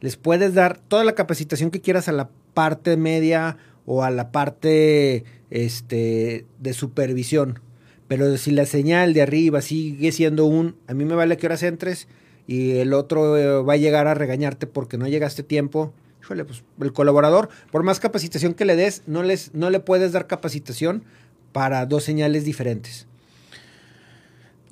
Les 0.00 0.16
puedes 0.16 0.54
dar 0.54 0.78
toda 0.78 1.04
la 1.04 1.14
capacitación 1.14 1.70
que 1.70 1.82
quieras 1.82 2.08
a 2.08 2.12
la 2.12 2.30
parte 2.54 2.96
media 2.96 3.58
o 3.86 4.02
a 4.04 4.10
la 4.10 4.32
parte 4.32 5.24
este, 5.50 6.46
de 6.58 6.72
supervisión. 6.72 7.60
Pero 8.08 8.36
si 8.36 8.50
la 8.50 8.66
señal 8.66 9.14
de 9.14 9.22
arriba 9.22 9.62
sigue 9.62 10.12
siendo 10.12 10.44
un, 10.44 10.76
a 10.86 10.94
mí 10.94 11.04
me 11.04 11.14
vale 11.14 11.36
que 11.36 11.46
horas 11.46 11.62
entres 11.62 12.08
y 12.46 12.72
el 12.72 12.92
otro 12.92 13.38
eh, 13.38 13.62
va 13.62 13.74
a 13.74 13.78
llegar 13.78 14.06
a 14.06 14.14
regañarte 14.14 14.66
porque 14.66 14.98
no 14.98 15.08
llegaste 15.08 15.42
tiempo, 15.42 15.94
pues 16.26 16.62
el 16.80 16.92
colaborador, 16.92 17.48
por 17.70 17.82
más 17.82 18.00
capacitación 18.00 18.54
que 18.54 18.64
le 18.64 18.76
des, 18.76 19.02
no, 19.06 19.22
les, 19.22 19.54
no 19.54 19.70
le 19.70 19.80
puedes 19.80 20.12
dar 20.12 20.26
capacitación 20.26 21.04
para 21.52 21.84
dos 21.86 22.04
señales 22.04 22.44
diferentes. 22.44 23.06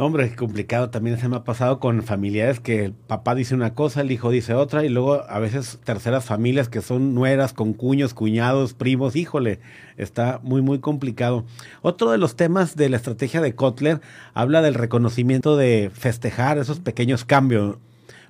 Hombre, 0.03 0.35
complicado 0.35 0.89
también 0.89 1.19
se 1.19 1.29
me 1.29 1.37
ha 1.37 1.45
pasado 1.45 1.79
con 1.79 2.03
familiares 2.03 2.59
que 2.59 2.87
el 2.87 2.93
papá 2.95 3.35
dice 3.35 3.55
una 3.55 3.75
cosa, 3.75 4.01
el 4.01 4.11
hijo 4.11 4.31
dice 4.31 4.55
otra, 4.55 4.83
y 4.83 4.89
luego 4.89 5.25
a 5.29 5.39
veces 5.41 5.79
terceras 5.85 6.25
familias 6.25 6.71
que 6.71 6.81
son 6.81 7.15
nueras 7.15 7.53
con 7.53 7.75
cuños, 7.75 8.15
cuñados, 8.15 8.73
primos, 8.73 9.15
híjole, 9.15 9.61
está 9.99 10.41
muy, 10.43 10.63
muy 10.63 10.79
complicado. 10.79 11.45
Otro 11.83 12.11
de 12.13 12.17
los 12.17 12.35
temas 12.35 12.77
de 12.77 12.89
la 12.89 12.97
estrategia 12.97 13.43
de 13.43 13.55
Kotler 13.55 14.01
habla 14.33 14.63
del 14.63 14.73
reconocimiento 14.73 15.59
de 15.59 15.91
festejar 15.93 16.57
esos 16.57 16.81
pequeños 16.81 17.27
cambios. 17.27 17.77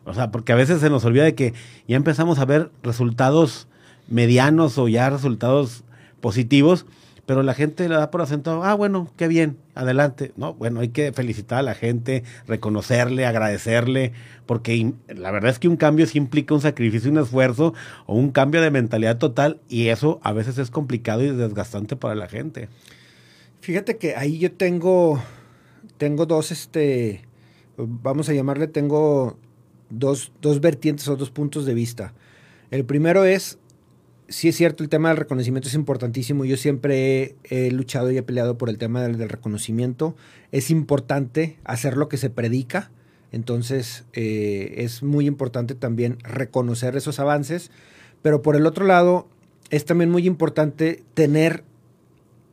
O 0.04 0.12
sea, 0.12 0.32
porque 0.32 0.50
a 0.50 0.56
veces 0.56 0.80
se 0.80 0.90
nos 0.90 1.04
olvida 1.04 1.22
de 1.22 1.36
que 1.36 1.54
ya 1.86 1.94
empezamos 1.94 2.40
a 2.40 2.46
ver 2.46 2.72
resultados 2.82 3.68
medianos 4.08 4.76
o 4.76 4.88
ya 4.88 5.08
resultados 5.08 5.84
positivos 6.20 6.84
pero 7.30 7.44
la 7.44 7.54
gente 7.54 7.88
le 7.88 7.94
da 7.94 8.10
por 8.10 8.22
acento, 8.22 8.64
ah, 8.64 8.74
bueno, 8.74 9.08
qué 9.16 9.28
bien, 9.28 9.56
adelante. 9.76 10.32
No, 10.34 10.52
bueno, 10.54 10.80
hay 10.80 10.88
que 10.88 11.12
felicitar 11.12 11.60
a 11.60 11.62
la 11.62 11.76
gente, 11.76 12.24
reconocerle, 12.48 13.24
agradecerle, 13.24 14.10
porque 14.46 14.94
la 15.06 15.30
verdad 15.30 15.52
es 15.52 15.60
que 15.60 15.68
un 15.68 15.76
cambio 15.76 16.08
sí 16.08 16.18
implica 16.18 16.54
un 16.54 16.60
sacrificio, 16.60 17.08
un 17.08 17.18
esfuerzo 17.18 17.72
o 18.06 18.16
un 18.16 18.32
cambio 18.32 18.60
de 18.60 18.72
mentalidad 18.72 19.18
total 19.18 19.60
y 19.68 19.90
eso 19.90 20.18
a 20.24 20.32
veces 20.32 20.58
es 20.58 20.72
complicado 20.72 21.22
y 21.22 21.30
desgastante 21.30 21.94
para 21.94 22.16
la 22.16 22.26
gente. 22.26 22.68
Fíjate 23.60 23.96
que 23.96 24.16
ahí 24.16 24.40
yo 24.40 24.50
tengo, 24.50 25.22
tengo 25.98 26.26
dos, 26.26 26.50
este, 26.50 27.22
vamos 27.76 28.28
a 28.28 28.32
llamarle, 28.32 28.66
tengo 28.66 29.38
dos, 29.88 30.32
dos 30.40 30.60
vertientes 30.60 31.06
o 31.06 31.14
dos 31.14 31.30
puntos 31.30 31.64
de 31.64 31.74
vista. 31.74 32.12
El 32.72 32.84
primero 32.84 33.24
es 33.24 33.59
sí 34.30 34.48
es 34.48 34.56
cierto, 34.56 34.82
el 34.82 34.88
tema 34.88 35.08
del 35.08 35.18
reconocimiento 35.18 35.68
es 35.68 35.74
importantísimo. 35.74 36.44
Yo 36.44 36.56
siempre 36.56 37.36
he, 37.44 37.70
luchado 37.70 38.10
y 38.10 38.16
he 38.16 38.22
peleado 38.22 38.56
por 38.56 38.70
el 38.70 38.78
tema 38.78 39.02
del, 39.02 39.28
reconocimiento. 39.28 40.16
Es 40.52 40.70
importante 40.70 41.58
hacer 41.64 41.96
lo 41.96 42.08
que 42.08 42.16
se 42.16 42.30
predica. 42.30 42.90
Entonces 43.32 44.04
eh, 44.12 44.74
es 44.78 45.02
muy 45.02 45.26
importante 45.26 45.74
también 45.74 46.18
reconocer 46.22 46.96
esos 46.96 47.20
avances. 47.20 47.70
Pero 48.22 48.40
por 48.40 48.56
el 48.56 48.66
otro 48.66 48.86
lado, 48.86 49.28
es 49.70 49.84
también 49.84 50.10
muy 50.10 50.26
importante 50.26 51.02
tener 51.14 51.64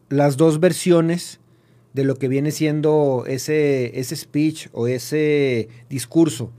las 0.10 0.38
dos 0.38 0.60
versiones 0.60 1.40
de 1.94 2.04
lo 2.04 2.16
que 2.16 2.28
viene 2.28 2.52
siendo 2.52 3.24
ese, 3.28 4.00
ese 4.00 4.16
speech 4.16 4.68
o 4.72 4.88
ese 4.88 5.70
discurso 5.90 6.52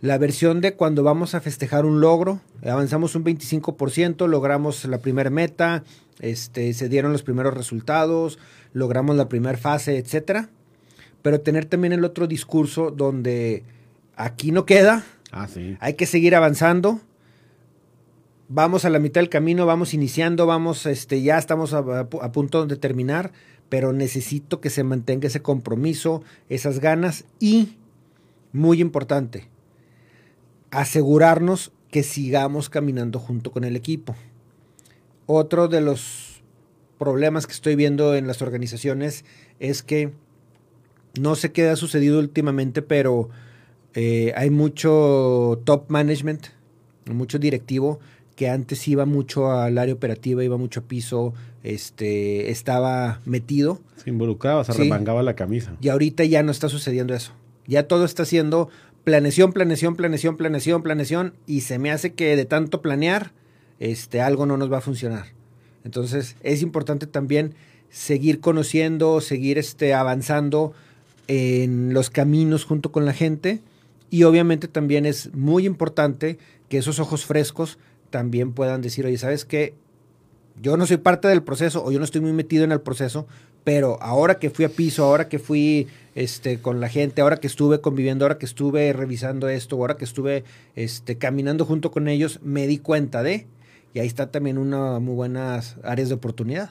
la 0.00 0.16
versión 0.18 0.60
de 0.60 0.74
cuando 0.74 1.02
vamos 1.02 1.34
a 1.34 1.40
festejar 1.40 1.84
un 1.84 2.00
logro, 2.00 2.40
avanzamos 2.64 3.16
un 3.16 3.24
25%, 3.24 4.28
logramos 4.28 4.84
la 4.84 4.98
primera 4.98 5.30
meta, 5.30 5.82
este, 6.20 6.72
se 6.72 6.88
dieron 6.88 7.12
los 7.12 7.22
primeros 7.22 7.54
resultados, 7.54 8.38
logramos 8.72 9.16
la 9.16 9.28
primera 9.28 9.58
fase, 9.58 9.98
etcétera. 9.98 10.50
Pero 11.22 11.40
tener 11.40 11.64
también 11.64 11.92
el 11.92 12.04
otro 12.04 12.28
discurso 12.28 12.92
donde 12.92 13.64
aquí 14.14 14.52
no 14.52 14.66
queda, 14.66 15.04
ah, 15.32 15.48
hay 15.80 15.94
que 15.94 16.06
seguir 16.06 16.36
avanzando, 16.36 17.00
vamos 18.48 18.84
a 18.84 18.90
la 18.90 19.00
mitad 19.00 19.20
del 19.20 19.28
camino, 19.28 19.66
vamos 19.66 19.94
iniciando, 19.94 20.46
vamos, 20.46 20.86
este, 20.86 21.22
ya 21.22 21.38
estamos 21.38 21.74
a, 21.74 21.78
a, 21.78 22.32
punto 22.32 22.66
de 22.66 22.76
terminar, 22.76 23.32
pero 23.68 23.92
necesito 23.92 24.60
que 24.60 24.70
se 24.70 24.84
mantenga 24.84 25.26
ese 25.26 25.42
compromiso, 25.42 26.22
esas 26.48 26.78
ganas 26.78 27.24
y, 27.40 27.76
muy 28.52 28.80
importante, 28.80 29.48
asegurarnos 30.70 31.72
que 31.90 32.02
sigamos 32.02 32.68
caminando 32.68 33.18
junto 33.18 33.50
con 33.50 33.64
el 33.64 33.76
equipo. 33.76 34.14
Otro 35.26 35.68
de 35.68 35.80
los 35.80 36.42
problemas 36.98 37.46
que 37.46 37.52
estoy 37.52 37.76
viendo 37.76 38.14
en 38.14 38.26
las 38.26 38.42
organizaciones 38.42 39.24
es 39.60 39.82
que 39.82 40.12
no 41.18 41.34
sé 41.36 41.52
qué 41.52 41.68
ha 41.68 41.76
sucedido 41.76 42.18
últimamente, 42.18 42.82
pero 42.82 43.30
eh, 43.94 44.32
hay 44.36 44.50
mucho 44.50 45.60
top 45.64 45.84
management, 45.88 46.46
mucho 47.06 47.38
directivo 47.38 48.00
que 48.36 48.48
antes 48.48 48.86
iba 48.86 49.04
mucho 49.04 49.50
al 49.50 49.78
área 49.78 49.92
operativa, 49.92 50.44
iba 50.44 50.56
mucho 50.56 50.80
a 50.80 50.82
piso, 50.84 51.34
este, 51.64 52.50
estaba 52.50 53.20
metido. 53.24 53.80
Se 53.96 54.10
involucraba, 54.10 54.62
se 54.62 54.72
remangaba 54.74 55.24
la 55.24 55.34
camisa. 55.34 55.76
Y 55.80 55.88
ahorita 55.88 56.24
ya 56.24 56.44
no 56.44 56.52
está 56.52 56.68
sucediendo 56.68 57.14
eso. 57.14 57.32
Ya 57.66 57.88
todo 57.88 58.04
está 58.04 58.24
siendo 58.24 58.68
planeación, 59.08 59.54
planeación, 59.54 59.96
planeación, 59.96 60.36
planeación, 60.36 60.82
planeación, 60.82 61.34
y 61.46 61.62
se 61.62 61.78
me 61.78 61.90
hace 61.90 62.12
que 62.12 62.36
de 62.36 62.44
tanto 62.44 62.82
planear, 62.82 63.32
este, 63.78 64.20
algo 64.20 64.44
no 64.44 64.58
nos 64.58 64.70
va 64.70 64.78
a 64.78 64.82
funcionar. 64.82 65.28
Entonces 65.82 66.36
es 66.42 66.60
importante 66.60 67.06
también 67.06 67.54
seguir 67.88 68.40
conociendo, 68.40 69.22
seguir 69.22 69.56
este, 69.56 69.94
avanzando 69.94 70.74
en 71.26 71.94
los 71.94 72.10
caminos 72.10 72.66
junto 72.66 72.92
con 72.92 73.06
la 73.06 73.14
gente 73.14 73.62
y 74.10 74.24
obviamente 74.24 74.68
también 74.68 75.06
es 75.06 75.34
muy 75.34 75.64
importante 75.64 76.36
que 76.68 76.76
esos 76.76 76.98
ojos 76.98 77.24
frescos 77.24 77.78
también 78.10 78.52
puedan 78.52 78.82
decir, 78.82 79.06
oye, 79.06 79.16
¿sabes 79.16 79.46
qué? 79.46 79.72
Yo 80.60 80.76
no 80.76 80.84
soy 80.84 80.98
parte 80.98 81.28
del 81.28 81.42
proceso 81.42 81.82
o 81.82 81.90
yo 81.90 81.98
no 81.98 82.04
estoy 82.04 82.20
muy 82.20 82.34
metido 82.34 82.62
en 82.62 82.72
el 82.72 82.82
proceso, 82.82 83.26
pero 83.64 83.98
ahora 84.02 84.38
que 84.38 84.50
fui 84.50 84.64
a 84.64 84.68
piso, 84.68 85.04
ahora 85.04 85.28
que 85.28 85.38
fui 85.38 85.88
este, 86.14 86.58
con 86.58 86.80
la 86.80 86.88
gente, 86.88 87.20
ahora 87.20 87.36
que 87.36 87.46
estuve 87.46 87.80
conviviendo, 87.80 88.24
ahora 88.24 88.38
que 88.38 88.46
estuve 88.46 88.92
revisando 88.92 89.48
esto, 89.48 89.76
ahora 89.76 89.96
que 89.96 90.04
estuve 90.04 90.44
este, 90.74 91.16
caminando 91.18 91.64
junto 91.64 91.90
con 91.90 92.08
ellos, 92.08 92.40
me 92.42 92.66
di 92.66 92.78
cuenta 92.78 93.22
de, 93.22 93.46
y 93.94 94.00
ahí 94.00 94.06
está 94.06 94.30
también 94.30 94.58
una 94.58 94.98
muy 94.98 95.14
buenas 95.14 95.76
áreas 95.84 96.08
de 96.08 96.16
oportunidad. 96.16 96.70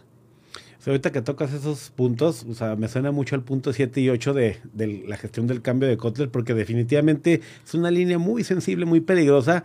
ahorita 0.85 1.11
que 1.11 1.21
tocas 1.21 1.53
esos 1.53 1.91
puntos, 1.91 2.45
o 2.49 2.53
sea, 2.53 2.75
me 2.75 2.87
suena 2.87 3.11
mucho 3.11 3.35
el 3.35 3.41
punto 3.41 3.73
7 3.73 4.01
y 4.01 4.09
8 4.09 4.33
de, 4.33 4.57
de, 4.73 5.03
la 5.07 5.17
gestión 5.17 5.47
del 5.47 5.61
cambio 5.61 5.87
de 5.87 5.97
Kotler, 5.97 6.29
porque 6.29 6.53
definitivamente 6.53 7.41
es 7.65 7.73
una 7.73 7.91
línea 7.91 8.17
muy 8.17 8.43
sensible, 8.43 8.85
muy 8.85 9.01
peligrosa. 9.01 9.63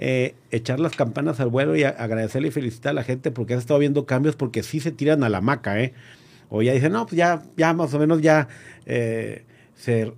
Eh, 0.00 0.34
echar 0.50 0.80
las 0.80 0.96
campanas 0.96 1.38
al 1.38 1.50
vuelo 1.50 1.76
y 1.76 1.84
agradecerle 1.84 2.48
y 2.48 2.50
felicitar 2.50 2.90
a 2.90 2.94
la 2.94 3.04
gente 3.04 3.30
porque 3.30 3.54
has 3.54 3.60
estado 3.60 3.78
viendo 3.78 4.06
cambios, 4.06 4.34
porque 4.34 4.64
sí 4.64 4.80
se 4.80 4.90
tiran 4.90 5.22
a 5.22 5.28
la 5.28 5.40
maca, 5.40 5.80
¿eh? 5.80 5.94
O 6.48 6.62
ya 6.62 6.72
dicen, 6.72 6.92
no, 6.92 7.06
pues 7.06 7.16
ya, 7.16 7.42
ya 7.56 7.72
más 7.72 7.92
o 7.94 7.98
menos 7.98 8.20
ya 8.20 8.48
eh, 8.86 9.44
se 9.74 10.12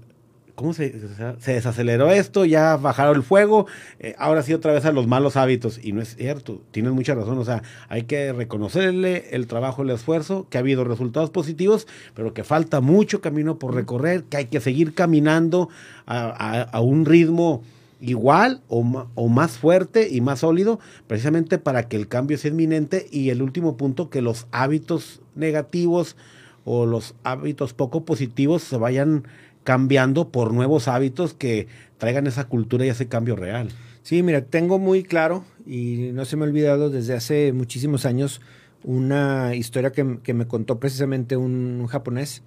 ¿cómo 0.56 0.72
se, 0.72 0.92
se, 1.38 1.52
desaceleró 1.52 2.10
esto? 2.10 2.44
Ya 2.44 2.76
bajaron 2.76 3.16
el 3.16 3.22
fuego, 3.22 3.66
eh, 4.00 4.16
ahora 4.18 4.42
sí 4.42 4.52
otra 4.52 4.72
vez 4.72 4.84
a 4.84 4.90
los 4.90 5.06
malos 5.06 5.36
hábitos. 5.36 5.78
Y 5.80 5.92
no 5.92 6.02
es 6.02 6.16
cierto, 6.16 6.62
tienes 6.72 6.92
mucha 6.92 7.14
razón. 7.14 7.38
O 7.38 7.44
sea, 7.44 7.62
hay 7.88 8.02
que 8.04 8.32
reconocerle 8.32 9.28
el 9.30 9.46
trabajo, 9.46 9.82
el 9.82 9.90
esfuerzo, 9.90 10.48
que 10.50 10.58
ha 10.58 10.60
habido 10.60 10.82
resultados 10.82 11.30
positivos, 11.30 11.86
pero 12.14 12.34
que 12.34 12.42
falta 12.42 12.80
mucho 12.80 13.20
camino 13.20 13.58
por 13.58 13.74
recorrer, 13.74 14.24
que 14.24 14.38
hay 14.38 14.46
que 14.46 14.60
seguir 14.60 14.94
caminando 14.94 15.68
a, 16.06 16.80
un 16.80 17.04
ritmo 17.04 17.62
igual 18.00 18.62
o, 18.68 18.82
más 18.82 19.58
fuerte 19.58 20.08
y 20.10 20.20
más 20.20 20.40
sólido, 20.40 20.78
precisamente 21.06 21.58
para 21.58 21.88
que 21.88 21.96
el 21.96 22.08
cambio 22.08 22.38
sea 22.38 22.50
inminente. 22.50 23.06
Y 23.10 23.30
el 23.30 23.42
último 23.42 23.76
punto, 23.76 24.10
que 24.10 24.22
los 24.22 24.46
hábitos 24.50 25.20
negativos 25.34 26.16
o 26.64 26.86
los 26.86 27.14
hábitos 27.22 27.72
poco 27.74 28.04
positivos 28.04 28.62
se 28.62 28.76
vayan 28.76 29.24
cambiando 29.64 30.28
por 30.30 30.52
nuevos 30.52 30.88
hábitos 30.88 31.34
que 31.34 31.68
traigan 31.98 32.26
esa 32.26 32.44
cultura 32.44 32.86
y 32.86 32.88
ese 32.88 33.08
cambio 33.08 33.36
real. 33.36 33.68
Sí, 34.02 34.22
mira, 34.22 34.42
tengo 34.42 34.78
muy 34.78 35.02
claro 35.02 35.44
y 35.66 36.10
no 36.12 36.24
se 36.24 36.36
me 36.36 36.44
ha 36.44 36.48
olvidado 36.48 36.90
desde 36.90 37.14
hace 37.14 37.52
muchísimos 37.52 38.06
años 38.06 38.40
una 38.84 39.56
historia 39.56 39.90
que, 39.90 40.04
me 40.04 40.46
contó 40.46 40.78
precisamente 40.78 41.36
un, 41.36 41.86
japonés 41.88 42.42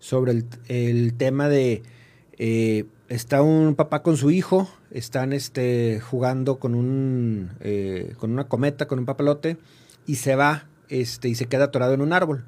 sobre 0.00 0.42
el, 0.68 1.14
tema 1.14 1.48
de 1.48 1.82
eh, 2.38 2.86
está 3.08 3.42
un 3.42 3.74
papá 3.74 4.02
con 4.02 4.16
su 4.16 4.30
hijo, 4.30 4.68
están 4.90 5.32
este, 5.32 6.00
jugando 6.00 6.58
con, 6.58 6.74
un, 6.74 7.52
eh, 7.60 8.14
con 8.18 8.32
una 8.32 8.48
cometa, 8.48 8.86
con 8.86 8.98
un 8.98 9.06
papalote, 9.06 9.58
y 10.06 10.16
se 10.16 10.36
va 10.36 10.68
este, 10.88 11.28
y 11.28 11.34
se 11.34 11.46
queda 11.46 11.64
atorado 11.64 11.94
en 11.94 12.00
un 12.00 12.12
árbol. 12.12 12.44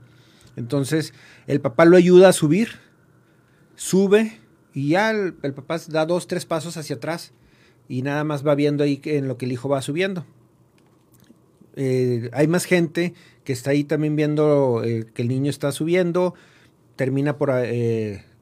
Entonces 0.57 1.15
el 1.47 1.61
papá 1.61 1.85
lo 1.85 1.97
ayuda 1.97 2.29
a 2.29 2.33
subir 2.33 2.69
sube 3.79 4.41
y 4.75 4.91
ya 4.91 5.11
el, 5.11 5.33
papá 5.55 5.79
da 5.89 6.05
dos, 6.05 6.27
tres 6.27 6.45
pasos 6.45 6.77
hacia 6.77 6.97
atrás 6.97 7.33
y 7.89 8.03
nada 8.03 8.25
más 8.25 8.47
va 8.47 8.55
viendo 8.55 8.85
ahí 8.85 9.01
en 9.05 9.29
lo 9.29 9.39
que 9.39 9.47
el 9.47 9.53
hijo 9.53 9.69
va 9.69 9.81
subiendo. 9.81 10.27
Eh, 11.77 12.29
hay 12.33 12.49
más 12.49 12.65
gente 12.65 13.15
que 13.45 13.53
está 13.53 13.71
ahí 13.71 13.85
también 13.85 14.17
viendo 14.17 14.83
eh, 14.85 15.07
que 15.15 15.23
el 15.23 15.29
niño 15.29 15.49
está 15.49 15.71
subiendo, 15.71 16.35
termina 16.97 17.39
por 17.39 17.51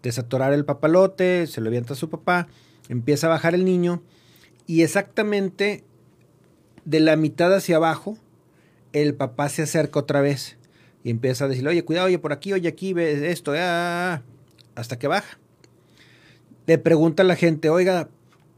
desatorar 0.07 0.53
el 0.53 0.65
papalote, 0.65 1.47
se 1.47 1.61
lo 1.61 1.69
avienta 1.69 1.95
a 1.95 1.97
su 1.97 2.09
papá, 2.09 2.49
empieza 2.89 3.27
a 3.27 3.31
bajar 3.31 3.55
el 3.55 3.65
niño 3.65 4.03
y 4.67 4.83
exactamente 4.83 5.85
de 6.85 7.01
la 7.01 7.17
mitad 7.17 7.53
hacia 7.53 7.77
abajo 7.77 8.17
el 8.93 9.15
papá 9.15 9.49
se 9.49 9.63
acerca 9.63 9.99
otra 9.99 10.21
vez 10.21 10.57
y 11.05 11.11
empieza 11.11 11.45
a 11.45 11.49
decirle, 11.49 11.71
oye, 11.71 11.85
cuidado, 11.85 12.07
oye, 12.07 12.19
por 12.19 12.33
aquí, 12.33 12.53
oye, 12.53 12.69
aquí, 12.69 12.93
ves 12.93 13.23
esto, 13.23 13.53
ah, 13.53 13.57
ah, 13.59 14.15
ah" 14.15 14.23
hasta 14.75 14.99
que 14.99 15.09
baja. 15.09 15.39
Le 16.67 16.79
pregunta 16.79 17.23
la 17.23 17.37
gente, 17.37 17.69
oiga, 17.69 18.09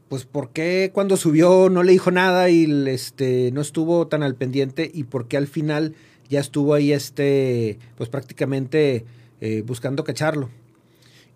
pues 0.07 0.25
¿por 0.25 0.49
qué 0.51 0.91
cuando 0.93 1.17
subió 1.17 1.69
no 1.69 1.83
le 1.83 1.91
dijo 1.91 2.11
nada 2.11 2.49
y 2.49 2.65
este, 2.87 3.51
no 3.51 3.61
estuvo 3.61 4.07
tan 4.07 4.23
al 4.23 4.35
pendiente 4.35 4.89
y 4.91 5.03
por 5.03 5.27
qué 5.27 5.37
al 5.37 5.47
final 5.47 5.95
ya 6.29 6.39
estuvo 6.39 6.73
ahí 6.73 6.91
este, 6.91 7.77
pues 7.97 8.09
prácticamente 8.09 9.05
eh, 9.41 9.63
buscando 9.65 10.03
cacharlo? 10.03 10.49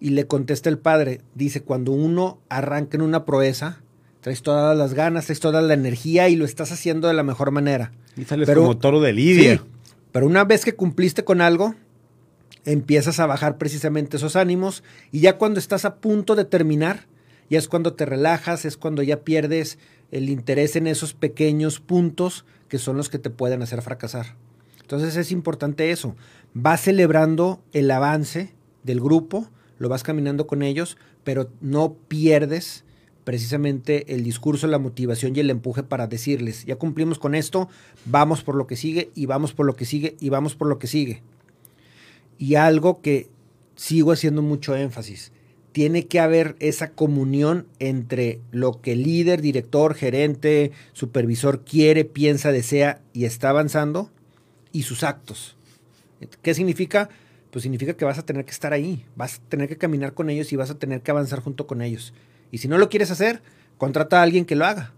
Y 0.04 0.10
le 0.10 0.28
contesta 0.28 0.68
el 0.68 0.80
padre, 0.80 1.22
dice, 1.34 1.62
cuando 1.62 1.93
uno 1.93 2.41
arranca 2.49 2.97
en 2.97 3.04
una 3.04 3.24
proeza, 3.24 3.82
traes 4.20 4.41
todas 4.41 4.78
las 4.78 4.93
ganas, 4.93 5.28
traes 5.28 5.39
toda 5.39 5.62
la 5.62 5.74
energía 5.74 6.28
y 6.28 6.36
lo 6.36 6.43
estás 6.43 6.74
haciendo 6.74 7.08
de 7.08 7.14
la 7.14 7.24
mejor 7.24 7.51
manera. 7.51 7.93
Y 8.18 8.26
sales 8.26 8.49
como 8.49 8.78
toro 8.78 8.99
de 8.99 9.14
lidia. 9.14 9.64
pero 10.12 10.26
una 10.26 10.43
vez 10.43 10.66
que 10.66 10.76
cumpliste 10.76 11.24
con 11.24 11.39
algo, 11.39 11.76
empiezas 12.66 13.22
a 13.22 13.28
bajar 13.28 13.58
precisamente 13.58 14.18
esos 14.18 14.36
ánimos 14.36 14.84
y 15.14 15.22
ya 15.22 15.38
cuando 15.38 15.58
estás 15.58 15.86
a 15.86 15.95
punto 15.95 16.36
de 16.36 16.43
terminar, 16.43 17.08
ya 17.49 17.58
es 17.58 17.70
cuando 17.70 17.93
te 17.93 18.06
relajas, 18.06 18.66
es 18.66 18.76
cuando 18.76 19.04
ya 19.04 19.22
pierdes 19.22 19.80
el 20.12 20.28
interés 20.28 20.76
en 20.76 20.88
esos 20.88 21.14
pequeños 21.14 21.80
puntos 21.80 22.43
que 22.68 22.78
son 22.78 22.97
los 22.97 23.08
que 23.08 23.20
te 23.20 23.30
pueden 23.30 23.62
hacer 23.62 23.82
fracasar. 23.82 24.36
Entonces 24.82 25.16
es 25.16 25.32
importante 25.32 25.91
eso, 25.91 26.18
vas 26.54 26.82
celebrando 26.82 27.64
el 27.72 27.89
avance 27.89 28.54
del 28.84 28.99
grupo, 28.99 29.47
lo 29.84 29.89
vas 29.89 30.01
caminando 30.01 30.47
con 30.47 30.63
ellos, 30.63 30.97
pero 31.23 31.51
no 31.61 31.93
pierdes 32.07 32.86
precisamente 33.23 34.13
el 34.13 34.23
discurso, 34.23 34.65
la 34.67 34.79
motivación 34.79 35.36
y 35.36 35.41
el 35.41 35.49
empuje 35.49 35.84
para 35.84 36.07
decirles, 36.07 36.65
ya 36.65 36.77
cumplimos 36.77 37.19
con 37.19 37.36
esto, 37.36 37.69
vamos 38.05 38.43
por 38.43 38.55
lo 38.55 38.65
que 38.65 38.75
sigue 38.75 39.11
y 39.13 39.25
vamos 39.25 39.53
por 39.53 39.65
lo 39.65 39.75
que 39.75 39.86
sigue 39.86 40.15
y 40.19 40.29
vamos 40.29 40.55
por 40.55 40.67
lo 40.67 40.79
que 40.79 40.88
sigue. 40.88 41.21
Y 42.38 42.55
algo 42.55 43.01
que 43.01 43.29
sigo 43.75 44.11
haciendo 44.11 44.41
mucho 44.41 44.75
énfasis, 44.75 45.31
tiene 45.73 46.05
que 46.05 46.19
haber 46.19 46.55
esa 46.59 46.91
comunión 46.91 47.67
entre 47.79 48.39
lo 48.51 48.79
que 48.79 48.93
el 48.93 49.03
líder, 49.03 49.41
director, 49.41 49.95
gerente, 49.95 50.71
supervisor 50.93 51.65
quiere, 51.65 52.05
piensa, 52.05 52.51
desea 52.51 53.01
y 53.11 53.25
está 53.25 53.49
avanzando 53.49 54.09
y 54.71 54.84
sus 54.84 55.03
actos. 55.03 55.57
¿Qué 56.41 56.53
significa? 56.53 57.09
Pues 57.54 57.62
significa 57.62 57.93
que 57.93 58.04
vas 58.04 58.18
a 58.18 58.26
tener 58.26 58.45
que 58.45 58.51
estar 58.51 58.74
ahí, 58.74 59.06
vas 59.16 59.36
a 59.36 59.47
tener 59.47 59.70
que 59.70 59.78
caminar 59.78 60.16
con 60.16 60.32
ellos 60.32 60.51
y 60.51 60.56
vas 60.56 60.72
a 60.72 60.80
tener 60.80 61.01
que 61.01 61.12
avanzar 61.12 61.39
junto 61.39 61.68
con 61.68 61.84
ellos. 61.84 62.12
Y 62.49 62.58
si 62.58 62.68
no 62.68 62.80
lo 62.80 62.89
quieres 62.89 63.12
hacer, 63.12 63.43
contrata 63.78 64.20
a 64.20 64.24
alguien 64.24 64.45
que 64.45 64.56
lo 64.56 64.66
haga. 64.66 64.91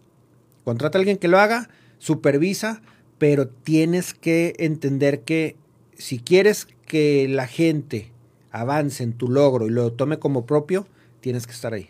Contrata 0.63 0.97
a 0.97 0.99
alguien 0.99 1.17
que 1.17 1.27
lo 1.27 1.37
haga, 1.37 1.67
supervisa, 1.97 2.81
pero 3.17 3.49
tienes 3.49 4.13
que 4.13 4.53
entender 4.57 5.23
que 5.23 5.57
si 5.97 6.17
quieres 6.17 6.65
que 6.87 7.27
la 7.27 7.45
gente 7.45 8.13
avance 8.51 9.03
en 9.03 9.11
tu 9.11 9.27
logro 9.27 9.67
y 9.67 9.71
lo 9.71 9.91
tome 9.91 10.17
como 10.17 10.45
propio, 10.45 10.87
tienes 11.19 11.47
que 11.47 11.51
estar 11.51 11.73
ahí. 11.73 11.89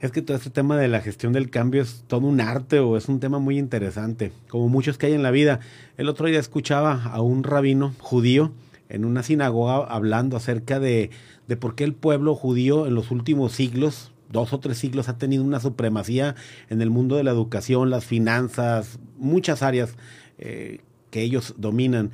Es 0.00 0.12
que 0.12 0.22
todo 0.22 0.36
este 0.36 0.50
tema 0.50 0.76
de 0.76 0.86
la 0.86 1.00
gestión 1.00 1.32
del 1.32 1.50
cambio 1.50 1.82
es 1.82 2.04
todo 2.06 2.28
un 2.28 2.40
arte 2.40 2.78
o 2.78 2.96
es 2.96 3.08
un 3.08 3.18
tema 3.18 3.40
muy 3.40 3.58
interesante, 3.58 4.30
como 4.48 4.68
muchos 4.68 4.98
que 4.98 5.06
hay 5.06 5.14
en 5.14 5.24
la 5.24 5.32
vida. 5.32 5.58
El 5.96 6.08
otro 6.08 6.28
día 6.28 6.38
escuchaba 6.38 7.02
a 7.02 7.20
un 7.22 7.42
rabino 7.42 7.92
judío 7.98 8.52
en 8.88 9.04
una 9.04 9.22
sinagoga 9.22 9.84
hablando 9.84 10.36
acerca 10.36 10.80
de, 10.80 11.10
de 11.48 11.56
por 11.56 11.74
qué 11.74 11.84
el 11.84 11.94
pueblo 11.94 12.34
judío 12.34 12.86
en 12.86 12.94
los 12.94 13.10
últimos 13.10 13.52
siglos, 13.52 14.12
dos 14.30 14.52
o 14.52 14.60
tres 14.60 14.78
siglos, 14.78 15.08
ha 15.08 15.18
tenido 15.18 15.44
una 15.44 15.60
supremacía 15.60 16.34
en 16.68 16.82
el 16.82 16.90
mundo 16.90 17.16
de 17.16 17.24
la 17.24 17.30
educación, 17.30 17.90
las 17.90 18.04
finanzas, 18.04 18.98
muchas 19.18 19.62
áreas 19.62 19.96
eh, 20.38 20.80
que 21.10 21.22
ellos 21.22 21.54
dominan 21.56 22.10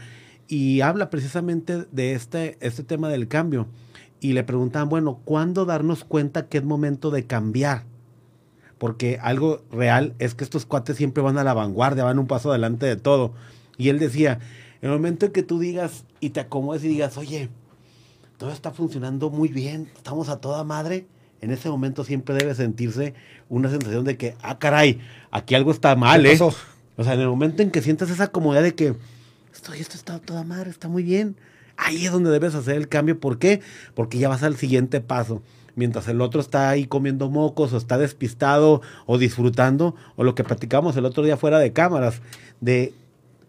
y 0.53 0.83
habla 0.83 1.09
precisamente 1.09 1.87
de 1.93 2.12
este, 2.12 2.59
este 2.61 2.85
tema 2.85 3.09
del 3.09 3.27
cambio. 3.27 3.68
Y 4.20 4.35
le 4.35 4.45
preguntaban, 4.45 4.89
bueno, 4.89 5.18
¿cuándo 5.25 5.64
darnos 5.64 6.05
cuenta 6.05 6.47
que 6.47 6.59
es 6.59 6.64
momento 6.64 7.11
de 7.11 7.25
cambiar? 7.25 7.85
Porque 8.77 9.18
algo 9.23 9.62
real 9.73 10.14
es 10.18 10.35
que 10.35 10.45
estos 10.45 10.66
cuates 10.66 10.97
siempre 10.97 11.23
van 11.23 11.39
a 11.39 11.45
la 11.45 11.55
vanguardia, 11.55 12.05
van 12.05 12.18
un 12.18 12.27
paso 12.27 12.51
adelante 12.51 12.85
de 12.85 12.97
todo. 12.97 13.33
Y 13.79 13.89
él 13.89 13.99
decía, 13.99 14.41
En 14.83 14.91
el 14.91 14.97
momento 14.97 15.26
en 15.26 15.33
que 15.33 15.45
tú 15.45 15.61
digas 15.61 16.05
y 16.18 16.30
te 16.30 16.41
acomodes 16.41 16.83
y 16.83 16.89
digas, 16.89 17.16
oye, 17.16 17.49
todo 18.37 18.51
está 18.51 18.72
funcionando 18.72 19.30
muy 19.30 19.49
bien, 19.49 19.89
estamos 19.95 20.28
a 20.28 20.41
toda 20.41 20.64
madre, 20.64 21.07
en 21.41 21.53
ese 21.53 21.68
momento 21.68 22.03
siempre 22.03 22.35
debe 22.35 22.55
sentirse 22.57 23.14
una 23.49 23.70
sensación 23.70 24.05
de 24.05 24.16
que, 24.16 24.35
ah, 24.43 24.59
caray, 24.59 25.01
aquí 25.30 25.55
algo 25.55 25.70
está 25.70 25.95
mal, 25.95 26.26
¿eh? 26.26 26.37
O 26.97 27.05
sea, 27.05 27.14
en 27.14 27.20
el 27.20 27.28
momento 27.28 27.62
en 27.62 27.70
que 27.70 27.80
sientas 27.80 28.11
esa 28.11 28.28
comodidad 28.28 28.64
de 28.64 28.74
que 28.74 28.97
esto, 29.55 29.72
esto 29.72 29.97
está 29.97 30.16
a 30.16 30.18
toda 30.18 30.43
madre, 30.43 30.70
está 30.70 30.89
muy 30.89 31.05
bien, 31.05 31.37
ahí 31.76 32.05
es 32.05 32.11
donde 32.12 32.30
debes 32.30 32.57
hacer 32.57 32.76
el 32.76 32.89
cambio. 32.89 33.20
¿Por 33.20 33.39
qué? 33.39 33.61
Porque 33.95 34.18
ya 34.18 34.28
vas 34.28 34.43
al 34.43 34.57
siguiente 34.57 35.01
paso. 35.01 35.43
Mientras 35.74 36.09
el 36.09 36.20
otro 36.20 36.41
está 36.41 36.68
ahí 36.68 36.87
comiendo 36.87 37.30
mocos 37.30 37.72
o 37.72 37.76
está 37.76 37.99
despistado 37.99 38.83
o 39.07 39.16
disfrutando, 39.16 39.95
o 40.16 40.24
lo 40.24 40.35
que 40.35 40.45
platicamos 40.45 40.97
el 40.97 41.05
otro 41.05 41.22
día 41.22 41.37
fuera 41.37 41.59
de 41.61 41.72
cámaras, 41.72 42.20
de 42.61 42.95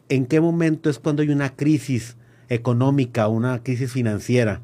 en 0.10 0.26
qué 0.26 0.42
momento 0.42 0.90
es 0.90 1.00
cuando 1.00 1.22
hay 1.22 1.30
una 1.30 1.56
crisis 1.56 2.18
económica, 2.50 3.28
una 3.28 3.64
crisis 3.64 3.92
financiera. 3.92 4.62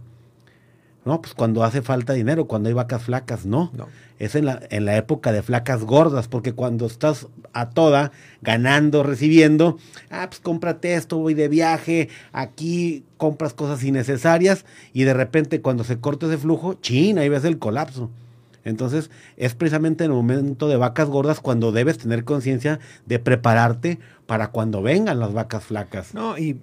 No, 1.05 1.21
pues 1.21 1.33
cuando 1.33 1.63
hace 1.63 1.81
falta 1.81 2.13
dinero, 2.13 2.45
cuando 2.45 2.69
hay 2.69 2.73
vacas 2.73 3.03
flacas, 3.03 3.45
no. 3.45 3.71
no. 3.73 3.87
Es 4.19 4.35
en 4.35 4.45
la, 4.45 4.61
en 4.69 4.83
la 4.85 4.97
época 4.97 5.31
de 5.31 5.41
flacas 5.41 5.83
gordas, 5.83 6.27
porque 6.27 6.53
cuando 6.53 6.85
estás 6.85 7.27
a 7.53 7.69
toda, 7.69 8.11
ganando, 8.41 9.01
recibiendo, 9.01 9.77
ah, 10.09 10.27
pues 10.29 10.41
cómprate 10.41 10.95
esto, 10.95 11.17
voy 11.17 11.33
de 11.33 11.47
viaje, 11.47 12.09
aquí 12.33 13.05
compras 13.17 13.53
cosas 13.53 13.83
innecesarias 13.83 14.65
y 14.93 15.03
de 15.03 15.13
repente 15.13 15.61
cuando 15.61 15.83
se 15.83 15.99
corta 15.99 16.25
ese 16.25 16.37
flujo, 16.37 16.75
chin, 16.75 17.17
ahí 17.17 17.29
ves 17.29 17.45
el 17.45 17.59
colapso. 17.59 18.11
Entonces 18.63 19.09
es 19.37 19.55
precisamente 19.55 20.03
en 20.03 20.11
el 20.11 20.17
momento 20.17 20.67
de 20.67 20.77
vacas 20.77 21.07
gordas 21.07 21.39
cuando 21.39 21.71
debes 21.71 21.97
tener 21.97 22.23
conciencia 22.23 22.79
de 23.05 23.19
prepararte 23.19 23.99
para 24.25 24.51
cuando 24.51 24.81
vengan 24.81 25.19
las 25.19 25.33
vacas 25.33 25.63
flacas. 25.63 26.13
No, 26.13 26.37
y 26.37 26.59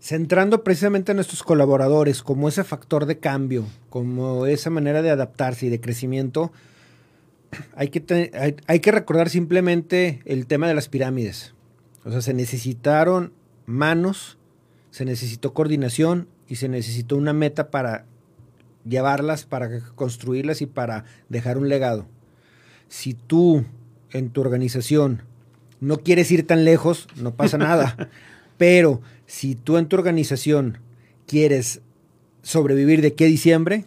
centrando 0.00 0.62
precisamente 0.62 1.12
a 1.12 1.14
nuestros 1.14 1.42
colaboradores 1.42 2.22
como 2.22 2.48
ese 2.48 2.64
factor 2.64 3.06
de 3.06 3.18
cambio, 3.18 3.64
como 3.90 4.46
esa 4.46 4.70
manera 4.70 5.02
de 5.02 5.10
adaptarse 5.10 5.66
y 5.66 5.68
de 5.68 5.80
crecimiento, 5.80 6.52
hay 7.74 7.88
que, 7.88 8.54
hay, 8.66 8.80
que 8.80 8.92
recordar 8.92 9.30
simplemente 9.30 10.20
el 10.24 10.46
tema 10.46 10.68
de 10.68 10.74
las 10.74 10.88
pirámides. 10.88 11.54
O 12.04 12.10
sea, 12.10 12.20
se 12.20 12.34
necesitaron 12.34 13.32
manos, 13.66 14.38
se 14.90 15.04
necesitó 15.04 15.52
coordinación 15.52 16.28
y 16.48 16.56
se 16.56 16.68
necesitó 16.68 17.16
una 17.16 17.32
meta 17.32 17.70
para 17.70 18.04
llevarlas, 18.88 19.44
para 19.44 19.80
construirlas 19.94 20.62
y 20.62 20.66
para 20.66 21.04
dejar 21.28 21.58
un 21.58 21.68
legado. 21.68 22.06
Si 22.88 23.14
tú 23.14 23.64
en 24.12 24.30
tu 24.30 24.40
organización 24.40 25.22
no 25.80 25.98
quieres 25.98 26.30
ir 26.30 26.46
tan 26.46 26.64
lejos, 26.64 27.08
no 27.16 27.34
pasa 27.34 27.58
nada. 27.58 28.10
Pero 28.58 29.00
si 29.26 29.54
tú 29.54 29.76
en 29.76 29.86
tu 29.86 29.96
organización 29.96 30.78
quieres 31.26 31.80
sobrevivir 32.42 33.02
de 33.02 33.14
qué 33.14 33.26
diciembre, 33.26 33.84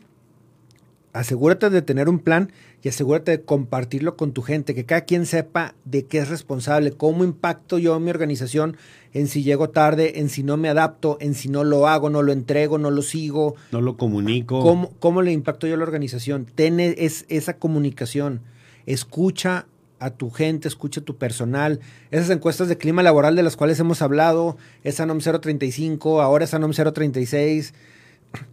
asegúrate 1.13 1.69
de 1.69 1.81
tener 1.81 2.09
un 2.09 2.19
plan 2.19 2.51
y 2.81 2.89
asegúrate 2.89 3.31
de 3.31 3.41
compartirlo 3.41 4.15
con 4.15 4.31
tu 4.33 4.41
gente, 4.41 4.75
que 4.75 4.85
cada 4.85 5.01
quien 5.01 5.25
sepa 5.25 5.75
de 5.85 6.05
qué 6.05 6.19
es 6.19 6.29
responsable, 6.29 6.91
cómo 6.91 7.23
impacto 7.23 7.77
yo 7.77 7.95
en 7.95 8.03
mi 8.03 8.11
organización 8.11 8.77
en 9.13 9.27
si 9.27 9.43
llego 9.43 9.69
tarde, 9.69 10.19
en 10.19 10.29
si 10.29 10.43
no 10.43 10.57
me 10.57 10.69
adapto, 10.69 11.17
en 11.19 11.33
si 11.33 11.49
no 11.49 11.63
lo 11.63 11.87
hago, 11.87 12.09
no 12.09 12.21
lo 12.21 12.31
entrego, 12.31 12.77
no 12.77 12.91
lo 12.91 13.01
sigo. 13.01 13.55
No 13.71 13.81
lo 13.81 13.97
comunico. 13.97 14.61
¿Cómo, 14.61 14.91
cómo 14.99 15.21
le 15.21 15.31
impacto 15.31 15.67
yo 15.67 15.73
a 15.73 15.77
la 15.77 15.83
organización? 15.83 16.45
Ten 16.45 16.79
es, 16.79 17.25
esa 17.29 17.57
comunicación. 17.57 18.41
Escucha 18.85 19.65
a 19.99 20.11
tu 20.11 20.29
gente, 20.29 20.67
escucha 20.67 21.01
a 21.01 21.03
tu 21.03 21.17
personal. 21.17 21.79
Esas 22.11 22.29
encuestas 22.29 22.67
de 22.67 22.77
clima 22.77 23.03
laboral 23.03 23.35
de 23.35 23.43
las 23.43 23.57
cuales 23.57 23.79
hemos 23.79 24.01
hablado, 24.01 24.57
esa 24.83 25.05
NOM 25.05 25.19
035, 25.19 26.21
ahora 26.21 26.45
esa 26.45 26.59
NOM 26.59 26.71
036, 26.71 27.73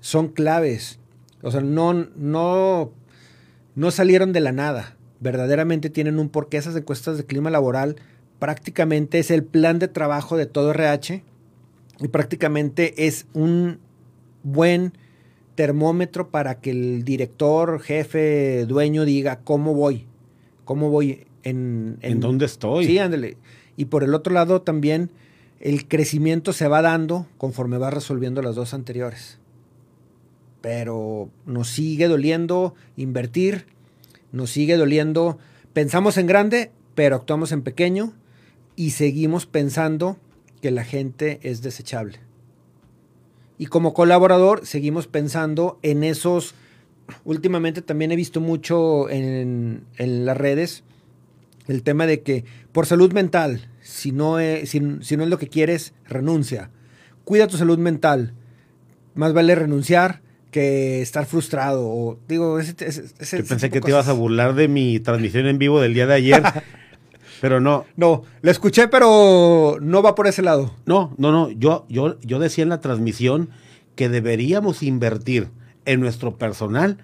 son 0.00 0.28
claves. 0.28 0.98
O 1.42 1.50
sea, 1.50 1.60
no, 1.60 1.92
no, 2.16 2.90
no 3.74 3.90
salieron 3.90 4.32
de 4.32 4.40
la 4.40 4.52
nada. 4.52 4.96
Verdaderamente 5.20 5.90
tienen 5.90 6.18
un 6.18 6.30
porqué. 6.30 6.56
Esas 6.56 6.76
encuestas 6.76 7.18
de 7.18 7.24
clima 7.24 7.50
laboral 7.50 7.96
prácticamente 8.38 9.18
es 9.18 9.30
el 9.30 9.44
plan 9.44 9.78
de 9.78 9.88
trabajo 9.88 10.36
de 10.36 10.46
todo 10.46 10.70
RH 10.72 11.22
y 12.00 12.08
prácticamente 12.08 13.06
es 13.06 13.26
un 13.32 13.78
buen 14.42 14.92
termómetro 15.54 16.28
para 16.28 16.60
que 16.60 16.70
el 16.70 17.04
director, 17.04 17.80
jefe, 17.80 18.66
dueño 18.66 19.04
diga 19.04 19.40
cómo 19.40 19.74
voy, 19.74 20.06
cómo 20.64 20.90
voy 20.90 21.26
en... 21.42 21.98
¿En, 22.02 22.20
dónde 22.20 22.44
estoy? 22.44 22.86
Sí, 22.86 22.98
ándale. 22.98 23.38
Y 23.76 23.86
por 23.86 24.04
el 24.04 24.14
otro 24.14 24.34
lado 24.34 24.62
también 24.62 25.10
el 25.60 25.88
crecimiento 25.88 26.52
se 26.52 26.68
va 26.68 26.82
dando 26.82 27.26
conforme 27.38 27.78
va 27.78 27.90
resolviendo 27.90 28.42
las 28.42 28.54
dos 28.54 28.74
anteriores. 28.74 29.38
Pero 30.60 31.30
nos 31.46 31.68
sigue 31.68 32.08
doliendo 32.08 32.74
invertir, 32.96 33.66
nos 34.32 34.50
sigue 34.50 34.76
doliendo, 34.76 35.38
pensamos 35.72 36.18
en 36.18 36.26
grande, 36.26 36.70
pero 36.94 37.16
actuamos 37.16 37.52
en 37.52 37.62
pequeño 37.62 38.12
y 38.76 38.90
seguimos 38.90 39.46
pensando 39.46 40.18
que 40.60 40.70
la 40.70 40.84
gente 40.84 41.40
es 41.42 41.62
desechable. 41.62 42.20
Y 43.58 43.66
como 43.66 43.94
colaborador 43.94 44.66
seguimos 44.66 45.06
pensando 45.06 45.78
en 45.82 46.04
esos, 46.04 46.54
últimamente 47.24 47.80
también 47.80 48.12
he 48.12 48.16
visto 48.16 48.40
mucho 48.40 49.08
en, 49.08 49.86
las 49.98 50.36
redes 50.36 50.84
el 51.66 51.82
tema 51.82 52.06
de 52.06 52.20
que 52.20 52.44
por 52.72 52.86
salud 52.86 53.12
mental, 53.12 53.68
si 53.80 54.12
no, 54.12 54.38
es, 54.38 54.70
si, 54.70 54.80
no 54.80 55.00
es 55.00 55.28
lo 55.30 55.38
que 55.38 55.48
quieres, 55.48 55.94
renuncia. 56.06 56.70
Cuida 57.24 57.48
tu 57.48 57.56
salud 57.56 57.78
mental. 57.78 58.34
Más 59.14 59.32
vale 59.32 59.54
renunciar 59.54 60.20
que 60.50 61.00
estar 61.00 61.26
frustrado. 61.26 61.88
O, 61.88 62.18
digo, 62.28 62.60
Yo 62.60 63.44
pensé 63.48 63.70
que 63.70 63.80
te 63.80 63.90
ibas 63.90 64.06
a 64.06 64.12
burlar 64.12 64.54
de 64.54 64.68
mi 64.68 65.00
transmisión 65.00 65.46
en 65.46 65.58
vivo 65.58 65.80
del 65.80 65.94
día 65.94 66.06
de 66.06 66.14
ayer. 66.14 66.42
Pero 67.46 67.60
no. 67.60 67.84
No, 67.94 68.24
lo 68.42 68.50
escuché, 68.50 68.88
pero 68.88 69.78
no 69.80 70.02
va 70.02 70.16
por 70.16 70.26
ese 70.26 70.42
lado. 70.42 70.74
No, 70.84 71.14
no, 71.16 71.30
no. 71.30 71.48
Yo, 71.48 71.86
yo, 71.88 72.18
yo 72.22 72.40
decía 72.40 72.64
en 72.64 72.70
la 72.70 72.80
transmisión 72.80 73.50
que 73.94 74.08
deberíamos 74.08 74.82
invertir 74.82 75.50
en 75.84 76.00
nuestro 76.00 76.38
personal, 76.38 76.98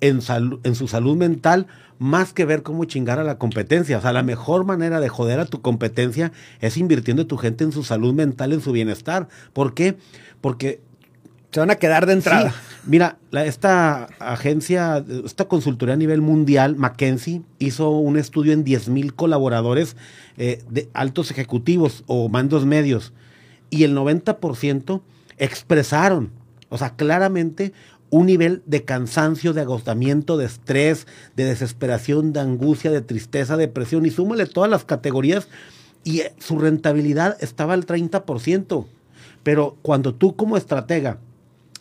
en, 0.00 0.18
en 0.64 0.74
su 0.74 0.88
salud 0.88 1.16
mental, 1.16 1.68
más 2.00 2.32
que 2.32 2.44
ver 2.44 2.64
cómo 2.64 2.86
chingar 2.86 3.20
a 3.20 3.22
la 3.22 3.38
competencia. 3.38 3.98
O 3.98 4.00
sea, 4.00 4.12
la 4.12 4.24
mejor 4.24 4.64
manera 4.64 4.98
de 4.98 5.08
joder 5.08 5.38
a 5.38 5.46
tu 5.46 5.60
competencia 5.60 6.32
es 6.60 6.76
invirtiendo 6.76 7.28
tu 7.28 7.36
gente 7.36 7.62
en 7.62 7.70
su 7.70 7.84
salud 7.84 8.14
mental, 8.14 8.52
en 8.52 8.62
su 8.62 8.72
bienestar. 8.72 9.28
¿Por 9.52 9.74
qué? 9.74 9.96
Porque 10.40 10.80
se 11.54 11.60
van 11.60 11.70
a 11.70 11.76
quedar 11.76 12.04
de 12.06 12.14
entrada. 12.14 12.52
Mira, 12.84 13.16
esta 13.30 14.08
agencia, 14.18 15.04
esta 15.24 15.44
consultoría 15.44 15.94
a 15.94 15.96
nivel 15.96 16.20
mundial, 16.20 16.74
McKinsey, 16.74 17.42
hizo 17.60 17.90
un 17.90 18.18
estudio 18.18 18.52
en 18.52 18.64
10 18.64 18.88
mil 18.88 19.14
colaboradores 19.14 19.96
eh, 20.36 20.64
de 20.68 20.90
altos 20.94 21.30
ejecutivos 21.30 22.02
o 22.08 22.28
mandos 22.28 22.66
medios 22.66 23.12
y 23.70 23.84
el 23.84 23.96
90% 23.96 25.00
expresaron, 25.38 26.32
o 26.70 26.78
sea, 26.78 26.96
claramente 26.96 27.72
un 28.10 28.26
nivel 28.26 28.64
de 28.66 28.82
cansancio, 28.82 29.52
de 29.52 29.60
agotamiento, 29.60 30.36
de 30.36 30.46
estrés, 30.46 31.06
de 31.36 31.44
desesperación, 31.44 32.32
de 32.32 32.40
angustia, 32.40 32.90
de 32.90 33.00
tristeza, 33.00 33.56
depresión 33.56 34.06
y 34.06 34.10
súmale 34.10 34.46
todas 34.46 34.68
las 34.68 34.84
categorías 34.84 35.46
y 36.02 36.22
eh, 36.22 36.34
su 36.40 36.58
rentabilidad 36.58 37.36
estaba 37.40 37.74
al 37.74 37.86
30%. 37.86 38.86
Pero 39.44 39.76
cuando 39.82 40.14
tú 40.16 40.34
como 40.34 40.56
estratega 40.56 41.18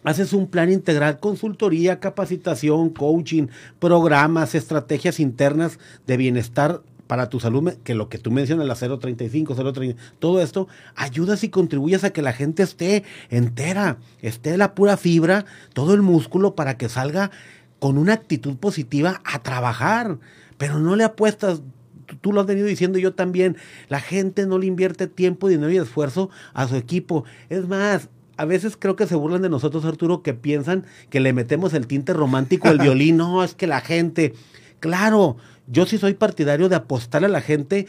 Haces 0.03 0.33
un 0.33 0.47
plan 0.47 0.71
integral, 0.71 1.19
consultoría, 1.19 1.99
capacitación, 1.99 2.89
coaching, 2.89 3.47
programas, 3.79 4.55
estrategias 4.55 5.19
internas 5.19 5.79
de 6.05 6.17
bienestar 6.17 6.81
para 7.07 7.29
tu 7.29 7.39
salud, 7.39 7.73
que 7.83 7.95
lo 7.95 8.09
que 8.09 8.17
tú 8.17 8.31
mencionas, 8.31 8.65
la 8.65 8.97
035, 8.97 9.55
030, 9.73 10.01
todo 10.19 10.41
esto, 10.41 10.67
ayudas 10.95 11.43
y 11.43 11.49
contribuyes 11.49 12.03
a 12.03 12.11
que 12.11 12.21
la 12.21 12.33
gente 12.33 12.63
esté 12.63 13.03
entera, 13.29 13.97
esté 14.21 14.57
la 14.57 14.73
pura 14.73 14.97
fibra, 14.97 15.45
todo 15.73 15.93
el 15.93 16.01
músculo 16.01 16.55
para 16.55 16.77
que 16.77 16.89
salga 16.89 17.31
con 17.79 17.97
una 17.97 18.13
actitud 18.13 18.55
positiva 18.57 19.21
a 19.25 19.43
trabajar. 19.43 20.17
Pero 20.57 20.79
no 20.79 20.95
le 20.95 21.03
apuestas, 21.03 21.61
tú 22.21 22.31
lo 22.31 22.41
has 22.41 22.47
venido 22.47 22.67
diciendo 22.67 22.97
yo 22.99 23.13
también, 23.13 23.57
la 23.89 23.99
gente 23.99 24.45
no 24.47 24.57
le 24.57 24.67
invierte 24.67 25.07
tiempo, 25.07 25.49
dinero 25.49 25.71
y 25.71 25.77
esfuerzo 25.77 26.29
a 26.53 26.67
su 26.67 26.75
equipo. 26.75 27.25
Es 27.49 27.67
más, 27.67 28.09
a 28.37 28.45
veces 28.45 28.77
creo 28.77 28.95
que 28.95 29.07
se 29.07 29.15
burlan 29.15 29.41
de 29.41 29.49
nosotros, 29.49 29.85
Arturo, 29.85 30.23
que 30.23 30.33
piensan 30.33 30.85
que 31.09 31.19
le 31.19 31.33
metemos 31.33 31.73
el 31.73 31.87
tinte 31.87 32.13
romántico 32.13 32.67
al 32.67 32.79
violín. 32.79 33.17
No, 33.23 33.43
es 33.43 33.53
que 33.53 33.67
la 33.67 33.81
gente. 33.81 34.33
Claro, 34.79 35.37
yo 35.67 35.85
sí 35.85 35.97
soy 35.97 36.13
partidario 36.13 36.67
de 36.67 36.75
apostar 36.75 37.23
a 37.23 37.27
la 37.27 37.41
gente 37.41 37.87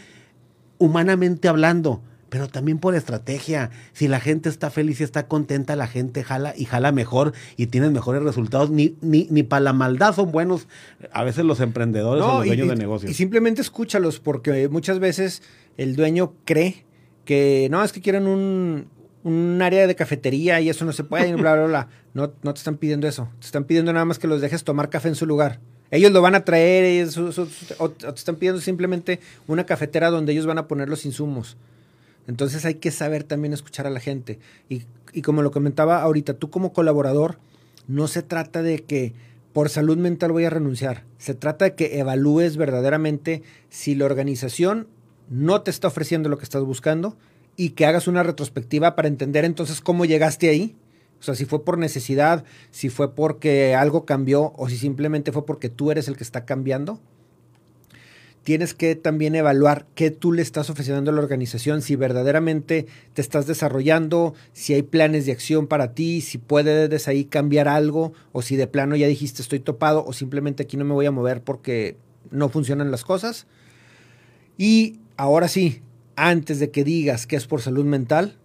humanamente 0.78 1.48
hablando, 1.48 2.02
pero 2.28 2.48
también 2.48 2.78
por 2.78 2.94
estrategia. 2.94 3.70
Si 3.92 4.06
la 4.06 4.20
gente 4.20 4.48
está 4.48 4.70
feliz 4.70 5.00
y 5.00 5.04
está 5.04 5.26
contenta, 5.26 5.76
la 5.76 5.86
gente 5.86 6.22
jala 6.22 6.52
y 6.56 6.66
jala 6.66 6.92
mejor 6.92 7.32
y 7.56 7.66
tiene 7.66 7.90
mejores 7.90 8.22
resultados. 8.22 8.70
Ni, 8.70 8.96
ni, 9.00 9.26
ni 9.30 9.42
para 9.42 9.60
la 9.60 9.72
maldad 9.72 10.14
son 10.14 10.30
buenos 10.30 10.68
a 11.12 11.24
veces 11.24 11.44
los 11.44 11.60
emprendedores 11.60 12.22
o 12.22 12.38
los 12.38 12.46
dueños 12.46 12.68
de 12.68 12.76
negocios. 12.76 13.10
Y 13.10 13.14
simplemente 13.14 13.62
escúchalos, 13.62 14.20
porque 14.20 14.68
muchas 14.68 14.98
veces 14.98 15.42
el 15.76 15.96
dueño 15.96 16.34
cree 16.44 16.84
que 17.24 17.68
no, 17.70 17.82
es 17.82 17.92
que 17.92 18.02
quieren 18.02 18.26
un, 18.26 18.88
un 19.24 19.60
área 19.62 19.86
de 19.86 19.96
cafetería 19.96 20.60
y 20.60 20.68
eso 20.68 20.84
no 20.84 20.92
se 20.92 21.02
puede, 21.02 21.34
bla, 21.34 21.54
bla, 21.54 21.66
bla. 21.66 21.88
No, 22.12 22.32
no 22.42 22.54
te 22.54 22.58
están 22.58 22.76
pidiendo 22.76 23.08
eso. 23.08 23.28
Te 23.40 23.46
están 23.46 23.64
pidiendo 23.64 23.92
nada 23.92 24.04
más 24.04 24.18
que 24.18 24.28
los 24.28 24.40
dejes 24.40 24.62
tomar 24.62 24.90
café 24.90 25.08
en 25.08 25.14
su 25.16 25.26
lugar. 25.26 25.58
Ellos 25.90 26.12
lo 26.12 26.20
van 26.22 26.34
a 26.34 26.44
traer 26.44 27.08
o, 27.78 27.90
te 27.90 28.08
están 28.08 28.36
pidiendo 28.36 28.60
simplemente 28.60 29.20
una 29.46 29.64
cafetera 29.64 30.10
donde 30.10 30.32
ellos 30.32 30.46
van 30.46 30.58
a 30.58 30.68
poner 30.68 30.88
los 30.88 31.06
insumos. 31.06 31.56
Entonces 32.26 32.64
hay 32.64 32.76
que 32.76 32.90
saber 32.90 33.24
también 33.24 33.54
escuchar 33.54 33.86
a 33.86 33.90
la 33.90 34.00
gente. 34.00 34.38
Y, 34.68 34.82
y 35.12 35.22
como 35.22 35.42
lo 35.42 35.50
comentaba 35.50 36.02
ahorita, 36.02 36.34
tú 36.34 36.50
como 36.50 36.72
colaborador, 36.72 37.38
no 37.88 38.08
se 38.08 38.22
trata 38.22 38.62
de 38.62 38.82
que 38.82 39.14
por 39.54 39.70
salud 39.70 39.96
mental 39.96 40.32
voy 40.32 40.44
a 40.44 40.50
renunciar. 40.50 41.04
Se 41.16 41.34
trata 41.34 41.64
de 41.64 41.74
que 41.74 41.98
evalúes 41.98 42.56
verdaderamente 42.56 43.42
si 43.70 43.94
la 43.94 44.04
organización 44.04 44.88
no 45.30 45.62
te 45.62 45.70
está 45.70 45.88
ofreciendo 45.88 46.28
lo 46.28 46.36
que 46.36 46.44
estás 46.44 46.62
buscando 46.62 47.16
y 47.56 47.70
que 47.70 47.86
hagas 47.86 48.08
una 48.08 48.22
retrospectiva 48.22 48.96
para 48.96 49.08
entender 49.08 49.44
entonces 49.44 49.80
cómo 49.80 50.04
llegaste 50.04 50.48
ahí. 50.48 50.76
O 51.20 51.22
sea, 51.22 51.34
si 51.34 51.46
fue 51.46 51.64
por 51.64 51.78
necesidad, 51.78 52.44
si 52.70 52.90
fue 52.90 53.14
porque 53.14 53.74
algo 53.74 54.04
cambió 54.04 54.52
o 54.56 54.68
si 54.68 54.76
simplemente 54.76 55.32
fue 55.32 55.46
porque 55.46 55.70
tú 55.70 55.90
eres 55.90 56.08
el 56.08 56.16
que 56.16 56.24
está 56.24 56.44
cambiando. 56.44 57.00
Tienes 58.42 58.74
que 58.74 58.94
también 58.94 59.34
evaluar 59.34 59.86
qué 59.94 60.10
tú 60.10 60.30
le 60.30 60.42
estás 60.42 60.68
ofreciendo 60.68 61.10
a 61.10 61.14
la 61.14 61.22
organización, 61.22 61.80
si 61.80 61.96
verdaderamente 61.96 62.86
te 63.14 63.22
estás 63.22 63.46
desarrollando, 63.46 64.34
si 64.52 64.74
hay 64.74 64.82
planes 64.82 65.24
de 65.24 65.32
acción 65.32 65.66
para 65.66 65.94
ti, 65.94 66.20
si 66.20 66.36
puedes 66.36 67.08
ahí 67.08 67.24
cambiar 67.24 67.68
algo 67.68 68.12
o 68.32 68.42
si 68.42 68.56
de 68.56 68.66
plano 68.66 68.96
ya 68.96 69.06
dijiste 69.06 69.40
estoy 69.40 69.60
topado 69.60 70.04
o 70.04 70.12
simplemente 70.12 70.64
aquí 70.64 70.76
no 70.76 70.84
me 70.84 70.92
voy 70.92 71.06
a 71.06 71.10
mover 71.10 71.42
porque 71.42 71.96
no 72.30 72.50
funcionan 72.50 72.90
las 72.90 73.02
cosas. 73.02 73.46
Y 74.58 75.00
ahora 75.16 75.48
sí, 75.48 75.80
antes 76.16 76.58
de 76.58 76.70
que 76.70 76.84
digas 76.84 77.26
que 77.26 77.36
es 77.36 77.46
por 77.46 77.60
salud 77.60 77.84
mental, 77.84 78.36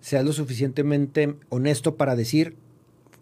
seas 0.00 0.24
lo 0.24 0.32
suficientemente 0.32 1.34
honesto 1.48 1.96
para 1.96 2.16
decir, 2.16 2.56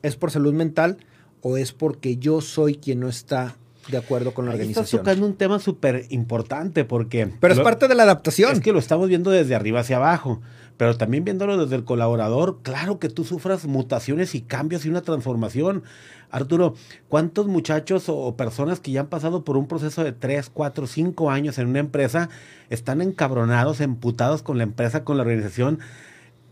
¿es 0.03 0.17
por 0.17 0.31
salud 0.31 0.53
mental 0.53 0.99
o 1.41 1.57
es 1.57 1.73
porque 1.73 2.17
yo 2.17 2.41
soy 2.41 2.77
quien 2.77 3.01
no 3.01 3.09
está 3.09 3.57
de 3.89 3.99
acuerdo 3.99 4.35
con 4.35 4.47
la 4.47 4.53
organización? 4.53 4.85
Estás 4.85 5.01
tocando 5.01 5.27
un 5.27 5.35
tema 5.35 5.59
súper 5.59 6.07
importante 6.11 6.85
porque... 6.85 7.31
Pero 7.41 7.55
es 7.55 7.61
parte 7.61 7.89
de 7.89 7.95
la 7.95 8.05
adaptación. 8.05 8.53
Es 8.53 8.61
que 8.61 8.73
lo 8.73 8.79
estamos 8.79 9.09
viendo 9.09 9.31
desde 9.31 9.55
arriba 9.55 9.81
hacia 9.81 9.97
abajo, 9.97 10.41
pero 10.77 10.97
también 10.97 11.25
viéndolo 11.25 11.57
desde 11.57 11.77
el 11.77 11.85
colaborador, 11.85 12.59
claro 12.63 12.99
que 12.99 13.09
tú 13.09 13.25
sufras 13.25 13.67
mutaciones 13.67 14.35
y 14.35 14.43
cambios 14.43 14.85
y 14.85 14.89
una 14.89 15.03
transformación. 15.03 15.83
Arturo, 16.31 16.75
¿cuántos 17.09 17.47
muchachos 17.47 18.05
o 18.09 18.37
personas 18.37 18.81
que 18.81 18.91
ya 18.91 19.01
han 19.01 19.07
pasado 19.09 19.45
por 19.45 19.57
un 19.57 19.69
proceso 19.69 20.03
de 20.03 20.13
3, 20.13 20.51
4, 20.51 20.87
5 20.87 21.31
años 21.31 21.59
en 21.59 21.69
una 21.69 21.81
empresa 21.81 22.31
están 22.71 23.03
encabronados, 23.03 23.81
emputados 23.81 24.43
con 24.43 24.59
la 24.59 24.65
empresa, 24.65 25.05
con 25.05 25.17
la 25.17 25.23
organización? 25.23 25.79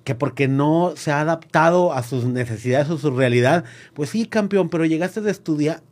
que 0.04 0.14
porque 0.14 0.48
no 0.48 0.94
se 0.96 1.12
ha 1.12 1.20
adaptado 1.20 1.92
a 1.92 2.02
sus 2.02 2.24
necesidades 2.24 2.88
o 2.88 2.98
su 2.98 3.10
realidad, 3.10 3.64
pues 3.94 4.10
sí, 4.10 4.26
campeón, 4.26 4.70
pero 4.70 4.86
llegaste 4.86 5.20
de 5.20 5.30
estudiar, 5.30 5.82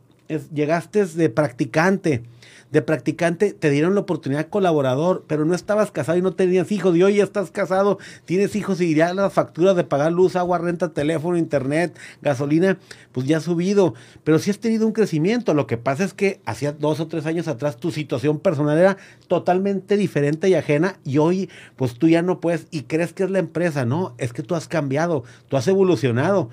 llegaste 0.53 1.05
de 1.05 1.29
practicante, 1.29 2.23
de 2.71 2.81
practicante 2.81 3.53
te 3.53 3.69
dieron 3.69 3.95
la 3.95 4.01
oportunidad 4.01 4.45
de 4.45 4.49
colaborador, 4.49 5.25
pero 5.27 5.45
no 5.45 5.55
estabas 5.55 5.91
casado 5.91 6.17
y 6.17 6.21
no 6.21 6.33
tenías 6.33 6.71
hijos, 6.71 6.95
y 6.95 7.03
hoy 7.03 7.15
ya 7.15 7.23
estás 7.23 7.51
casado, 7.51 7.97
tienes 8.25 8.55
hijos 8.55 8.79
y 8.81 8.93
ya 8.93 9.13
las 9.13 9.33
facturas 9.33 9.75
de 9.75 9.83
pagar 9.83 10.11
luz, 10.11 10.35
agua, 10.35 10.57
renta, 10.57 10.89
teléfono, 10.93 11.37
internet, 11.37 11.97
gasolina, 12.21 12.77
pues 13.11 13.27
ya 13.27 13.37
ha 13.37 13.41
subido, 13.41 13.95
pero 14.23 14.39
sí 14.39 14.51
has 14.51 14.59
tenido 14.59 14.85
un 14.85 14.93
crecimiento. 14.93 15.53
Lo 15.53 15.67
que 15.67 15.77
pasa 15.77 16.03
es 16.03 16.13
que 16.13 16.41
hacía 16.45 16.71
dos 16.71 16.99
o 16.99 17.07
tres 17.07 17.25
años 17.25 17.47
atrás 17.47 17.77
tu 17.77 17.91
situación 17.91 18.39
personal 18.39 18.77
era 18.77 18.97
totalmente 19.27 19.97
diferente 19.97 20.49
y 20.49 20.53
ajena, 20.53 20.99
y 21.03 21.17
hoy 21.17 21.49
pues 21.75 21.95
tú 21.95 22.07
ya 22.07 22.21
no 22.21 22.39
puedes 22.39 22.67
y 22.71 22.83
crees 22.83 23.13
que 23.13 23.23
es 23.23 23.31
la 23.31 23.39
empresa, 23.39 23.85
no, 23.85 24.13
es 24.17 24.33
que 24.33 24.43
tú 24.43 24.55
has 24.55 24.67
cambiado, 24.67 25.23
tú 25.47 25.57
has 25.57 25.67
evolucionado 25.67 26.49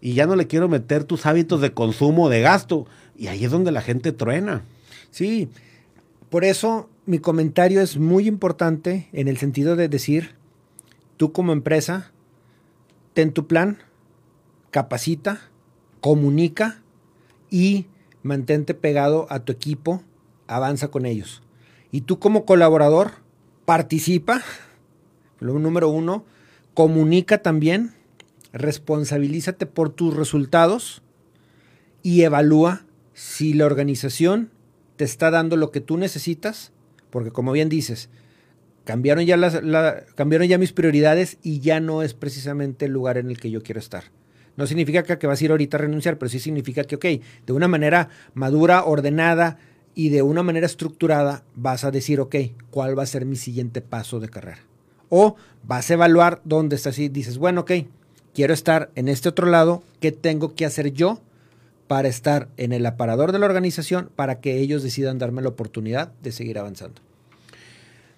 y 0.00 0.14
ya 0.14 0.26
no 0.26 0.36
le 0.36 0.46
quiero 0.46 0.68
meter 0.68 1.04
tus 1.04 1.26
hábitos 1.26 1.60
de 1.60 1.72
consumo, 1.72 2.28
de 2.28 2.40
gasto. 2.40 2.86
Y 3.16 3.26
ahí 3.26 3.44
es 3.44 3.50
donde 3.50 3.70
la 3.70 3.82
gente 3.82 4.12
truena. 4.12 4.62
Sí, 5.10 5.48
por 6.28 6.44
eso 6.44 6.88
mi 7.06 7.18
comentario 7.18 7.80
es 7.80 7.96
muy 7.96 8.28
importante 8.28 9.08
en 9.12 9.28
el 9.28 9.36
sentido 9.36 9.76
de 9.76 9.88
decir, 9.88 10.36
tú 11.16 11.32
como 11.32 11.52
empresa, 11.52 12.12
ten 13.14 13.32
tu 13.32 13.46
plan, 13.46 13.78
capacita, 14.70 15.40
comunica 16.00 16.82
y 17.50 17.86
mantente 18.22 18.74
pegado 18.74 19.26
a 19.30 19.40
tu 19.40 19.52
equipo, 19.52 20.02
avanza 20.46 20.88
con 20.88 21.06
ellos. 21.06 21.42
Y 21.90 22.02
tú 22.02 22.18
como 22.18 22.44
colaborador, 22.44 23.12
participa, 23.64 24.42
lo 25.40 25.58
número 25.58 25.88
uno, 25.88 26.24
comunica 26.74 27.42
también, 27.42 27.94
responsabilízate 28.52 29.66
por 29.66 29.90
tus 29.90 30.14
resultados 30.14 31.02
y 32.02 32.22
evalúa 32.22 32.84
si 33.14 33.52
la 33.52 33.66
organización 33.66 34.50
te 35.00 35.04
está 35.04 35.30
dando 35.30 35.56
lo 35.56 35.70
que 35.70 35.80
tú 35.80 35.96
necesitas, 35.96 36.72
porque 37.08 37.30
como 37.30 37.52
bien 37.52 37.70
dices, 37.70 38.10
cambiaron 38.84 39.24
ya, 39.24 39.38
las, 39.38 39.58
cambiaron 40.14 40.46
ya 40.46 40.58
mis 40.58 40.74
prioridades 40.74 41.38
y 41.42 41.60
ya 41.60 41.80
no 41.80 42.02
es 42.02 42.12
precisamente 42.12 42.84
el 42.84 42.92
lugar 42.92 43.16
en 43.16 43.30
el 43.30 43.40
que 43.40 43.50
yo 43.50 43.62
quiero 43.62 43.80
estar. 43.80 44.04
No 44.56 44.66
significa 44.66 45.02
que, 45.02 45.26
vas 45.26 45.40
a 45.40 45.44
ir 45.46 45.52
ahorita 45.52 45.78
a 45.78 45.80
renunciar, 45.80 46.18
pero 46.18 46.28
sí 46.28 46.38
significa 46.38 46.84
que, 46.84 46.96
ok, 46.96 47.04
de 47.46 47.52
una 47.54 47.66
manera 47.66 48.10
madura, 48.34 48.84
ordenada 48.84 49.56
y 49.94 50.10
de 50.10 50.20
una 50.20 50.42
manera 50.42 50.66
estructurada, 50.66 51.44
vas 51.54 51.84
a 51.84 51.90
decir, 51.90 52.20
ok, 52.20 52.36
¿cuál 52.70 52.98
va 52.98 53.04
a 53.04 53.06
ser 53.06 53.24
mi 53.24 53.36
siguiente 53.36 53.80
paso 53.80 54.20
de 54.20 54.28
carrera? 54.28 54.60
O 55.08 55.36
vas 55.62 55.90
a 55.90 55.94
evaluar 55.94 56.42
dónde 56.44 56.76
estás 56.76 56.98
y 56.98 57.08
dices, 57.08 57.38
bueno, 57.38 57.62
ok, 57.62 57.72
quiero 58.34 58.52
estar 58.52 58.90
en 58.96 59.08
este 59.08 59.30
otro 59.30 59.46
lado, 59.46 59.82
¿qué 59.98 60.12
tengo 60.12 60.54
que 60.54 60.66
hacer 60.66 60.92
yo 60.92 61.22
para 61.90 62.06
estar 62.06 62.46
en 62.56 62.72
el 62.72 62.86
aparador 62.86 63.32
de 63.32 63.40
la 63.40 63.46
organización 63.46 64.10
para 64.14 64.40
que 64.40 64.58
ellos 64.60 64.84
decidan 64.84 65.18
darme 65.18 65.42
la 65.42 65.48
oportunidad 65.48 66.12
de 66.22 66.30
seguir 66.30 66.56
avanzando. 66.56 67.02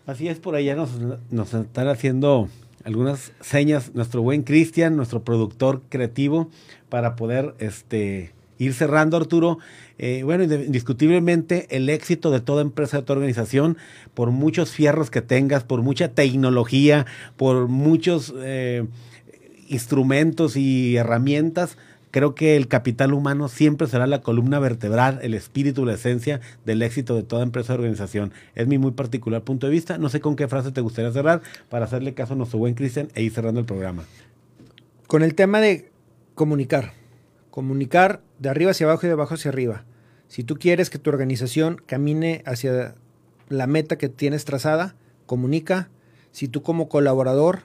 Así 0.04 0.28
es, 0.28 0.38
por 0.38 0.56
allá 0.56 0.76
nos, 0.76 1.54
están 1.54 1.88
haciendo 1.88 2.50
algunas 2.84 3.32
señas 3.40 3.94
nuestro 3.94 4.20
buen 4.20 4.42
Cristian, 4.42 4.94
nuestro 4.94 5.24
productor 5.24 5.80
creativo, 5.88 6.50
para 6.90 7.16
poder 7.16 7.54
este, 7.60 8.34
ir 8.58 8.74
cerrando, 8.74 9.16
Arturo. 9.16 9.58
Eh, 9.96 10.20
bueno, 10.22 10.44
indiscutiblemente 10.44 11.74
el 11.74 11.88
éxito 11.88 12.30
de 12.30 12.42
toda 12.42 12.60
empresa, 12.60 12.98
de 12.98 13.04
toda 13.04 13.20
organización, 13.20 13.78
por 14.12 14.32
muchos 14.32 14.70
fierros 14.70 15.10
que 15.10 15.22
tengas, 15.22 15.64
por 15.64 15.80
mucha 15.80 16.08
tecnología, 16.08 17.06
por 17.38 17.68
muchos 17.68 18.34
eh, 18.36 18.84
instrumentos 19.68 20.58
y 20.58 20.96
herramientas, 20.98 21.78
Creo 22.12 22.34
que 22.34 22.56
el 22.56 22.68
capital 22.68 23.14
humano 23.14 23.48
siempre 23.48 23.86
será 23.86 24.06
la 24.06 24.20
columna 24.20 24.58
vertebral, 24.58 25.18
el 25.22 25.32
espíritu, 25.32 25.86
la 25.86 25.94
esencia 25.94 26.42
del 26.66 26.82
éxito 26.82 27.16
de 27.16 27.22
toda 27.22 27.42
empresa 27.42 27.72
o 27.72 27.76
organización. 27.76 28.34
Es 28.54 28.66
mi 28.66 28.76
muy 28.76 28.90
particular 28.90 29.42
punto 29.44 29.66
de 29.66 29.72
vista. 29.72 29.96
No 29.96 30.10
sé 30.10 30.20
con 30.20 30.36
qué 30.36 30.46
frase 30.46 30.72
te 30.72 30.82
gustaría 30.82 31.10
cerrar 31.10 31.40
para 31.70 31.86
hacerle 31.86 32.12
caso 32.12 32.34
a 32.34 32.36
nuestro 32.36 32.58
buen 32.58 32.74
Cristian 32.74 33.08
e 33.14 33.22
ir 33.22 33.32
cerrando 33.32 33.60
el 33.60 33.66
programa. 33.66 34.04
Con 35.06 35.22
el 35.22 35.34
tema 35.34 35.62
de 35.62 35.90
comunicar. 36.34 36.92
Comunicar 37.50 38.20
de 38.38 38.50
arriba 38.50 38.72
hacia 38.72 38.86
abajo 38.86 39.06
y 39.06 39.08
de 39.08 39.14
abajo 39.14 39.34
hacia 39.34 39.50
arriba. 39.50 39.86
Si 40.28 40.44
tú 40.44 40.58
quieres 40.58 40.90
que 40.90 40.98
tu 40.98 41.08
organización 41.08 41.80
camine 41.86 42.42
hacia 42.44 42.94
la 43.48 43.66
meta 43.66 43.96
que 43.96 44.10
tienes 44.10 44.44
trazada, 44.44 44.96
comunica. 45.24 45.88
Si 46.30 46.46
tú 46.46 46.62
como 46.62 46.90
colaborador 46.90 47.60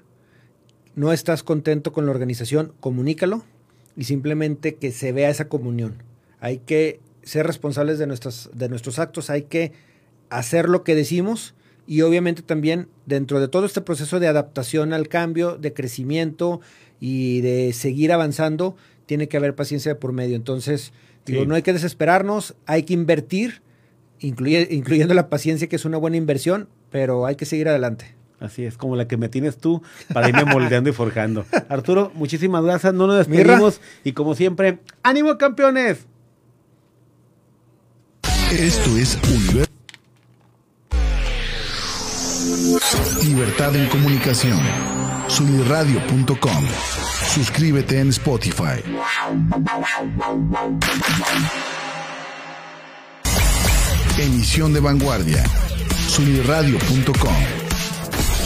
no 0.95 1.11
estás 1.11 1.43
contento 1.43 1.91
con 1.91 2.05
la 2.05 2.11
organización, 2.11 2.71
comunícalo 2.79 3.43
y 3.97 4.03
simplemente 4.03 4.75
que 4.75 4.91
se 4.91 5.11
vea 5.11 5.29
esa 5.29 5.49
comunión. 5.49 6.03
Hay 6.39 6.59
que 6.59 7.01
ser 7.23 7.45
responsables 7.45 7.99
de, 7.99 8.07
nuestras, 8.07 8.49
de 8.53 8.69
nuestros 8.69 8.99
actos, 8.99 9.29
hay 9.29 9.43
que 9.43 9.73
hacer 10.29 10.69
lo 10.69 10.83
que 10.83 10.95
decimos 10.95 11.55
y 11.87 12.01
obviamente 12.01 12.41
también 12.41 12.87
dentro 13.05 13.39
de 13.39 13.47
todo 13.47 13.65
este 13.65 13.81
proceso 13.81 14.19
de 14.19 14.27
adaptación 14.27 14.93
al 14.93 15.07
cambio, 15.07 15.57
de 15.57 15.73
crecimiento 15.73 16.61
y 16.99 17.41
de 17.41 17.73
seguir 17.73 18.11
avanzando, 18.11 18.75
tiene 19.07 19.27
que 19.27 19.37
haber 19.37 19.55
paciencia 19.55 19.99
por 19.99 20.13
medio. 20.13 20.35
Entonces, 20.35 20.93
digo, 21.25 21.45
no 21.45 21.55
hay 21.55 21.63
que 21.63 21.73
desesperarnos, 21.73 22.55
hay 22.65 22.83
que 22.83 22.93
invertir, 22.93 23.61
incluyendo 24.19 25.13
la 25.13 25.29
paciencia, 25.29 25.67
que 25.67 25.75
es 25.75 25.85
una 25.85 25.97
buena 25.97 26.17
inversión, 26.17 26.69
pero 26.91 27.25
hay 27.25 27.35
que 27.35 27.45
seguir 27.45 27.67
adelante. 27.67 28.16
Así 28.39 28.65
es, 28.65 28.77
como 28.77 28.95
la 28.95 29.07
que 29.07 29.17
me 29.17 29.29
tienes 29.29 29.57
tú 29.57 29.81
para 30.13 30.29
irme 30.29 30.45
moldeando 30.53 30.89
y 30.89 30.93
forjando. 30.93 31.45
Arturo, 31.69 32.11
muchísimas 32.13 32.63
gracias. 32.63 32.93
No 32.93 33.07
nos 33.07 33.17
despedimos. 33.17 33.81
Y 34.03 34.13
como 34.13 34.35
siempre, 34.35 34.79
¡ánimo, 35.03 35.37
campeones! 35.37 36.05
Esto 38.51 38.97
es 38.97 39.17
Universo. 39.29 39.67
Libertad 43.23 43.75
en 43.75 43.87
comunicación. 43.87 44.59
Sunirradio.com. 45.27 46.65
Suscríbete 47.33 47.99
en 47.99 48.09
Spotify. 48.09 48.81
Emisión 54.17 54.73
de 54.73 54.79
vanguardia. 54.79 55.43
Sunirradio.com. 56.07 57.56